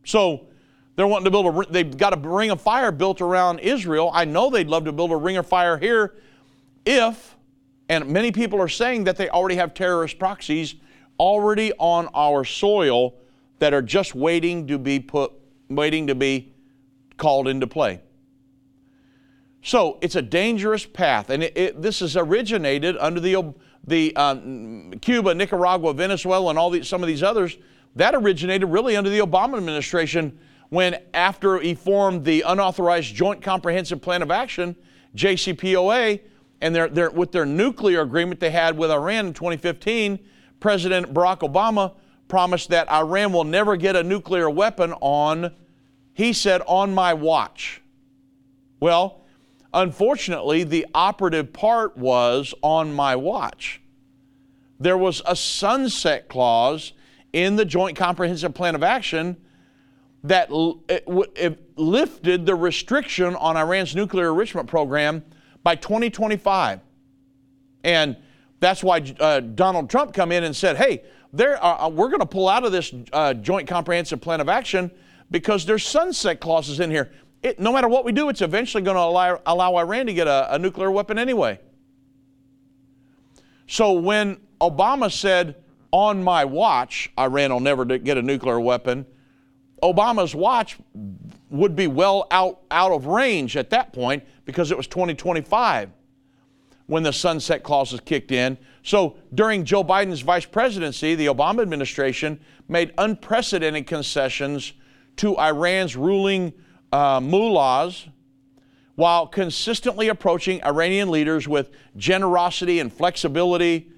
So 0.05 0.49
they're 0.97 1.07
wanting 1.07 1.27
to 1.27 1.31
build 1.31 1.47
a, 1.47 1.73
they've 1.73 1.97
got 1.97 2.13
a 2.13 2.29
ring 2.29 2.51
of 2.51 2.61
fire 2.61 2.91
built 2.91 3.21
around 3.21 3.61
Israel. 3.61 4.11
I 4.13 4.25
know 4.25 4.51
they'd 4.51 4.67
love 4.67 4.85
to 4.87 4.93
build 4.93 5.13
a 5.13 5.17
ring 5.17 5.37
of 5.37 5.47
fire 5.47 5.79
here 5.79 6.17
if, 6.85 7.37
and 7.89 8.09
many 8.09 8.33
people 8.33 8.61
are 8.61 8.67
saying 8.67 9.05
that 9.05 9.17
they 9.17 9.29
already 9.29 9.55
have 9.55 9.75
terrorist 9.75 10.19
proxies 10.19 10.75
already 11.21 11.73
on 11.79 12.09
our 12.15 12.45
soil 12.45 13.15
that 13.61 13.73
are 13.73 13.83
just 13.83 14.17
waiting 14.17 14.67
to 14.67 14.77
be 14.77 14.99
put 14.99 15.33
waiting 15.77 16.07
to 16.09 16.15
be 16.15 16.53
called 17.17 17.49
into 17.49 17.67
play. 17.67 18.01
So 19.63 19.99
it's 20.01 20.17
a 20.17 20.23
dangerous 20.23 20.85
path, 20.85 21.31
and 21.31 21.43
it, 21.43 21.57
it, 21.57 21.83
this 21.83 22.03
is 22.03 22.17
originated 22.17 22.97
under 22.99 23.21
the, 23.21 23.55
the 23.87 24.15
um, 24.17 24.93
Cuba, 25.01 25.35
Nicaragua, 25.35 25.95
Venezuela, 25.95 26.51
and 26.51 26.59
all 26.59 26.71
these, 26.71 26.89
some 26.89 27.03
of 27.03 27.07
these 27.07 27.23
others. 27.23 27.57
That 27.95 28.15
originated 28.15 28.69
really 28.69 28.97
under 28.97 29.09
the 29.09 29.21
Obama 29.21 29.59
administration 29.59 30.37
when, 30.71 30.97
after 31.15 31.61
he 31.61 31.75
formed 31.75 32.25
the 32.25 32.43
Unauthorized 32.43 33.15
Joint 33.15 33.41
Comprehensive 33.41 34.01
Plan 34.01 34.23
of 34.23 34.31
Action, 34.31 34.75
JCPOA, 35.15 36.21
and 36.61 36.75
their, 36.75 36.89
their, 36.89 37.11
with 37.11 37.31
their 37.31 37.47
nuclear 37.47 38.01
agreement 38.01 38.41
they 38.41 38.51
had 38.51 38.77
with 38.77 38.91
Iran 38.91 39.27
in 39.27 39.33
2015, 39.33 40.19
President 40.59 41.13
Barack 41.13 41.41
Obama 41.41 41.95
promised 42.27 42.71
that 42.71 42.91
Iran 42.91 43.33
will 43.33 43.45
never 43.45 43.77
get 43.77 43.95
a 43.95 44.03
nuclear 44.03 44.49
weapon 44.49 44.95
on 45.01 45.53
he 46.15 46.33
said, 46.33 46.63
on 46.67 46.95
my 46.95 47.15
watch. 47.15 47.83
Well, 48.81 49.23
unfortunately, 49.73 50.65
the 50.65 50.87
operative 50.95 51.53
part 51.53 51.97
was 51.97 52.55
on 52.63 52.93
my 52.93 53.17
watch. 53.17 53.81
There 54.81 54.99
was 54.99 55.23
a 55.27 55.37
sunset 55.37 56.29
clause 56.29 56.93
in 57.33 57.57
the 57.57 57.65
Joint 57.65 57.97
Comprehensive 57.97 58.53
Plan 58.55 58.75
of 58.75 58.83
Action 58.83 59.37
that 60.25 60.51
lifted 61.77 62.47
the 62.47 62.55
restriction 62.55 63.35
on 63.37 63.57
Iran's 63.57 63.95
nuclear 63.95 64.31
enrichment 64.31 64.69
program 64.69 65.25
by 65.63 65.75
2025. 65.75 66.81
And 67.85 68.17
that's 68.61 68.83
why 68.85 69.03
uh, 69.19 69.41
Donald 69.41 69.91
Trump 69.91 70.15
come 70.15 70.31
in 70.31 70.45
and 70.45 70.55
said, 70.55 70.77
hey, 70.77 71.03
are, 71.39 71.57
uh, 71.83 71.89
we're 71.89 72.09
going 72.09 72.21
to 72.21 72.27
pull 72.27 72.49
out 72.49 72.65
of 72.65 72.73
this 72.73 72.95
uh, 73.13 73.35
Joint 73.35 73.67
Comprehensive 73.67 74.21
Plan 74.21 74.41
of 74.41 74.49
Action 74.49 74.91
because 75.33 75.65
there's 75.65 75.85
sunset 75.85 76.39
clauses 76.39 76.79
in 76.79 76.91
here. 76.91 77.11
It, 77.43 77.59
no 77.59 77.73
matter 77.73 77.89
what 77.89 78.05
we 78.05 78.13
do, 78.13 78.29
it's 78.29 78.43
eventually 78.43 78.85
going 78.85 78.97
to 78.97 79.01
allow, 79.03 79.41
allow 79.47 79.77
Iran 79.77 80.07
to 80.07 80.15
get 80.15 80.29
a, 80.29 80.55
a 80.55 80.59
nuclear 80.59 80.93
weapon 80.93 81.19
anyway. 81.19 81.59
So 83.67 83.93
when 83.93 84.37
Obama 84.61 85.11
said, 85.11 85.57
on 85.91 86.23
my 86.23 86.45
watch, 86.45 87.11
Iran 87.19 87.53
will 87.53 87.61
never 87.61 87.85
get 87.85 88.17
a 88.17 88.23
nuclear 88.23 88.61
weapon, 88.61 89.07
Obama's 89.83 90.35
watch 90.35 90.79
would 91.51 91.75
be 91.75 91.87
well 91.87 92.27
out, 92.31 92.61
out 92.71 92.93
of 92.93 93.07
range 93.07 93.57
at 93.57 93.71
that 93.71 93.93
point 93.93 94.23
because 94.45 94.71
it 94.71 94.77
was 94.77 94.87
2025 94.87 95.91
when 96.87 97.03
the 97.03 97.13
sunset 97.13 97.63
clauses 97.63 98.01
kicked 98.01 98.33
in. 98.33 98.57
So 98.83 99.17
during 99.35 99.65
Joe 99.65 99.85
Biden's 99.85 100.21
vice 100.21 100.47
presidency, 100.47 101.15
the 101.15 101.27
Obama 101.27 101.63
administration 101.63 102.41
made 102.69 102.93
unprecedented 102.97 103.87
concessions 103.87 104.73
to 105.17 105.37
Iran's 105.37 105.97
ruling 105.97 106.53
uh, 106.93 107.21
mullahs 107.21 108.09
while 108.95 109.27
consistently 109.27 110.09
approaching 110.09 110.63
Iranian 110.65 111.11
leaders 111.11 111.49
with 111.49 111.71
generosity 111.97 112.79
and 112.81 112.93
flexibility. 112.93 113.91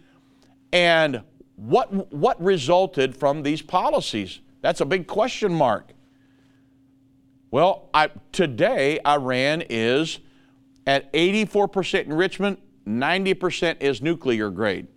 And 0.72 1.22
what, 1.56 2.12
what 2.12 2.42
resulted 2.42 3.16
from 3.16 3.42
these 3.42 3.62
policies? 3.62 4.40
That's 4.60 4.80
a 4.80 4.84
big 4.84 5.06
question 5.06 5.52
mark. 5.52 5.92
Well, 7.50 7.88
I, 7.94 8.10
today, 8.32 8.98
Iran 9.06 9.62
is 9.68 10.18
at 10.86 11.12
84% 11.12 12.06
enrichment, 12.06 12.60
90% 12.86 13.76
is 13.80 14.02
nuclear 14.02 14.50
grade. 14.50 14.88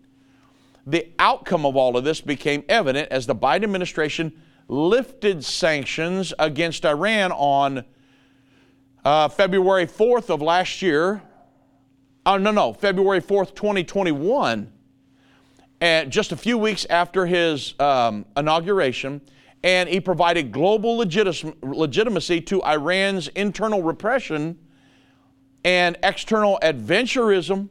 The 0.86 1.12
outcome 1.20 1.66
of 1.66 1.76
all 1.76 1.98
of 1.98 2.04
this 2.04 2.22
became 2.22 2.64
evident 2.70 3.10
as 3.12 3.28
the 3.28 3.36
Biden 3.36 3.64
administration 3.64 4.42
lifted 4.68 5.44
sanctions 5.44 6.34
against 6.40 6.86
Iran 6.86 7.32
on 7.32 7.86
uh, 9.06 9.30
February 9.30 9.88
4th 9.88 10.30
of 10.30 10.42
last 10.42 10.82
year. 10.82 11.22
Oh, 12.26 12.38
no, 12.38 12.52
no, 12.52 12.74
February 12.74 13.22
4th, 13.22 13.56
2021. 13.56 14.72
And 15.80 16.12
just 16.12 16.32
a 16.32 16.36
few 16.38 16.58
weeks 16.58 16.86
after 16.90 17.26
his 17.26 17.80
um, 17.80 18.26
inauguration, 18.36 19.22
and 19.64 19.88
he 19.88 20.00
provided 20.00 20.52
global 20.52 20.98
legitimacy 20.98 22.42
to 22.42 22.62
Iran's 22.64 23.28
internal 23.30 23.82
repression 23.82 24.58
and 25.64 25.98
external 26.04 26.60
adventurism 26.62 27.70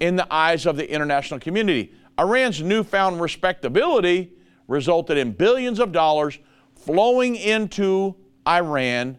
in 0.00 0.16
the 0.16 0.26
eyes 0.32 0.66
of 0.66 0.76
the 0.76 0.90
international 0.90 1.40
community. 1.40 1.92
Iran's 2.18 2.60
newfound 2.60 3.20
respectability 3.20 4.32
resulted 4.72 5.18
in 5.18 5.32
billions 5.32 5.78
of 5.78 5.92
dollars 5.92 6.38
flowing 6.74 7.36
into 7.36 8.16
Iran 8.46 9.18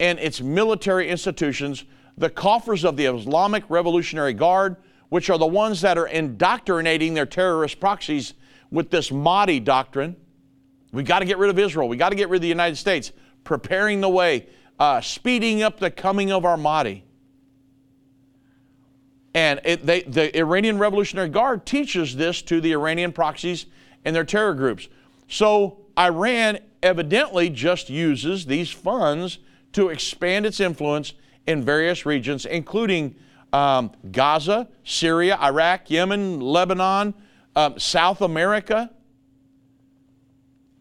and 0.00 0.18
its 0.18 0.40
military 0.40 1.08
institutions, 1.08 1.84
the 2.16 2.30
coffers 2.30 2.84
of 2.84 2.96
the 2.96 3.06
Islamic 3.06 3.64
Revolutionary 3.68 4.32
Guard, 4.32 4.76
which 5.10 5.28
are 5.28 5.38
the 5.38 5.46
ones 5.46 5.80
that 5.82 5.98
are 5.98 6.06
indoctrinating 6.06 7.14
their 7.14 7.26
terrorist 7.26 7.80
proxies 7.80 8.34
with 8.70 8.90
this 8.90 9.12
Mahdi 9.12 9.60
doctrine 9.60 10.16
we 10.96 11.02
got 11.02 11.18
to 11.18 11.26
get 11.26 11.36
rid 11.36 11.50
of 11.50 11.58
Israel. 11.58 11.88
We 11.88 11.98
got 11.98 12.08
to 12.08 12.16
get 12.16 12.30
rid 12.30 12.38
of 12.38 12.42
the 12.42 12.48
United 12.48 12.76
States, 12.76 13.12
preparing 13.44 14.00
the 14.00 14.08
way, 14.08 14.46
uh, 14.78 15.02
speeding 15.02 15.62
up 15.62 15.78
the 15.78 15.90
coming 15.90 16.32
of 16.32 16.46
our 16.46 16.56
Mahdi. 16.56 17.04
And 19.34 19.60
it, 19.64 19.84
they, 19.84 20.00
the 20.02 20.34
Iranian 20.38 20.78
Revolutionary 20.78 21.28
Guard 21.28 21.66
teaches 21.66 22.16
this 22.16 22.40
to 22.42 22.62
the 22.62 22.72
Iranian 22.72 23.12
proxies 23.12 23.66
and 24.06 24.16
their 24.16 24.24
terror 24.24 24.54
groups. 24.54 24.88
So 25.28 25.80
Iran 25.98 26.60
evidently 26.82 27.50
just 27.50 27.90
uses 27.90 28.46
these 28.46 28.70
funds 28.70 29.38
to 29.72 29.88
expand 29.88 30.46
its 30.46 30.60
influence 30.60 31.12
in 31.46 31.62
various 31.62 32.06
regions, 32.06 32.46
including 32.46 33.16
um, 33.52 33.90
Gaza, 34.12 34.68
Syria, 34.84 35.36
Iraq, 35.42 35.90
Yemen, 35.90 36.40
Lebanon, 36.40 37.14
um, 37.56 37.78
South 37.78 38.20
America. 38.20 38.90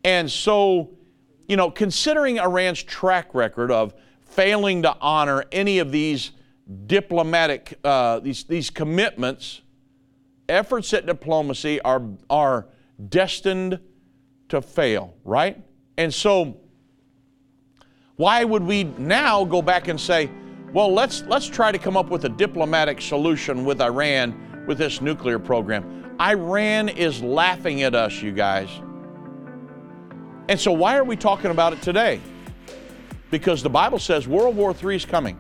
And 0.04 0.30
so, 0.30 0.92
you 1.48 1.58
know, 1.58 1.72
considering 1.72 2.38
Iran's 2.38 2.84
track 2.84 3.34
record 3.34 3.72
of 3.72 3.96
failing 4.22 4.84
to 4.84 4.96
honor 5.02 5.46
any 5.52 5.80
of 5.80 5.92
these 5.92 6.32
diplomatic, 6.86 7.80
uh, 7.84 8.20
these, 8.20 8.44
these 8.44 8.70
commitments, 8.70 9.62
efforts 10.48 10.94
at 10.94 11.08
diplomacy 11.08 11.82
are, 11.82 12.04
are 12.30 12.68
destined 13.10 13.80
to 14.50 14.62
fail, 14.62 15.16
right? 15.24 15.62
And 15.98 16.14
so, 16.14 16.58
why 18.16 18.44
would 18.44 18.64
we 18.64 18.84
now 18.84 19.44
go 19.44 19.62
back 19.62 19.88
and 19.88 20.00
say, 20.00 20.30
well, 20.74 20.94
let's, 20.94 21.24
let's 21.24 21.48
try 21.48 21.72
to 21.72 21.78
come 21.78 21.98
up 21.98 22.10
with 22.10 22.26
a 22.26 22.30
diplomatic 22.30 23.02
solution 23.02 23.66
with 23.66 23.82
Iran 23.82 24.66
with 24.68 24.78
this 24.78 25.02
nuclear 25.02 25.40
program? 25.40 26.16
Iran 26.20 26.90
is 26.90 27.22
laughing 27.22 27.84
at 27.84 27.96
us, 27.96 28.22
you 28.22 28.32
guys. 28.32 28.70
And 30.48 30.60
so, 30.60 30.72
why 30.72 30.98
are 30.98 31.04
we 31.04 31.16
talking 31.16 31.52
about 31.52 31.74
it 31.74 31.82
today? 31.82 32.22
Because 33.32 33.64
the 33.64 33.70
Bible 33.70 34.00
says 34.00 34.28
World 34.28 34.56
War 34.56 34.76
III 34.82 34.96
is 34.96 35.06
coming. 35.06 35.38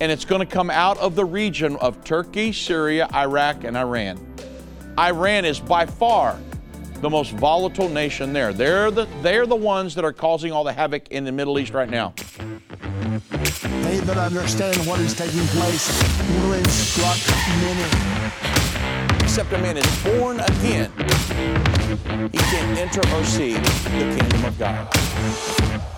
And 0.00 0.12
it's 0.12 0.24
going 0.24 0.46
to 0.46 0.46
come 0.46 0.70
out 0.70 0.96
of 0.98 1.16
the 1.16 1.24
region 1.24 1.76
of 1.76 2.04
Turkey, 2.04 2.52
Syria, 2.52 3.08
Iraq, 3.12 3.64
and 3.64 3.76
Iran. 3.76 4.16
Iran 4.98 5.44
is 5.44 5.60
by 5.60 5.86
far 5.86 6.38
the 6.94 7.08
most 7.08 7.30
volatile 7.32 7.88
nation 7.88 8.32
there. 8.32 8.52
They're 8.52 8.90
the, 8.90 9.06
they're 9.22 9.46
the 9.46 9.54
ones 9.54 9.94
that 9.94 10.04
are 10.04 10.12
causing 10.12 10.50
all 10.50 10.64
the 10.64 10.72
havoc 10.72 11.06
in 11.08 11.24
the 11.24 11.30
Middle 11.30 11.60
East 11.60 11.72
right 11.72 11.88
now. 11.88 12.14
They 12.18 14.00
that 14.00 14.18
understand 14.18 14.76
what 14.88 14.98
is 14.98 15.14
taking 15.14 15.46
place 15.48 15.88
will 16.42 16.52
instruct 16.54 17.28
many. 17.60 19.22
Except 19.22 19.52
a 19.52 19.58
man 19.58 19.76
is 19.76 20.02
born 20.02 20.40
again 20.40 20.92
he 21.88 22.38
can't 22.38 22.78
enter 22.78 23.00
or 23.14 23.24
see 23.24 23.54
the 23.54 24.16
kingdom 24.18 24.44
of 24.44 24.58
God. 24.58 25.97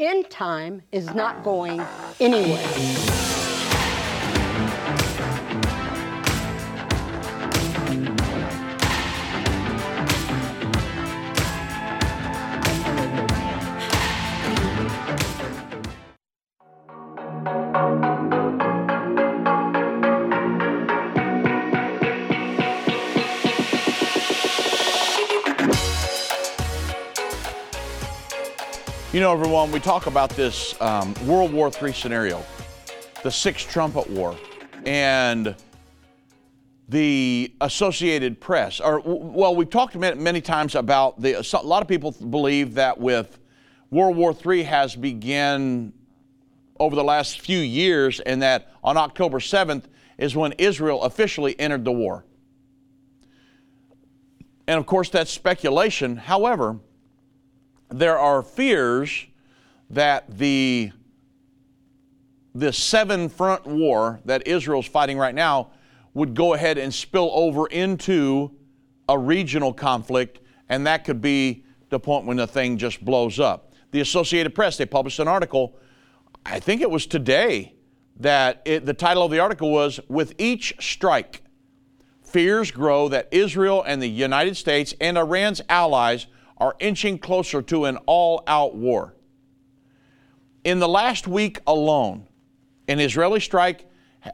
End 0.00 0.30
time 0.30 0.82
is 0.92 1.14
not 1.14 1.44
going 1.44 1.80
anywhere. 2.18 3.39
You 29.20 29.26
know, 29.26 29.34
everyone, 29.34 29.70
we 29.70 29.80
talk 29.80 30.06
about 30.06 30.30
this 30.30 30.80
um, 30.80 31.12
World 31.26 31.52
War 31.52 31.70
III 31.70 31.92
scenario, 31.92 32.42
the 33.22 33.30
Sixth 33.30 33.68
Trumpet 33.68 34.08
War, 34.08 34.34
and 34.86 35.54
the 36.88 37.52
Associated 37.60 38.40
Press. 38.40 38.80
Or, 38.80 39.02
well, 39.04 39.54
we've 39.54 39.68
talked 39.68 39.94
many 39.94 40.40
times 40.40 40.74
about 40.74 41.20
the. 41.20 41.34
A 41.34 41.62
lot 41.62 41.82
of 41.82 41.86
people 41.86 42.12
believe 42.12 42.72
that 42.76 42.98
with 42.98 43.38
World 43.90 44.16
War 44.16 44.34
III 44.34 44.62
has 44.62 44.96
begun 44.96 45.92
over 46.78 46.96
the 46.96 47.04
last 47.04 47.42
few 47.42 47.58
years, 47.58 48.20
and 48.20 48.40
that 48.40 48.72
on 48.82 48.96
October 48.96 49.38
7th 49.38 49.84
is 50.16 50.34
when 50.34 50.52
Israel 50.52 51.02
officially 51.02 51.60
entered 51.60 51.84
the 51.84 51.92
war. 51.92 52.24
And 54.66 54.78
of 54.78 54.86
course, 54.86 55.10
that's 55.10 55.30
speculation. 55.30 56.16
However, 56.16 56.78
there 57.90 58.18
are 58.18 58.42
fears 58.42 59.26
that 59.90 60.38
the 60.38 60.92
the 62.54 62.72
seven 62.72 63.28
front 63.28 63.64
war 63.64 64.20
that 64.24 64.46
Israel's 64.46 64.86
fighting 64.86 65.16
right 65.16 65.34
now 65.34 65.70
would 66.14 66.34
go 66.34 66.54
ahead 66.54 66.78
and 66.78 66.92
spill 66.92 67.30
over 67.32 67.66
into 67.68 68.50
a 69.08 69.16
regional 69.16 69.72
conflict, 69.72 70.40
and 70.68 70.86
that 70.86 71.04
could 71.04 71.20
be 71.20 71.64
the 71.90 72.00
point 72.00 72.26
when 72.26 72.36
the 72.36 72.46
thing 72.46 72.76
just 72.76 73.04
blows 73.04 73.38
up. 73.38 73.72
The 73.92 74.00
Associated 74.00 74.54
Press, 74.54 74.76
they 74.76 74.86
published 74.86 75.20
an 75.20 75.28
article, 75.28 75.76
I 76.44 76.58
think 76.58 76.80
it 76.80 76.90
was 76.90 77.06
today, 77.06 77.74
that 78.16 78.62
it, 78.64 78.84
the 78.84 78.94
title 78.94 79.24
of 79.24 79.30
the 79.30 79.38
article 79.38 79.70
was 79.70 80.00
With 80.08 80.34
Each 80.38 80.74
Strike, 80.80 81.42
Fears 82.22 82.70
Grow 82.70 83.08
That 83.08 83.28
Israel 83.30 83.82
and 83.82 84.02
the 84.02 84.08
United 84.08 84.56
States 84.56 84.94
and 85.00 85.16
Iran's 85.16 85.60
allies 85.68 86.26
are 86.60 86.76
inching 86.78 87.18
closer 87.18 87.62
to 87.62 87.86
an 87.86 87.96
all 88.06 88.44
out 88.46 88.76
war. 88.76 89.14
In 90.62 90.78
the 90.78 90.88
last 90.88 91.26
week 91.26 91.58
alone, 91.66 92.28
an 92.86 93.00
Israeli 93.00 93.40
strike 93.40 93.86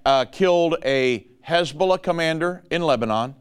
uh, 0.05 0.24
killed 0.24 0.77
a 0.85 1.27
Hezbollah 1.47 2.03
commander 2.03 2.64
in 2.70 2.83
Lebanon. 2.83 3.37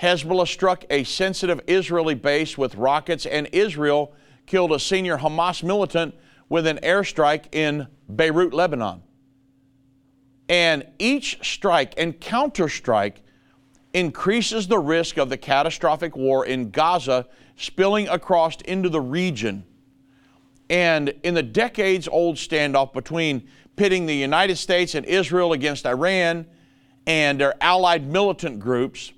Hezbollah 0.00 0.46
struck 0.46 0.84
a 0.90 1.04
sensitive 1.04 1.60
Israeli 1.66 2.14
base 2.14 2.58
with 2.58 2.74
rockets, 2.74 3.24
and 3.24 3.48
Israel 3.52 4.12
killed 4.46 4.72
a 4.72 4.78
senior 4.78 5.16
Hamas 5.16 5.62
militant 5.62 6.14
with 6.50 6.66
an 6.66 6.78
airstrike 6.82 7.46
in 7.52 7.86
Beirut, 8.14 8.52
Lebanon. 8.52 9.02
And 10.48 10.86
each 10.98 11.38
strike 11.42 11.94
and 11.96 12.20
counterstrike 12.20 13.16
increases 13.94 14.66
the 14.66 14.78
risk 14.78 15.16
of 15.16 15.30
the 15.30 15.38
catastrophic 15.38 16.16
war 16.16 16.44
in 16.44 16.70
Gaza 16.70 17.26
spilling 17.56 18.08
across 18.08 18.60
into 18.62 18.88
the 18.88 19.00
region. 19.00 19.64
And 20.70 21.14
in 21.22 21.34
the 21.34 21.42
decades 21.42 22.08
old 22.08 22.36
standoff 22.36 22.92
between 22.92 23.48
pitting 23.76 24.06
the 24.06 24.14
United 24.14 24.56
States 24.56 24.94
and 24.94 25.04
Israel 25.06 25.52
against 25.52 25.86
Iran 25.86 26.46
and 27.06 27.40
their 27.40 27.54
allied 27.62 28.06
militant 28.06 28.60
groups, 28.60 29.12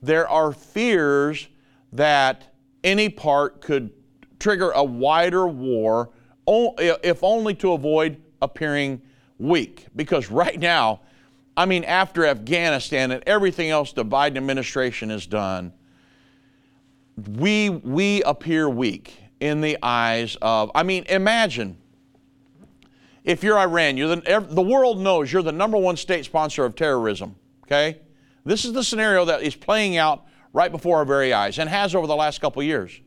there 0.00 0.28
are 0.28 0.52
fears 0.52 1.48
that 1.92 2.54
any 2.84 3.08
part 3.08 3.60
could 3.60 3.90
trigger 4.38 4.70
a 4.72 4.82
wider 4.82 5.46
war, 5.46 6.10
if 6.46 7.22
only 7.22 7.54
to 7.54 7.72
avoid 7.72 8.20
appearing 8.40 9.00
weak. 9.38 9.86
Because 9.94 10.30
right 10.30 10.58
now, 10.58 11.00
I 11.56 11.66
mean, 11.66 11.84
after 11.84 12.26
Afghanistan 12.26 13.10
and 13.10 13.22
everything 13.26 13.70
else 13.70 13.92
the 13.92 14.04
Biden 14.04 14.36
administration 14.36 15.10
has 15.10 15.26
done, 15.26 15.72
we, 17.16 17.70
we 17.70 18.22
appear 18.22 18.68
weak 18.68 19.18
in 19.40 19.60
the 19.60 19.78
eyes 19.82 20.36
of, 20.40 20.70
I 20.74 20.82
mean, 20.82 21.04
imagine 21.08 21.76
if 23.24 23.42
you're 23.44 23.58
Iran, 23.58 23.96
you're 23.96 24.16
the, 24.16 24.46
the 24.48 24.62
world 24.62 24.98
knows 24.98 25.32
you're 25.32 25.42
the 25.42 25.52
number 25.52 25.78
one 25.78 25.96
state 25.96 26.24
sponsor 26.24 26.64
of 26.64 26.74
terrorism, 26.74 27.36
okay? 27.64 28.00
This 28.44 28.64
is 28.64 28.72
the 28.72 28.82
scenario 28.82 29.24
that 29.26 29.42
is 29.42 29.54
playing 29.54 29.96
out 29.96 30.24
right 30.52 30.70
before 30.70 30.98
our 30.98 31.04
very 31.04 31.32
eyes 31.32 31.58
and 31.58 31.68
has 31.68 31.94
over 31.94 32.06
the 32.06 32.16
last 32.16 32.40
couple 32.40 32.62
years. 32.62 33.00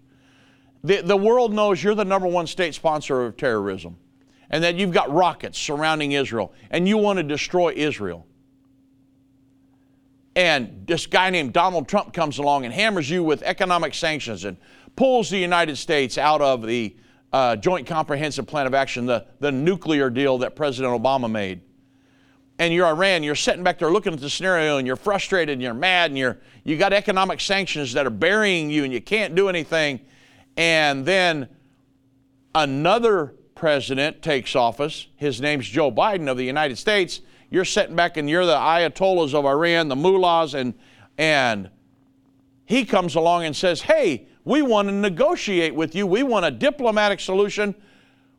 The, 0.83 1.01
the 1.01 1.17
world 1.17 1.53
knows 1.53 1.83
you're 1.83 1.95
the 1.95 2.05
number 2.05 2.27
one 2.27 2.47
state 2.47 2.75
sponsor 2.75 3.25
of 3.25 3.37
terrorism 3.37 3.97
and 4.49 4.63
that 4.63 4.75
you've 4.75 4.93
got 4.93 5.11
rockets 5.11 5.57
surrounding 5.57 6.13
Israel 6.13 6.53
and 6.69 6.87
you 6.87 6.97
want 6.97 7.17
to 7.17 7.23
destroy 7.23 7.73
Israel. 7.75 8.25
And 10.35 10.85
this 10.85 11.07
guy 11.07 11.29
named 11.29 11.53
Donald 11.53 11.87
Trump 11.87 12.13
comes 12.13 12.39
along 12.39 12.65
and 12.65 12.73
hammers 12.73 13.09
you 13.09 13.23
with 13.23 13.41
economic 13.43 13.93
sanctions 13.93 14.43
and 14.43 14.57
pulls 14.95 15.29
the 15.29 15.37
United 15.37 15.77
States 15.77 16.17
out 16.17 16.41
of 16.41 16.65
the 16.65 16.95
uh, 17.31 17.55
Joint 17.55 17.87
Comprehensive 17.87 18.45
Plan 18.45 18.67
of 18.67 18.73
Action, 18.73 19.05
the, 19.05 19.25
the 19.39 19.51
nuclear 19.51 20.09
deal 20.09 20.37
that 20.39 20.55
President 20.55 20.93
Obama 21.01 21.29
made. 21.29 21.61
And 22.59 22.73
you're 22.73 22.85
Iran, 22.85 23.23
you're 23.23 23.35
sitting 23.35 23.63
back 23.63 23.79
there 23.79 23.91
looking 23.91 24.13
at 24.13 24.19
the 24.19 24.29
scenario 24.29 24.77
and 24.77 24.87
you're 24.87 24.95
frustrated 24.95 25.53
and 25.53 25.61
you're 25.61 25.73
mad 25.73 26.11
and 26.11 26.17
you're, 26.17 26.39
you 26.63 26.77
got 26.77 26.93
economic 26.93 27.41
sanctions 27.41 27.93
that 27.93 28.05
are 28.05 28.11
burying 28.11 28.69
you 28.69 28.85
and 28.85 28.93
you 28.93 29.01
can't 29.01 29.35
do 29.35 29.49
anything. 29.49 29.99
And 30.55 31.05
then 31.05 31.49
another 32.53 33.35
president 33.55 34.21
takes 34.21 34.55
office. 34.55 35.07
His 35.17 35.41
name's 35.41 35.67
Joe 35.67 35.91
Biden 35.91 36.29
of 36.29 36.37
the 36.37 36.45
United 36.45 36.77
States. 36.77 37.19
You're 37.55 37.63
sitting 37.63 37.95
back 37.95 38.17
and 38.17 38.29
you're 38.29 38.45
the 38.45 38.57
ayatollahs 38.57 39.33
of 39.33 39.45
Iran, 39.45 39.87
the 39.87 39.95
mullahs, 39.95 40.55
and, 40.55 40.73
and 41.17 41.69
he 42.65 42.83
comes 42.83 43.15
along 43.15 43.45
and 43.45 43.55
says, 43.55 43.81
Hey, 43.81 44.27
we 44.43 44.61
want 44.61 44.89
to 44.89 44.93
negotiate 44.93 45.73
with 45.73 45.95
you. 45.95 46.05
We 46.05 46.21
want 46.21 46.45
a 46.45 46.51
diplomatic 46.51 47.21
solution. 47.21 47.73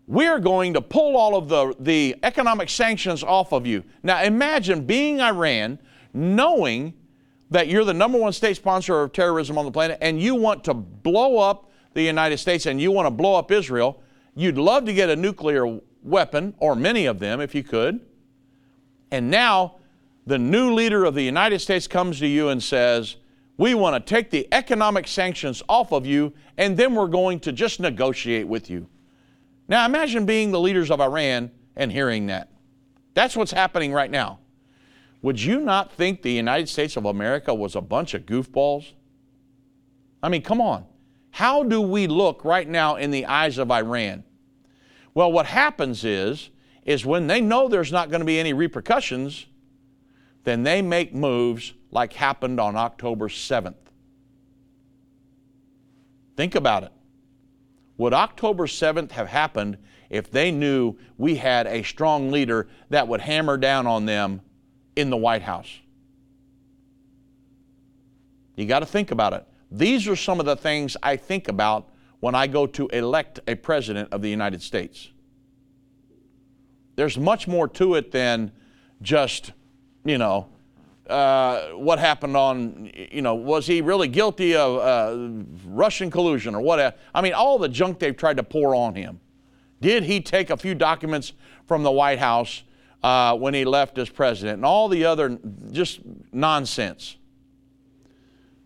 We're 0.06 0.38
going 0.38 0.74
to 0.74 0.82
pull 0.82 1.16
all 1.16 1.34
of 1.34 1.48
the, 1.48 1.74
the 1.80 2.16
economic 2.24 2.68
sanctions 2.68 3.22
off 3.22 3.52
of 3.52 3.66
you. 3.66 3.84
Now 4.02 4.22
imagine 4.22 4.84
being 4.84 5.22
Iran, 5.22 5.78
knowing 6.12 6.92
that 7.50 7.68
you're 7.68 7.86
the 7.86 7.94
number 7.94 8.18
one 8.18 8.34
state 8.34 8.56
sponsor 8.56 9.00
of 9.00 9.14
terrorism 9.14 9.56
on 9.56 9.64
the 9.64 9.72
planet, 9.72 9.96
and 10.02 10.20
you 10.20 10.34
want 10.34 10.62
to 10.64 10.74
blow 10.74 11.38
up 11.38 11.70
the 11.94 12.02
United 12.02 12.36
States 12.36 12.66
and 12.66 12.78
you 12.78 12.92
want 12.92 13.06
to 13.06 13.10
blow 13.10 13.36
up 13.36 13.50
Israel. 13.50 14.02
You'd 14.34 14.58
love 14.58 14.84
to 14.84 14.92
get 14.92 15.08
a 15.08 15.16
nuclear 15.16 15.80
weapon, 16.02 16.52
or 16.58 16.76
many 16.76 17.06
of 17.06 17.18
them 17.18 17.40
if 17.40 17.54
you 17.54 17.62
could. 17.62 18.02
And 19.10 19.30
now 19.30 19.76
the 20.26 20.38
new 20.38 20.74
leader 20.74 21.04
of 21.04 21.14
the 21.14 21.22
United 21.22 21.60
States 21.60 21.86
comes 21.86 22.18
to 22.18 22.26
you 22.26 22.48
and 22.48 22.62
says, 22.62 23.16
we 23.58 23.74
want 23.74 23.94
to 23.94 24.14
take 24.14 24.30
the 24.30 24.46
economic 24.52 25.08
sanctions 25.08 25.62
off 25.68 25.92
of 25.92 26.04
you, 26.04 26.34
and 26.58 26.76
then 26.76 26.94
we're 26.94 27.06
going 27.06 27.40
to 27.40 27.52
just 27.52 27.80
negotiate 27.80 28.46
with 28.46 28.68
you. 28.68 28.88
Now 29.68 29.86
imagine 29.86 30.26
being 30.26 30.50
the 30.50 30.60
leaders 30.60 30.90
of 30.90 31.00
Iran 31.00 31.50
and 31.74 31.90
hearing 31.90 32.26
that. 32.26 32.50
That's 33.14 33.36
what's 33.36 33.52
happening 33.52 33.92
right 33.92 34.10
now. 34.10 34.40
Would 35.22 35.40
you 35.40 35.60
not 35.60 35.92
think 35.92 36.22
the 36.22 36.32
United 36.32 36.68
States 36.68 36.96
of 36.96 37.06
America 37.06 37.54
was 37.54 37.74
a 37.74 37.80
bunch 37.80 38.14
of 38.14 38.26
goofballs? 38.26 38.92
I 40.22 40.28
mean, 40.28 40.42
come 40.42 40.60
on. 40.60 40.84
How 41.30 41.62
do 41.62 41.80
we 41.80 42.06
look 42.06 42.44
right 42.44 42.68
now 42.68 42.96
in 42.96 43.10
the 43.10 43.26
eyes 43.26 43.58
of 43.58 43.70
Iran? 43.70 44.24
Well, 45.14 45.32
what 45.32 45.46
happens 45.46 46.04
is 46.04 46.50
is 46.86 47.04
when 47.04 47.26
they 47.26 47.40
know 47.40 47.68
there's 47.68 47.92
not 47.92 48.08
going 48.08 48.20
to 48.20 48.24
be 48.24 48.38
any 48.38 48.52
repercussions, 48.52 49.46
then 50.44 50.62
they 50.62 50.80
make 50.80 51.12
moves 51.12 51.74
like 51.90 52.12
happened 52.12 52.60
on 52.60 52.76
October 52.76 53.28
7th. 53.28 53.74
Think 56.36 56.54
about 56.54 56.84
it. 56.84 56.92
Would 57.98 58.14
October 58.14 58.66
7th 58.66 59.10
have 59.10 59.26
happened 59.26 59.78
if 60.10 60.30
they 60.30 60.52
knew 60.52 60.96
we 61.18 61.34
had 61.34 61.66
a 61.66 61.82
strong 61.82 62.30
leader 62.30 62.68
that 62.90 63.08
would 63.08 63.20
hammer 63.20 63.56
down 63.56 63.88
on 63.88 64.06
them 64.06 64.40
in 64.94 65.10
the 65.10 65.16
White 65.16 65.42
House? 65.42 65.80
You 68.54 68.66
got 68.66 68.80
to 68.80 68.86
think 68.86 69.10
about 69.10 69.32
it. 69.32 69.44
These 69.72 70.06
are 70.06 70.14
some 70.14 70.38
of 70.38 70.46
the 70.46 70.56
things 70.56 70.96
I 71.02 71.16
think 71.16 71.48
about 71.48 71.88
when 72.20 72.36
I 72.36 72.46
go 72.46 72.66
to 72.68 72.86
elect 72.88 73.40
a 73.48 73.56
president 73.56 74.12
of 74.12 74.22
the 74.22 74.30
United 74.30 74.62
States. 74.62 75.10
There's 76.96 77.18
much 77.18 77.46
more 77.46 77.68
to 77.68 77.94
it 77.94 78.10
than 78.10 78.52
just, 79.02 79.52
you 80.04 80.18
know, 80.18 80.48
uh, 81.08 81.68
what 81.72 81.98
happened 81.98 82.36
on, 82.36 82.90
you 83.12 83.22
know, 83.22 83.34
was 83.34 83.66
he 83.66 83.80
really 83.80 84.08
guilty 84.08 84.56
of 84.56 84.78
uh, 84.80 85.44
Russian 85.66 86.10
collusion 86.10 86.54
or 86.54 86.60
whatever? 86.60 86.96
I 87.14 87.20
mean, 87.20 87.32
all 87.32 87.58
the 87.58 87.68
junk 87.68 88.00
they've 88.00 88.16
tried 88.16 88.38
to 88.38 88.42
pour 88.42 88.74
on 88.74 88.94
him. 88.94 89.20
Did 89.80 90.04
he 90.04 90.20
take 90.20 90.50
a 90.50 90.56
few 90.56 90.74
documents 90.74 91.32
from 91.66 91.82
the 91.82 91.92
White 91.92 92.18
House 92.18 92.64
uh, 93.02 93.36
when 93.36 93.54
he 93.54 93.64
left 93.64 93.98
as 93.98 94.08
president 94.08 94.56
and 94.56 94.64
all 94.64 94.88
the 94.88 95.04
other 95.04 95.38
just 95.70 96.00
nonsense? 96.32 97.16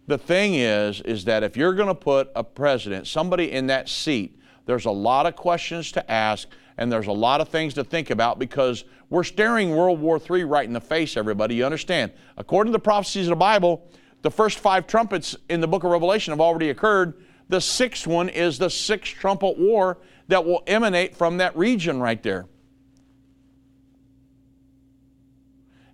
The 0.07 0.19
thing 0.19 0.55
is, 0.55 1.01
is 1.03 1.25
that 1.27 1.43
if 1.43 1.57
you're 1.57 1.75
going 1.75 1.89
to 1.89 1.95
put 1.95 2.31
a 2.35 2.43
president, 2.43 3.07
somebody 3.07 3.53
in 3.53 3.67
that 3.67 3.89
seat, 3.89 4.39
there's 4.67 4.87
a 4.87 4.91
lot 4.91 5.27
of 5.27 5.37
questions 5.37 5.93
to 5.93 6.11
ask 6.11 6.49
and 6.81 6.91
there's 6.91 7.07
a 7.07 7.13
lot 7.13 7.43
of 7.43 7.51
things 7.51 7.75
to 7.75 7.85
think 7.85 8.09
about 8.09 8.39
because 8.39 8.85
we're 9.11 9.23
staring 9.23 9.77
World 9.77 10.01
War 10.01 10.19
III 10.19 10.45
right 10.45 10.65
in 10.65 10.73
the 10.73 10.81
face, 10.81 11.15
everybody. 11.15 11.55
You 11.55 11.67
understand? 11.67 12.11
According 12.39 12.73
to 12.73 12.77
the 12.77 12.83
prophecies 12.83 13.27
of 13.27 13.31
the 13.31 13.37
Bible, 13.37 13.87
the 14.23 14.31
first 14.31 14.59
five 14.59 14.87
trumpets 14.87 15.37
in 15.51 15.61
the 15.61 15.69
book 15.69 15.85
of 15.85 15.91
Revelation 15.91 16.33
have 16.33 16.41
already 16.41 16.71
occurred. 16.71 17.23
The 17.51 17.61
sixth 17.61 18.07
one 18.07 18.31
is 18.31 18.59
the 18.59 18.71
sixth 18.71 19.13
trumpet 19.13 19.59
war 19.59 19.99
that 20.29 20.47
will 20.47 20.63
emanate 20.67 21.15
from 21.15 21.37
that 21.37 21.55
region 21.55 22.01
right 22.01 22.23
there. 22.23 22.47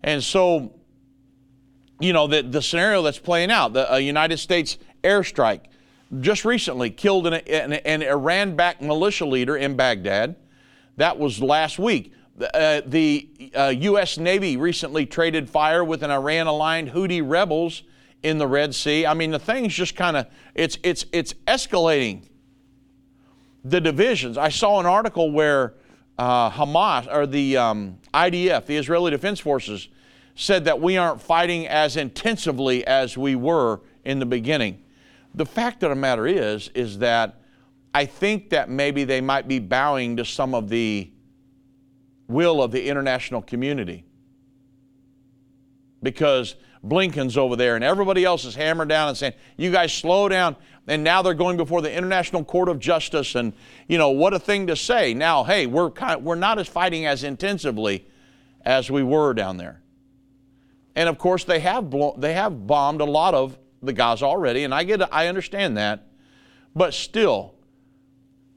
And 0.05 0.23
so, 0.23 0.73
you 1.99 2.13
know, 2.13 2.29
the, 2.29 2.43
the 2.43 2.63
scenario 2.63 3.03
that's 3.03 3.19
playing 3.19 3.51
out, 3.51 3.73
the 3.73 4.01
United 4.01 4.39
States 4.39 4.79
airstrike 5.03 5.63
just 6.21 6.45
recently 6.45 6.91
killed 6.91 7.27
an, 7.27 7.35
an, 7.35 7.73
an 7.73 8.03
Iran 8.03 8.55
backed 8.55 8.83
militia 8.83 9.27
leader 9.27 9.57
in 9.57 9.75
Baghdad. 9.75 10.37
That 10.97 11.19
was 11.19 11.41
last 11.43 11.79
week. 11.79 12.13
Uh, 12.55 12.83
the 12.85 13.29
uh, 13.55 13.75
U.S. 13.79 14.19
Navy 14.19 14.57
recently 14.57 15.07
traded 15.07 15.49
fire 15.49 15.83
with 15.85 16.03
an 16.03 16.11
Iran-aligned 16.11 16.91
Houthi 16.91 17.23
rebels 17.27 17.83
in 18.23 18.39
the 18.39 18.47
Red 18.47 18.75
Sea. 18.75 19.07
I 19.07 19.15
mean, 19.15 19.31
the 19.31 19.39
thing's 19.39 19.75
just 19.75 19.97
kind 19.97 20.17
of 20.17 20.27
it's 20.55 20.79
it's 20.83 21.07
it's 21.13 21.33
escalating. 21.47 22.29
the 23.65 23.81
divisions. 23.81 24.39
I 24.39 24.49
saw 24.51 24.81
an 24.81 24.87
article 24.87 25.31
where 25.33 25.75
uh, 26.19 26.51
Hamas 26.51 27.13
or 27.13 27.27
the 27.27 27.57
um, 27.57 27.99
IDF, 28.15 28.67
the 28.67 28.77
Israeli 28.77 29.11
Defense 29.11 29.41
Forces, 29.41 29.89
said 30.35 30.65
that 30.67 30.81
we 30.81 30.97
aren't 30.97 31.21
fighting 31.21 31.67
as 31.67 31.97
intensively 31.97 32.87
as 32.87 33.17
we 33.17 33.35
were 33.35 33.81
in 34.05 34.19
the 34.19 34.27
beginning. 34.27 34.83
The 35.35 35.47
fact 35.47 35.83
of 35.83 35.91
the 35.91 35.97
matter 35.97 36.27
is, 36.27 36.69
is 36.75 36.99
that 36.99 37.41
I 37.97 38.05
think 38.05 38.51
that 38.51 38.69
maybe 38.69 39.05
they 39.05 39.23
might 39.23 39.49
be 39.49 39.59
bowing 39.59 40.19
to 40.19 40.25
some 40.27 40.55
of 40.55 40.69
the 40.69 41.11
will 42.29 42.63
of 42.63 42.71
the 42.71 42.87
international 42.89 43.41
community 43.41 44.05
because 46.03 46.57
Blinken's 46.85 47.39
over 47.39 47.57
there 47.57 47.75
and 47.75 47.83
everybody 47.83 48.23
else 48.23 48.45
is 48.45 48.55
hammered 48.55 48.91
down 48.91 49.09
and 49.09 49.17
saying, 49.17 49.33
you 49.57 49.73
guys 49.73 49.95
slow 49.95 50.29
down. 50.29 50.57
And 50.87 51.05
now 51.05 51.23
they're 51.23 51.33
going 51.33 51.57
before 51.57 51.81
the 51.81 51.91
International 51.91 52.45
Court 52.45 52.69
of 52.69 52.79
Justice 52.81 53.35
and, 53.35 53.55
you 53.89 53.97
know, 53.97 54.11
what 54.11 54.35
a 54.35 54.39
thing 54.39 54.67
to 54.67 54.77
say. 54.77 55.15
Now, 55.15 55.45
hey, 55.45 55.65
we're, 55.65 55.91
kind 55.91 56.19
of, 56.19 56.23
we're 56.23 56.35
not 56.35 56.59
as 56.59 56.69
fighting 56.69 57.07
as 57.07 57.25
intensively 57.25 58.07
as 58.61 58.91
we 58.91 59.03
were 59.03 59.33
down 59.33 59.57
there. 59.57 59.81
And 60.95 61.09
of 61.09 61.17
course, 61.17 61.45
they 61.45 61.61
have, 61.61 61.89
blown, 61.89 62.21
they 62.21 62.35
have 62.35 62.67
bombed 62.67 63.01
a 63.01 63.07
lot 63.07 63.33
of 63.33 63.59
the 63.83 63.95
Gaza 63.95 64.27
already, 64.27 64.65
and 64.65 64.75
I, 64.75 64.85
get, 64.85 65.11
I 65.15 65.29
understand 65.29 65.79
that. 65.79 66.09
But 66.75 66.93
still, 66.93 67.56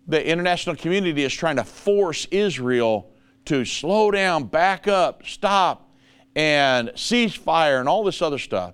the 0.09 0.27
international 0.27 0.75
community 0.75 1.23
is 1.23 1.33
trying 1.33 1.57
to 1.57 1.63
force 1.63 2.25
Israel 2.31 3.11
to 3.45 3.63
slow 3.63 4.09
down, 4.09 4.45
back 4.45 4.87
up, 4.87 5.23
stop, 5.25 5.95
and 6.35 6.89
ceasefire 6.89 7.79
and 7.79 7.87
all 7.87 8.03
this 8.03 8.21
other 8.21 8.39
stuff. 8.39 8.73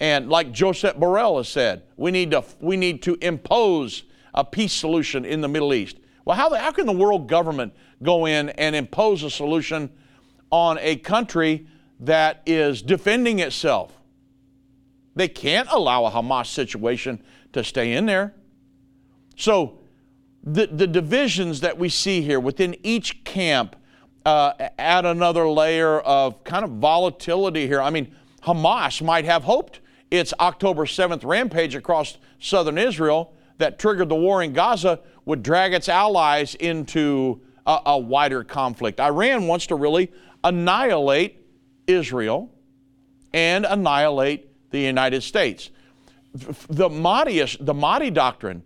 And 0.00 0.28
like 0.28 0.50
Joseph 0.50 0.96
Borrell 0.96 1.36
has 1.36 1.48
said, 1.48 1.84
we 1.96 2.10
need 2.10 2.32
to, 2.32 2.44
we 2.60 2.76
need 2.76 3.02
to 3.04 3.16
impose 3.20 4.02
a 4.34 4.44
peace 4.44 4.72
solution 4.72 5.24
in 5.24 5.40
the 5.40 5.48
Middle 5.48 5.72
East. 5.72 5.98
Well, 6.24 6.36
how, 6.36 6.48
the, 6.48 6.58
how 6.58 6.72
can 6.72 6.86
the 6.86 6.92
world 6.92 7.28
government 7.28 7.72
go 8.02 8.26
in 8.26 8.48
and 8.50 8.74
impose 8.74 9.22
a 9.22 9.30
solution 9.30 9.90
on 10.50 10.78
a 10.80 10.96
country 10.96 11.68
that 12.00 12.42
is 12.46 12.82
defending 12.82 13.38
itself? 13.38 13.96
They 15.14 15.28
can't 15.28 15.68
allow 15.70 16.06
a 16.06 16.10
Hamas 16.10 16.46
situation 16.46 17.22
to 17.52 17.62
stay 17.62 17.92
in 17.92 18.06
there. 18.06 18.34
So, 19.36 19.78
the, 20.44 20.66
the 20.66 20.86
divisions 20.86 21.60
that 21.60 21.78
we 21.78 21.88
see 21.88 22.20
here 22.20 22.38
within 22.38 22.76
each 22.82 23.24
camp 23.24 23.76
uh, 24.26 24.52
add 24.78 25.04
another 25.06 25.48
layer 25.48 26.00
of 26.00 26.44
kind 26.44 26.64
of 26.64 26.72
volatility 26.72 27.66
here. 27.66 27.80
I 27.80 27.90
mean, 27.90 28.14
Hamas 28.42 29.02
might 29.02 29.24
have 29.24 29.44
hoped 29.44 29.80
its 30.10 30.34
October 30.38 30.84
7th 30.84 31.24
rampage 31.24 31.74
across 31.74 32.18
southern 32.38 32.78
Israel 32.78 33.32
that 33.58 33.78
triggered 33.78 34.08
the 34.08 34.14
war 34.14 34.42
in 34.42 34.52
Gaza 34.52 35.00
would 35.24 35.42
drag 35.42 35.72
its 35.72 35.88
allies 35.88 36.54
into 36.56 37.40
a, 37.66 37.80
a 37.86 37.98
wider 37.98 38.44
conflict. 38.44 39.00
Iran 39.00 39.46
wants 39.46 39.66
to 39.68 39.76
really 39.76 40.12
annihilate 40.42 41.42
Israel 41.86 42.52
and 43.32 43.64
annihilate 43.64 44.50
the 44.70 44.80
United 44.80 45.22
States. 45.22 45.70
The 46.68 46.90
Mahdi, 46.90 47.44
the 47.60 47.74
Mahdi 47.74 48.10
doctrine 48.10 48.62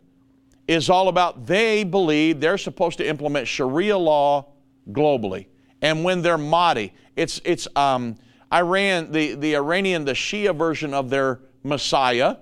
is 0.68 0.90
all 0.90 1.08
about 1.08 1.46
they 1.46 1.82
believe 1.82 2.40
they're 2.40 2.58
supposed 2.58 2.98
to 2.98 3.08
implement 3.08 3.48
Sharia 3.48 3.96
law 3.96 4.46
globally. 4.92 5.46
And 5.80 6.04
when 6.04 6.20
they're 6.22 6.38
Mahdi, 6.38 6.92
it's, 7.16 7.40
it's 7.44 7.66
um, 7.74 8.16
Iran, 8.52 9.10
the, 9.10 9.34
the 9.34 9.56
Iranian, 9.56 10.04
the 10.04 10.12
Shia 10.12 10.56
version 10.56 10.92
of 10.92 11.08
their 11.08 11.40
Messiah. 11.62 12.36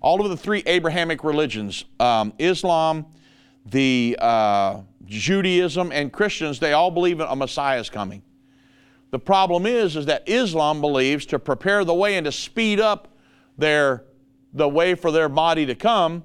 All 0.00 0.22
of 0.22 0.30
the 0.30 0.36
three 0.36 0.62
Abrahamic 0.66 1.24
religions, 1.24 1.84
um, 1.98 2.32
Islam, 2.38 3.06
the 3.66 4.16
uh, 4.20 4.82
Judaism, 5.06 5.90
and 5.92 6.12
Christians, 6.12 6.60
they 6.60 6.74
all 6.74 6.90
believe 6.90 7.20
a 7.20 7.34
Messiah 7.34 7.80
is 7.80 7.90
coming. 7.90 8.22
The 9.10 9.18
problem 9.18 9.64
is, 9.64 9.96
is 9.96 10.06
that 10.06 10.28
Islam 10.28 10.80
believes 10.80 11.26
to 11.26 11.38
prepare 11.38 11.84
the 11.84 11.94
way 11.94 12.16
and 12.16 12.24
to 12.26 12.32
speed 12.32 12.80
up 12.80 13.16
their, 13.56 14.04
the 14.52 14.68
way 14.68 14.94
for 14.94 15.10
their 15.10 15.28
Mahdi 15.28 15.66
to 15.66 15.74
come, 15.74 16.24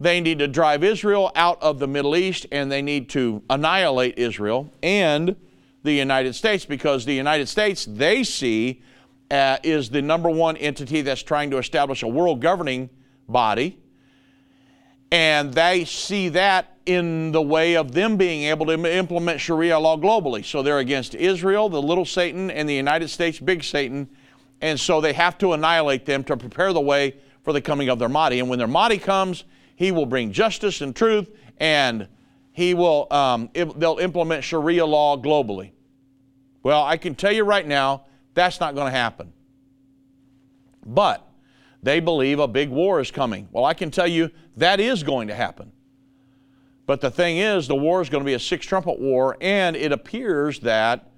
they 0.00 0.20
need 0.20 0.38
to 0.38 0.48
drive 0.48 0.82
Israel 0.82 1.30
out 1.36 1.62
of 1.62 1.78
the 1.78 1.86
Middle 1.86 2.16
East 2.16 2.46
and 2.50 2.72
they 2.72 2.80
need 2.80 3.10
to 3.10 3.42
annihilate 3.50 4.18
Israel 4.18 4.72
and 4.82 5.36
the 5.82 5.92
United 5.92 6.34
States 6.34 6.64
because 6.64 7.04
the 7.04 7.14
United 7.14 7.48
States 7.48 7.84
they 7.84 8.24
see 8.24 8.82
uh, 9.30 9.58
is 9.62 9.90
the 9.90 10.02
number 10.02 10.30
one 10.30 10.56
entity 10.56 11.02
that's 11.02 11.22
trying 11.22 11.50
to 11.50 11.58
establish 11.58 12.02
a 12.02 12.08
world 12.08 12.40
governing 12.40 12.88
body. 13.28 13.78
And 15.12 15.52
they 15.52 15.84
see 15.84 16.30
that 16.30 16.76
in 16.86 17.32
the 17.32 17.42
way 17.42 17.76
of 17.76 17.92
them 17.92 18.16
being 18.16 18.44
able 18.44 18.66
to 18.66 18.72
implement 18.72 19.40
Sharia 19.40 19.78
law 19.78 19.96
globally. 19.96 20.44
So 20.44 20.62
they're 20.62 20.78
against 20.78 21.14
Israel, 21.14 21.68
the 21.68 21.82
little 21.82 22.04
Satan, 22.04 22.50
and 22.50 22.68
the 22.68 22.74
United 22.74 23.08
States, 23.08 23.38
big 23.38 23.62
Satan. 23.62 24.08
And 24.60 24.78
so 24.78 25.00
they 25.00 25.12
have 25.12 25.36
to 25.38 25.52
annihilate 25.52 26.06
them 26.06 26.24
to 26.24 26.36
prepare 26.36 26.72
the 26.72 26.80
way 26.80 27.16
for 27.42 27.52
the 27.52 27.60
coming 27.60 27.88
of 27.88 27.98
their 27.98 28.08
Mahdi. 28.08 28.40
And 28.40 28.48
when 28.48 28.58
their 28.58 28.68
Mahdi 28.68 28.98
comes, 28.98 29.44
he 29.80 29.92
will 29.92 30.04
bring 30.04 30.30
justice 30.30 30.82
and 30.82 30.94
truth, 30.94 31.30
and 31.56 32.06
he 32.52 32.74
will, 32.74 33.06
um, 33.10 33.48
they'll 33.54 33.96
implement 33.96 34.44
Sharia 34.44 34.84
law 34.84 35.16
globally. 35.16 35.70
Well, 36.62 36.84
I 36.84 36.98
can 36.98 37.14
tell 37.14 37.32
you 37.32 37.44
right 37.44 37.66
now, 37.66 38.04
that's 38.34 38.60
not 38.60 38.74
going 38.74 38.88
to 38.88 38.98
happen. 38.98 39.32
But 40.84 41.26
they 41.82 41.98
believe 41.98 42.40
a 42.40 42.46
big 42.46 42.68
war 42.68 43.00
is 43.00 43.10
coming. 43.10 43.48
Well, 43.52 43.64
I 43.64 43.72
can 43.72 43.90
tell 43.90 44.06
you 44.06 44.30
that 44.58 44.80
is 44.80 45.02
going 45.02 45.28
to 45.28 45.34
happen. 45.34 45.72
But 46.84 47.00
the 47.00 47.10
thing 47.10 47.38
is, 47.38 47.66
the 47.66 47.74
war 47.74 48.02
is 48.02 48.10
going 48.10 48.22
to 48.22 48.26
be 48.26 48.34
a 48.34 48.38
six 48.38 48.66
trumpet 48.66 49.00
war, 49.00 49.38
and 49.40 49.76
it 49.76 49.92
appears 49.92 50.60
that 50.60 51.08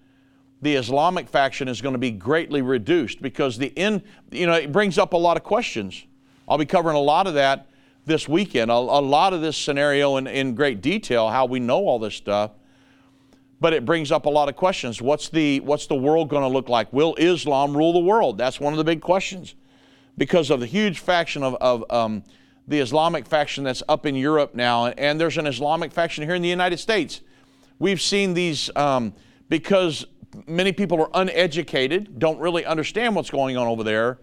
the 0.60 0.76
Islamic 0.76 1.28
faction 1.28 1.66
is 1.66 1.80
going 1.80 1.94
to 1.94 1.98
be 1.98 2.12
greatly 2.12 2.62
reduced 2.62 3.20
because 3.20 3.58
the 3.58 3.72
in, 3.74 4.04
you 4.30 4.46
know, 4.46 4.54
it 4.54 4.70
brings 4.70 4.98
up 4.98 5.14
a 5.14 5.16
lot 5.16 5.36
of 5.36 5.42
questions. 5.42 6.06
I'll 6.48 6.58
be 6.58 6.64
covering 6.64 6.94
a 6.94 7.00
lot 7.00 7.26
of 7.26 7.34
that 7.34 7.66
this 8.04 8.28
weekend, 8.28 8.70
a, 8.70 8.74
a 8.74 9.02
lot 9.02 9.32
of 9.32 9.40
this 9.40 9.56
scenario 9.56 10.16
in, 10.16 10.26
in 10.26 10.54
great 10.54 10.80
detail, 10.80 11.28
how 11.28 11.46
we 11.46 11.60
know 11.60 11.86
all 11.86 11.98
this 11.98 12.14
stuff. 12.14 12.52
But 13.60 13.72
it 13.72 13.84
brings 13.84 14.10
up 14.10 14.26
a 14.26 14.30
lot 14.30 14.48
of 14.48 14.56
questions. 14.56 15.00
What's 15.00 15.28
the, 15.28 15.60
what's 15.60 15.86
the 15.86 15.94
world 15.94 16.28
going 16.28 16.42
to 16.42 16.48
look 16.48 16.68
like? 16.68 16.92
Will 16.92 17.14
Islam 17.14 17.76
rule 17.76 17.92
the 17.92 18.00
world? 18.00 18.36
That's 18.36 18.58
one 18.58 18.72
of 18.72 18.76
the 18.76 18.84
big 18.84 19.00
questions. 19.00 19.54
Because 20.18 20.50
of 20.50 20.60
the 20.60 20.66
huge 20.66 20.98
faction 20.98 21.44
of, 21.44 21.54
of 21.60 21.84
um, 21.90 22.24
the 22.66 22.80
Islamic 22.80 23.24
faction 23.24 23.62
that's 23.64 23.82
up 23.88 24.04
in 24.04 24.16
Europe 24.16 24.54
now, 24.54 24.86
and 24.86 25.20
there's 25.20 25.38
an 25.38 25.46
Islamic 25.46 25.92
faction 25.92 26.24
here 26.24 26.34
in 26.34 26.42
the 26.42 26.48
United 26.48 26.78
States. 26.78 27.20
We've 27.78 28.00
seen 28.00 28.34
these 28.34 28.68
um, 28.76 29.14
because 29.48 30.06
many 30.46 30.72
people 30.72 31.00
are 31.00 31.10
uneducated, 31.14 32.18
don't 32.18 32.38
really 32.40 32.64
understand 32.64 33.14
what's 33.14 33.30
going 33.30 33.56
on 33.56 33.68
over 33.68 33.84
there 33.84 34.18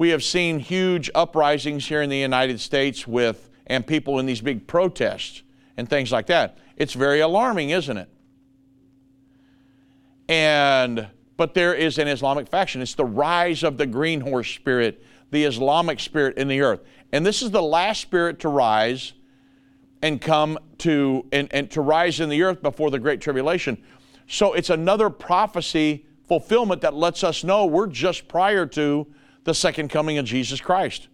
we 0.00 0.08
have 0.08 0.24
seen 0.24 0.58
huge 0.58 1.10
uprisings 1.14 1.86
here 1.86 2.00
in 2.00 2.08
the 2.08 2.16
United 2.16 2.58
States 2.58 3.06
with 3.06 3.50
and 3.66 3.86
people 3.86 4.18
in 4.18 4.24
these 4.24 4.40
big 4.40 4.66
protests 4.66 5.42
and 5.76 5.90
things 5.90 6.10
like 6.10 6.24
that. 6.24 6.56
It's 6.78 6.94
very 6.94 7.20
alarming, 7.20 7.68
isn't 7.68 7.98
it? 7.98 8.08
And 10.26 11.06
but 11.36 11.52
there 11.52 11.74
is 11.74 11.98
an 11.98 12.08
Islamic 12.08 12.48
faction. 12.48 12.80
It's 12.80 12.94
the 12.94 13.04
rise 13.04 13.62
of 13.62 13.76
the 13.76 13.86
green 13.86 14.22
horse 14.22 14.48
spirit, 14.48 15.04
the 15.32 15.44
Islamic 15.44 16.00
spirit 16.00 16.38
in 16.38 16.48
the 16.48 16.62
earth. 16.62 16.80
And 17.12 17.26
this 17.26 17.42
is 17.42 17.50
the 17.50 17.62
last 17.62 18.00
spirit 18.00 18.40
to 18.40 18.48
rise 18.48 19.12
and 20.00 20.18
come 20.18 20.58
to 20.78 21.26
and, 21.30 21.46
and 21.50 21.70
to 21.72 21.82
rise 21.82 22.20
in 22.20 22.30
the 22.30 22.42
earth 22.42 22.62
before 22.62 22.90
the 22.90 22.98
great 22.98 23.20
tribulation. 23.20 23.76
So 24.26 24.54
it's 24.54 24.70
another 24.70 25.10
prophecy 25.10 26.06
fulfillment 26.26 26.80
that 26.80 26.94
lets 26.94 27.22
us 27.22 27.44
know 27.44 27.66
we're 27.66 27.86
just 27.86 28.28
prior 28.28 28.64
to 28.64 29.06
the 29.44 29.54
second 29.54 29.88
coming 29.88 30.18
of 30.18 30.24
Jesus 30.24 30.60
Christ. 30.60 31.08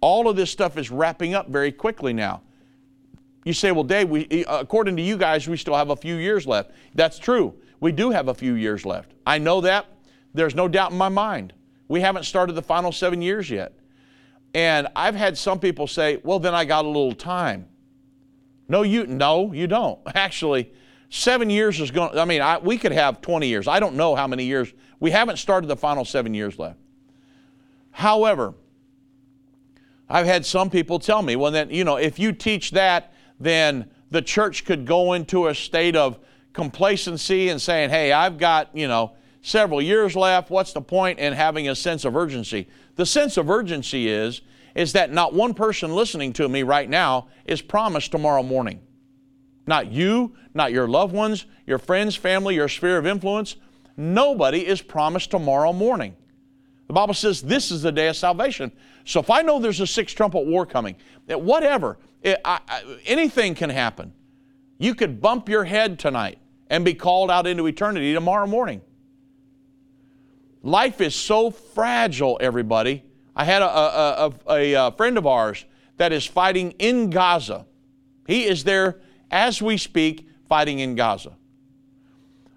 All 0.00 0.28
of 0.28 0.36
this 0.36 0.50
stuff 0.50 0.76
is 0.76 0.90
wrapping 0.90 1.34
up 1.34 1.48
very 1.48 1.72
quickly 1.72 2.12
now. 2.12 2.42
You 3.44 3.52
say, 3.52 3.72
well, 3.72 3.84
Dave, 3.84 4.08
we, 4.08 4.26
eh, 4.30 4.44
according 4.48 4.96
to 4.96 5.02
you 5.02 5.16
guys, 5.16 5.48
we 5.48 5.56
still 5.56 5.76
have 5.76 5.90
a 5.90 5.96
few 5.96 6.16
years 6.16 6.46
left. 6.46 6.72
That's 6.94 7.18
true. 7.18 7.54
We 7.80 7.90
do 7.92 8.10
have 8.10 8.28
a 8.28 8.34
few 8.34 8.54
years 8.54 8.84
left. 8.84 9.12
I 9.26 9.38
know 9.38 9.60
that. 9.62 9.86
There's 10.34 10.54
no 10.54 10.68
doubt 10.68 10.92
in 10.92 10.98
my 10.98 11.08
mind. 11.08 11.52
We 11.88 12.00
haven't 12.00 12.24
started 12.24 12.54
the 12.54 12.62
final 12.62 12.92
seven 12.92 13.20
years 13.20 13.50
yet. 13.50 13.74
And 14.54 14.88
I've 14.94 15.14
had 15.14 15.36
some 15.36 15.58
people 15.58 15.86
say, 15.86 16.20
well, 16.22 16.38
then 16.38 16.54
I 16.54 16.64
got 16.64 16.84
a 16.84 16.88
little 16.88 17.14
time. 17.14 17.66
No, 18.68 18.82
you, 18.82 19.06
no, 19.06 19.52
you 19.52 19.66
don't. 19.66 19.98
Actually, 20.14 20.72
seven 21.10 21.50
years 21.50 21.80
is 21.80 21.90
going, 21.90 22.16
I 22.16 22.24
mean, 22.24 22.40
I, 22.40 22.58
we 22.58 22.78
could 22.78 22.92
have 22.92 23.20
20 23.20 23.46
years. 23.48 23.66
I 23.66 23.80
don't 23.80 23.96
know 23.96 24.14
how 24.14 24.26
many 24.26 24.44
years. 24.44 24.72
We 25.00 25.10
haven't 25.10 25.38
started 25.38 25.66
the 25.66 25.76
final 25.76 26.04
seven 26.04 26.34
years 26.34 26.58
left. 26.58 26.78
However, 27.92 28.54
I've 30.08 30.26
had 30.26 30.44
some 30.44 30.68
people 30.68 30.98
tell 30.98 31.22
me, 31.22 31.36
well, 31.36 31.52
then, 31.52 31.70
you 31.70 31.84
know, 31.84 31.96
if 31.96 32.18
you 32.18 32.32
teach 32.32 32.72
that, 32.72 33.14
then 33.38 33.88
the 34.10 34.22
church 34.22 34.64
could 34.64 34.86
go 34.86 35.14
into 35.14 35.46
a 35.46 35.54
state 35.54 35.96
of 35.96 36.18
complacency 36.52 37.48
and 37.48 37.60
saying, 37.60 37.90
hey, 37.90 38.12
I've 38.12 38.36
got, 38.38 38.68
you 38.74 38.88
know, 38.88 39.12
several 39.40 39.80
years 39.80 40.14
left. 40.14 40.50
What's 40.50 40.72
the 40.72 40.82
point 40.82 41.18
in 41.18 41.32
having 41.32 41.68
a 41.68 41.74
sense 41.74 42.04
of 42.04 42.16
urgency? 42.16 42.68
The 42.96 43.06
sense 43.06 43.36
of 43.36 43.48
urgency 43.48 44.08
is, 44.08 44.42
is 44.74 44.92
that 44.92 45.12
not 45.12 45.34
one 45.34 45.54
person 45.54 45.94
listening 45.94 46.32
to 46.34 46.48
me 46.48 46.62
right 46.62 46.88
now 46.88 47.28
is 47.44 47.62
promised 47.62 48.10
tomorrow 48.10 48.42
morning. 48.42 48.80
Not 49.66 49.90
you, 49.92 50.34
not 50.54 50.72
your 50.72 50.88
loved 50.88 51.14
ones, 51.14 51.46
your 51.66 51.78
friends, 51.78 52.16
family, 52.16 52.54
your 52.54 52.68
sphere 52.68 52.98
of 52.98 53.06
influence. 53.06 53.56
Nobody 53.96 54.66
is 54.66 54.82
promised 54.82 55.30
tomorrow 55.30 55.72
morning. 55.72 56.16
The 56.86 56.92
Bible 56.92 57.14
says 57.14 57.40
this 57.40 57.70
is 57.70 57.82
the 57.82 57.92
day 57.92 58.08
of 58.08 58.16
salvation. 58.16 58.72
So 59.04 59.20
if 59.20 59.30
I 59.30 59.42
know 59.42 59.58
there's 59.58 59.80
a 59.80 59.86
six 59.86 60.12
trumpet 60.12 60.46
war 60.46 60.66
coming, 60.66 60.96
eh, 61.28 61.34
whatever, 61.34 61.98
it, 62.22 62.40
I, 62.44 62.60
I, 62.68 62.98
anything 63.06 63.54
can 63.54 63.70
happen. 63.70 64.12
You 64.78 64.94
could 64.94 65.20
bump 65.20 65.48
your 65.48 65.64
head 65.64 65.98
tonight 65.98 66.38
and 66.68 66.84
be 66.84 66.94
called 66.94 67.30
out 67.30 67.46
into 67.46 67.66
eternity 67.66 68.14
tomorrow 68.14 68.46
morning. 68.46 68.80
Life 70.62 71.00
is 71.00 71.14
so 71.14 71.50
fragile, 71.50 72.38
everybody. 72.40 73.04
I 73.34 73.44
had 73.44 73.62
a, 73.62 73.66
a, 73.66 74.32
a, 74.48 74.72
a, 74.74 74.92
friend 74.92 75.18
of 75.18 75.26
ours 75.26 75.64
that 75.96 76.12
is 76.12 76.26
fighting 76.26 76.72
in 76.72 77.10
Gaza. 77.10 77.66
He 78.26 78.44
is 78.44 78.64
there 78.64 79.00
as 79.30 79.60
we 79.60 79.76
speak, 79.76 80.28
fighting 80.48 80.78
in 80.78 80.94
Gaza. 80.94 81.36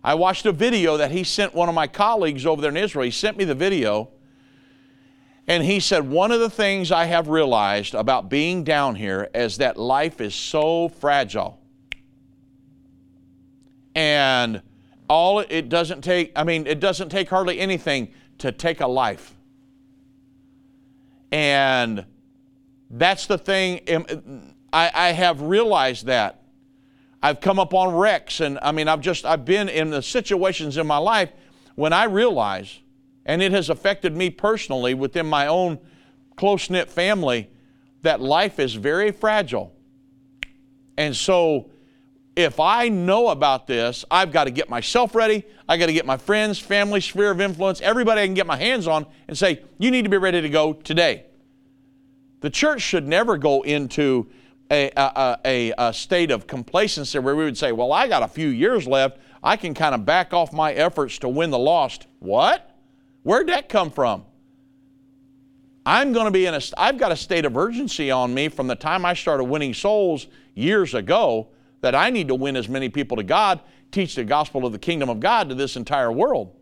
I 0.03 0.13
watched 0.13 0.45
a 0.45 0.51
video 0.51 0.97
that 0.97 1.11
he 1.11 1.23
sent 1.23 1.55
one 1.55 1.67
of 1.67 1.73
my 1.73 1.88
colleagues 1.88 2.45
over 2.45 2.61
there 2.61 2.69
in 2.69 2.78
Israel. 2.78 3.05
He 3.05 3.11
sent 3.11 3.38
me 3.38 3.43
the 3.43 3.55
video, 3.55 4.09
and 5.48 5.64
he 5.64 5.80
said, 5.80 6.10
One 6.10 6.32
of 6.32 6.39
the 6.39 6.50
things 6.50 6.91
I 6.91 7.06
have 7.06 7.28
realized 7.28 7.93
about 7.93 8.30
being 8.30 8.64
down 8.64 8.96
here 8.96 9.30
is 9.34 9.58
that 9.58 9.78
life 9.78 10.20
is 10.22 10.34
so 10.34 10.89
fragile. 10.89 11.60
And 13.93 14.62
all 15.08 15.39
it 15.39 15.70
doesn't 15.70 16.04
take, 16.04 16.32
I 16.36 16.43
mean, 16.43 16.68
it 16.68 16.80
doesn't 16.80 17.10
take 17.10 17.30
hardly 17.30 17.60
anything 17.60 18.12
to 18.39 18.52
take 18.52 18.82
a 18.82 18.88
life. 18.88 19.34
And 21.32 22.06
that's 22.89 23.28
the 23.28 23.38
thing, 23.38 23.82
um, 23.93 24.54
I, 24.74 24.91
I 24.93 25.12
have 25.12 25.41
realized 25.41 26.08
that. 26.08 26.41
I've 27.22 27.39
come 27.39 27.60
up 27.60 27.74
on 27.74 27.96
wrecks, 27.96 28.39
and 28.39 28.60
I 28.62 28.72
mean, 28.72 28.88
I've 28.88 29.02
just, 29.02 29.26
I've 29.26 29.46
been 29.46 29.68
in 29.68 29.89
the 29.89 30.02
situations 30.02 30.78
in 30.78 30.86
my 30.86 30.98
life 30.98 31.32
when 31.76 31.91
I 31.91 32.04
realize, 32.04 32.80
and 33.26 33.41
it 33.41 33.51
has 33.51 33.69
affected 33.69 34.15
me 34.15 34.30
personally 34.30 34.93
within 34.93 35.26
my 35.26 35.47
own 35.47 35.80
close 36.36 36.69
knit 36.69 36.89
family, 36.89 37.49
that 38.01 38.21
life 38.21 38.59
is 38.59 38.73
very 38.76 39.11
fragile. 39.11 39.73
And 40.97 41.15
so, 41.15 41.69
if 42.36 42.59
I 42.59 42.89
know 42.89 43.30
about 43.30 43.65
this, 43.65 44.03
I've 44.11 44.32
got 44.32 44.43
to 44.43 44.51
get 44.51 44.69
myself 44.69 45.15
ready. 45.15 45.43
I 45.69 45.78
got 45.78 45.86
to 45.86 45.93
get 45.93 46.05
my 46.05 46.17
friends, 46.17 46.59
family, 46.59 46.99
sphere 46.99 47.32
of 47.32 47.39
influence, 47.39 47.80
everybody 47.82 48.21
I 48.21 48.26
can 48.26 48.34
get 48.34 48.45
my 48.45 48.57
hands 48.57 48.88
on 48.88 49.05
and 49.28 49.38
say, 49.38 49.63
you 49.78 49.89
need 49.89 50.03
to 50.03 50.09
be 50.09 50.17
ready 50.17 50.41
to 50.41 50.49
go 50.49 50.73
today. 50.73 51.26
The 52.41 52.49
church 52.49 52.82
should 52.82 53.07
never 53.07 53.38
go 53.38 53.61
into 53.61 54.28
a, 54.69 54.91
a, 54.97 55.39
a, 55.45 55.73
a 55.78 55.93
state 55.93 56.30
of 56.30 56.45
complacency 56.45 57.19
where 57.19 57.36
we 57.36 57.45
would 57.45 57.57
say, 57.57 57.71
well, 57.71 57.93
I 57.93 58.07
got 58.07 58.21
a 58.21 58.28
few 58.28 58.49
years 58.49 58.86
left. 58.86 59.17
I 59.41 59.55
can 59.57 59.73
kind 59.73 59.95
of 59.95 60.05
back 60.05 60.34
off 60.34 60.51
my 60.51 60.73
efforts 60.73 61.19
to 61.19 61.30
win 61.30 61.51
the 61.51 61.59
lost. 61.59 62.07
What? 62.19 62.74
Where'd 63.26 63.47
that 63.47 63.69
come 63.69 63.89
from? 63.89 64.23
I'm 65.84 66.13
going 66.13 66.26
to 66.26 66.32
be 66.32 66.45
in 66.45 66.53
a, 66.53 66.61
I've 66.78 66.99
got 66.99 67.11
a 67.11 67.15
state 67.15 67.43
of 67.43 67.57
urgency 67.57 68.11
on 68.11 68.32
me 68.32 68.49
from 68.49 68.67
the 68.67 68.76
time 68.76 69.03
I 69.03 69.15
started 69.15 69.45
winning 69.45 69.73
souls 69.73 70.28
years 70.53 70.93
ago 70.93 71.47
that 71.82 71.95
I 71.95 72.11
need 72.11 72.28
to 72.28 72.36
win 72.36 72.55
as 72.55 72.69
many 72.69 72.88
people 72.88 73.17
to 73.17 73.23
God, 73.23 73.61
teach 73.89 74.13
the 74.13 74.23
gospel 74.23 74.63
of 74.63 74.73
the 74.73 74.78
kingdom 74.78 75.09
of 75.09 75.19
God 75.19 75.49
to 75.49 75.55
this 75.55 75.76
entire 75.76 76.11
world. 76.11 76.55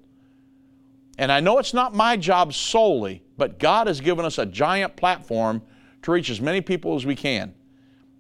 And 1.17 1.33
I 1.33 1.41
know 1.41 1.57
it's 1.57 1.73
not 1.73 1.93
my 1.93 2.15
job 2.15 2.53
solely, 2.53 3.23
but 3.35 3.59
God 3.59 3.87
has 3.87 3.99
given 3.99 4.23
us 4.23 4.37
a 4.37 4.45
giant 4.45 4.95
platform 4.95 5.61
to 6.03 6.11
reach 6.13 6.29
as 6.29 6.39
many 6.39 6.61
people 6.61 6.95
as 6.95 7.05
we 7.05 7.17
can. 7.17 7.53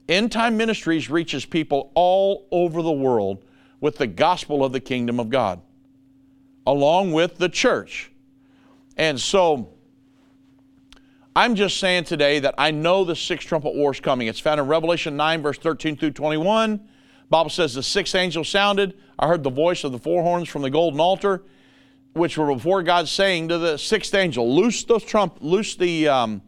Endtime 0.09 0.55
Ministries 0.55 1.09
reaches 1.09 1.45
people 1.45 1.93
all 1.95 2.45
over 2.51 2.81
the 2.81 2.91
world 2.91 3.45
with 3.79 3.99
the 3.99 4.07
gospel 4.07 4.65
of 4.65 4.73
the 4.73 4.81
kingdom 4.81 5.17
of 5.21 5.29
God, 5.29 5.61
along 6.67 7.13
with 7.13 7.37
the 7.37 7.47
church. 7.47 8.09
And 8.97 9.19
so, 9.19 9.73
I'm 11.35 11.55
just 11.55 11.79
saying 11.79 12.03
today 12.03 12.39
that 12.39 12.53
I 12.57 12.71
know 12.71 13.03
the 13.03 13.15
sixth 13.15 13.47
trumpet 13.47 13.73
war 13.73 13.91
is 13.91 13.99
coming. 13.99 14.27
It's 14.27 14.39
found 14.39 14.59
in 14.59 14.67
Revelation 14.67 15.17
9, 15.17 15.41
verse 15.41 15.57
13 15.57 15.97
through 15.97 16.11
21. 16.11 16.87
Bible 17.29 17.49
says 17.49 17.73
the 17.73 17.81
sixth 17.81 18.13
angel 18.13 18.43
sounded. 18.43 18.95
I 19.17 19.27
heard 19.27 19.41
the 19.41 19.49
voice 19.49 19.83
of 19.83 19.91
the 19.91 19.97
four 19.97 20.21
horns 20.21 20.47
from 20.47 20.61
the 20.61 20.69
golden 20.69 20.99
altar, 20.99 21.43
which 22.13 22.37
were 22.37 22.53
before 22.53 22.83
God, 22.83 23.07
saying 23.07 23.47
to 23.47 23.57
the 23.57 23.77
sixth 23.77 24.13
angel, 24.13 24.55
"Loose 24.55 24.83
the 24.83 24.99
trump, 24.99 25.37
loose 25.41 25.75
the, 25.75 26.07
um, 26.07 26.43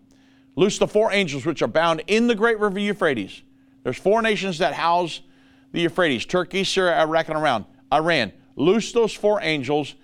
loose 0.55 0.77
the 0.77 0.87
four 0.87 1.11
angels 1.11 1.43
which 1.43 1.63
are 1.63 1.67
bound 1.67 2.03
in 2.05 2.27
the 2.27 2.35
great 2.35 2.59
river 2.59 2.77
Euphrates." 2.77 3.41
There's 3.83 3.97
four 3.97 4.21
nations 4.21 4.59
that 4.59 4.75
house 4.75 5.21
the 5.71 5.81
Euphrates: 5.81 6.25
Turkey, 6.25 6.63
Syria, 6.63 6.99
Iraq, 7.01 7.29
and 7.29 7.37
around 7.37 7.65
Iran. 7.91 8.31
Loose 8.55 8.91
those 8.91 9.13
four 9.13 9.41
angels, 9.41 9.95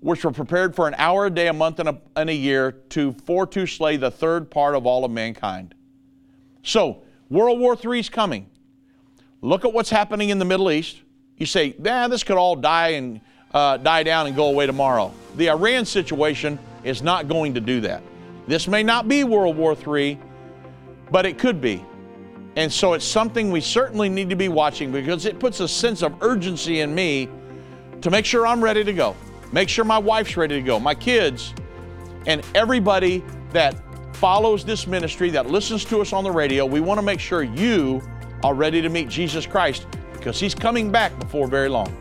which 0.00 0.24
were 0.24 0.30
prepared 0.30 0.76
for 0.76 0.86
an 0.86 0.94
hour 0.98 1.26
a 1.26 1.30
day, 1.30 1.48
a 1.48 1.52
month, 1.52 1.80
and 1.80 1.88
a, 1.88 1.98
and 2.16 2.30
a 2.30 2.34
year, 2.34 2.72
to 2.90 3.12
for 3.24 3.46
to 3.46 3.66
slay 3.66 3.96
the 3.96 4.10
third 4.10 4.50
part 4.50 4.74
of 4.74 4.86
all 4.86 5.04
of 5.04 5.10
mankind. 5.10 5.74
So 6.62 7.02
World 7.28 7.58
War 7.58 7.76
III 7.82 8.00
is 8.00 8.08
coming. 8.08 8.48
Look 9.40 9.64
at 9.64 9.72
what's 9.72 9.90
happening 9.90 10.30
in 10.30 10.38
the 10.38 10.44
Middle 10.44 10.70
East. 10.70 10.98
You 11.36 11.46
say, 11.46 11.74
nah, 11.78 12.08
this 12.08 12.24
could 12.24 12.36
all 12.36 12.56
die 12.56 12.88
and 12.90 13.20
uh, 13.54 13.76
die 13.76 14.02
down 14.02 14.26
and 14.26 14.34
go 14.34 14.46
away 14.46 14.66
tomorrow. 14.66 15.12
The 15.36 15.50
Iran 15.50 15.84
situation 15.84 16.58
is 16.84 17.02
not 17.02 17.28
going 17.28 17.54
to 17.54 17.60
do 17.60 17.80
that. 17.82 18.02
This 18.46 18.66
may 18.66 18.82
not 18.82 19.08
be 19.08 19.24
World 19.24 19.56
War 19.56 19.76
III, 19.76 20.18
but 21.10 21.26
it 21.26 21.38
could 21.38 21.60
be. 21.60 21.84
And 22.56 22.72
so 22.72 22.94
it's 22.94 23.04
something 23.04 23.50
we 23.50 23.60
certainly 23.60 24.08
need 24.08 24.30
to 24.30 24.36
be 24.36 24.48
watching 24.48 24.90
because 24.90 25.26
it 25.26 25.38
puts 25.38 25.60
a 25.60 25.68
sense 25.68 26.02
of 26.02 26.22
urgency 26.22 26.80
in 26.80 26.94
me 26.94 27.28
to 28.00 28.10
make 28.10 28.24
sure 28.24 28.46
I'm 28.46 28.62
ready 28.62 28.82
to 28.82 28.92
go, 28.92 29.14
make 29.52 29.68
sure 29.68 29.84
my 29.84 29.98
wife's 29.98 30.36
ready 30.36 30.56
to 30.56 30.62
go, 30.62 30.78
my 30.78 30.94
kids, 30.94 31.54
and 32.26 32.42
everybody 32.54 33.24
that 33.52 33.74
follows 34.14 34.64
this 34.64 34.86
ministry, 34.86 35.30
that 35.30 35.46
listens 35.46 35.84
to 35.86 36.00
us 36.00 36.12
on 36.12 36.24
the 36.24 36.30
radio. 36.30 36.66
We 36.66 36.80
want 36.80 36.98
to 36.98 37.02
make 37.02 37.20
sure 37.20 37.42
you 37.42 38.02
are 38.42 38.54
ready 38.54 38.82
to 38.82 38.88
meet 38.88 39.08
Jesus 39.08 39.46
Christ 39.46 39.86
because 40.12 40.40
He's 40.40 40.54
coming 40.54 40.90
back 40.90 41.18
before 41.18 41.46
very 41.46 41.68
long. 41.68 41.94